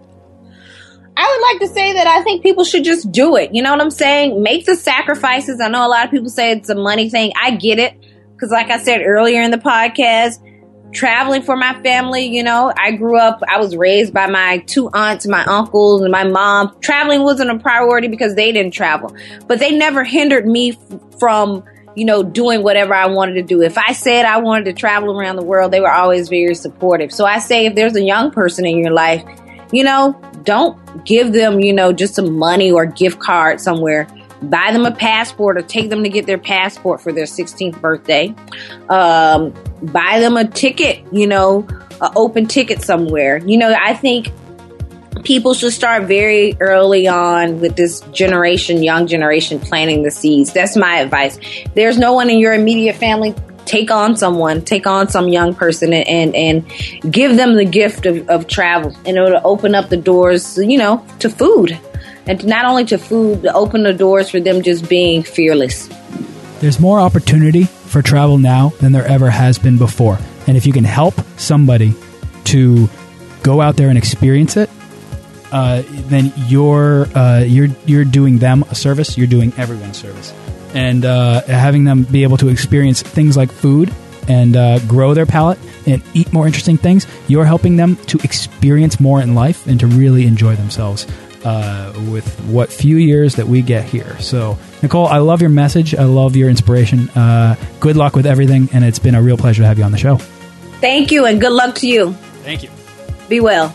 I 1.16 1.30
would 1.30 1.42
like 1.42 1.68
to 1.68 1.74
say 1.74 1.92
that 1.92 2.06
I 2.06 2.22
think 2.22 2.42
people 2.42 2.64
should 2.64 2.84
just 2.84 3.12
do 3.12 3.36
it. 3.36 3.54
You 3.54 3.62
know 3.62 3.70
what 3.70 3.80
I'm 3.80 3.90
saying? 3.90 4.42
Make 4.42 4.66
the 4.66 4.76
sacrifices. 4.76 5.60
I 5.60 5.68
know 5.68 5.86
a 5.86 5.88
lot 5.88 6.04
of 6.04 6.10
people 6.10 6.28
say 6.28 6.52
it's 6.52 6.68
a 6.68 6.74
money 6.74 7.08
thing. 7.08 7.32
I 7.40 7.52
get 7.52 7.78
it. 7.78 7.94
Cause 8.40 8.50
like 8.50 8.70
I 8.70 8.78
said 8.78 9.00
earlier 9.04 9.40
in 9.40 9.52
the 9.52 9.58
podcast, 9.58 10.40
traveling 10.92 11.42
for 11.42 11.56
my 11.56 11.80
family, 11.82 12.26
you 12.26 12.42
know, 12.42 12.72
I 12.76 12.92
grew 12.92 13.18
up, 13.18 13.42
I 13.48 13.58
was 13.58 13.76
raised 13.76 14.12
by 14.12 14.26
my 14.26 14.58
two 14.66 14.88
aunts, 14.92 15.26
my 15.26 15.44
uncles, 15.44 16.02
and 16.02 16.10
my 16.10 16.24
mom. 16.24 16.76
Traveling 16.80 17.22
wasn't 17.22 17.50
a 17.50 17.58
priority 17.58 18.08
because 18.08 18.34
they 18.34 18.52
didn't 18.52 18.72
travel, 18.72 19.14
but 19.46 19.58
they 19.58 19.76
never 19.76 20.04
hindered 20.04 20.46
me 20.46 20.72
f- 20.72 21.18
from, 21.18 21.64
you 21.94 22.04
know, 22.04 22.22
doing 22.22 22.62
whatever 22.62 22.94
I 22.94 23.06
wanted 23.06 23.34
to 23.34 23.42
do. 23.42 23.62
If 23.62 23.76
I 23.76 23.92
said 23.92 24.24
I 24.24 24.38
wanted 24.38 24.64
to 24.66 24.72
travel 24.72 25.18
around 25.18 25.36
the 25.36 25.44
world, 25.44 25.72
they 25.72 25.80
were 25.80 25.92
always 25.92 26.28
very 26.28 26.54
supportive. 26.54 27.12
So 27.12 27.24
I 27.24 27.38
say 27.38 27.66
if 27.66 27.74
there's 27.74 27.96
a 27.96 28.02
young 28.02 28.30
person 28.30 28.66
in 28.66 28.78
your 28.78 28.92
life, 28.92 29.24
you 29.72 29.84
know, 29.84 30.20
don't 30.44 31.04
give 31.04 31.32
them, 31.32 31.60
you 31.60 31.72
know, 31.72 31.92
just 31.92 32.14
some 32.14 32.36
money 32.38 32.70
or 32.70 32.86
gift 32.86 33.18
card 33.18 33.60
somewhere. 33.60 34.06
Buy 34.42 34.72
them 34.72 34.84
a 34.84 34.92
passport 34.92 35.56
or 35.56 35.62
take 35.62 35.88
them 35.90 36.02
to 36.02 36.08
get 36.10 36.26
their 36.26 36.38
passport 36.38 37.00
for 37.00 37.12
their 37.12 37.24
16th 37.24 37.80
birthday. 37.80 38.34
Um, 38.88 39.54
buy 39.82 40.20
them 40.20 40.36
a 40.36 40.46
ticket, 40.46 41.04
you 41.12 41.26
know, 41.26 41.66
an 42.00 42.12
open 42.14 42.46
ticket 42.46 42.82
somewhere. 42.82 43.38
You 43.38 43.56
know, 43.56 43.74
I 43.78 43.94
think 43.94 44.30
people 45.22 45.54
should 45.54 45.72
start 45.72 46.04
very 46.04 46.56
early 46.60 47.08
on 47.08 47.60
with 47.60 47.76
this 47.76 48.00
generation, 48.12 48.82
young 48.82 49.06
generation, 49.06 49.58
planting 49.58 50.02
the 50.02 50.10
seeds. 50.10 50.52
That's 50.52 50.76
my 50.76 50.96
advice. 50.96 51.38
There's 51.74 51.98
no 51.98 52.12
one 52.12 52.28
in 52.28 52.38
your 52.38 52.52
immediate 52.52 52.96
family 52.96 53.34
take 53.64 53.90
on 53.90 54.16
someone, 54.16 54.62
take 54.62 54.86
on 54.86 55.08
some 55.08 55.28
young 55.28 55.54
person 55.54 55.92
and, 55.92 56.06
and, 56.06 56.34
and 56.34 57.12
give 57.12 57.36
them 57.36 57.54
the 57.56 57.64
gift 57.64 58.06
of, 58.06 58.28
of 58.28 58.46
travel 58.46 58.94
and 59.06 59.16
it'll 59.16 59.40
open 59.44 59.74
up 59.74 59.88
the 59.88 59.96
doors, 59.96 60.58
you 60.58 60.78
know, 60.78 61.04
to 61.20 61.28
food. 61.28 61.78
And 62.26 62.44
not 62.46 62.64
only 62.64 62.84
to 62.86 62.98
food, 62.98 63.42
to 63.42 63.52
open 63.52 63.82
the 63.82 63.92
doors 63.92 64.30
for 64.30 64.40
them 64.40 64.62
just 64.62 64.88
being 64.88 65.22
fearless. 65.22 65.88
There's 66.60 66.80
more 66.80 66.98
opportunity 66.98 67.64
for 67.64 68.00
travel 68.00 68.38
now 68.38 68.70
than 68.80 68.92
there 68.92 69.06
ever 69.06 69.28
has 69.28 69.58
been 69.58 69.76
before. 69.76 70.18
And 70.46 70.56
if 70.56 70.66
you 70.66 70.72
can 70.72 70.84
help 70.84 71.14
somebody 71.38 71.94
to 72.44 72.88
go 73.42 73.60
out 73.60 73.76
there 73.76 73.88
and 73.88 73.98
experience 73.98 74.56
it, 74.56 74.70
uh, 75.52 75.82
then 75.86 76.32
you're 76.48 77.06
uh, 77.14 77.44
you're 77.46 77.68
you're 77.86 78.04
doing 78.04 78.38
them 78.38 78.64
a 78.70 78.74
service. 78.74 79.16
You're 79.16 79.28
doing 79.28 79.52
everyone 79.56 79.90
a 79.90 79.94
service 79.94 80.32
and 80.74 81.04
uh, 81.04 81.42
having 81.42 81.84
them 81.84 82.02
be 82.02 82.24
able 82.24 82.36
to 82.38 82.48
experience 82.48 83.02
things 83.02 83.36
like 83.36 83.50
food 83.50 83.92
and 84.28 84.56
uh, 84.56 84.78
grow 84.80 85.14
their 85.14 85.26
palate 85.26 85.58
and 85.86 86.02
eat 86.14 86.32
more 86.32 86.46
interesting 86.46 86.76
things, 86.76 87.06
you're 87.28 87.44
helping 87.44 87.76
them 87.76 87.96
to 88.06 88.18
experience 88.24 88.98
more 89.00 89.20
in 89.20 89.34
life 89.34 89.66
and 89.66 89.80
to 89.80 89.86
really 89.86 90.26
enjoy 90.26 90.56
themselves 90.56 91.06
uh, 91.44 91.92
with 92.10 92.26
what 92.46 92.72
few 92.72 92.96
years 92.96 93.36
that 93.36 93.46
we 93.46 93.62
get 93.62 93.84
here. 93.84 94.18
So, 94.18 94.58
Nicole, 94.82 95.06
I 95.06 95.18
love 95.18 95.40
your 95.40 95.50
message. 95.50 95.94
I 95.94 96.04
love 96.04 96.36
your 96.36 96.48
inspiration. 96.48 97.08
Uh, 97.10 97.56
good 97.80 97.96
luck 97.96 98.16
with 98.16 98.26
everything, 98.26 98.68
and 98.72 98.84
it's 98.84 98.98
been 98.98 99.14
a 99.14 99.22
real 99.22 99.36
pleasure 99.36 99.62
to 99.62 99.66
have 99.66 99.78
you 99.78 99.84
on 99.84 99.92
the 99.92 99.98
show. 99.98 100.16
Thank 100.80 101.12
you, 101.12 101.26
and 101.26 101.40
good 101.40 101.52
luck 101.52 101.76
to 101.76 101.88
you. 101.88 102.12
Thank 102.42 102.62
you. 102.62 102.70
Be 103.28 103.40
well. 103.40 103.74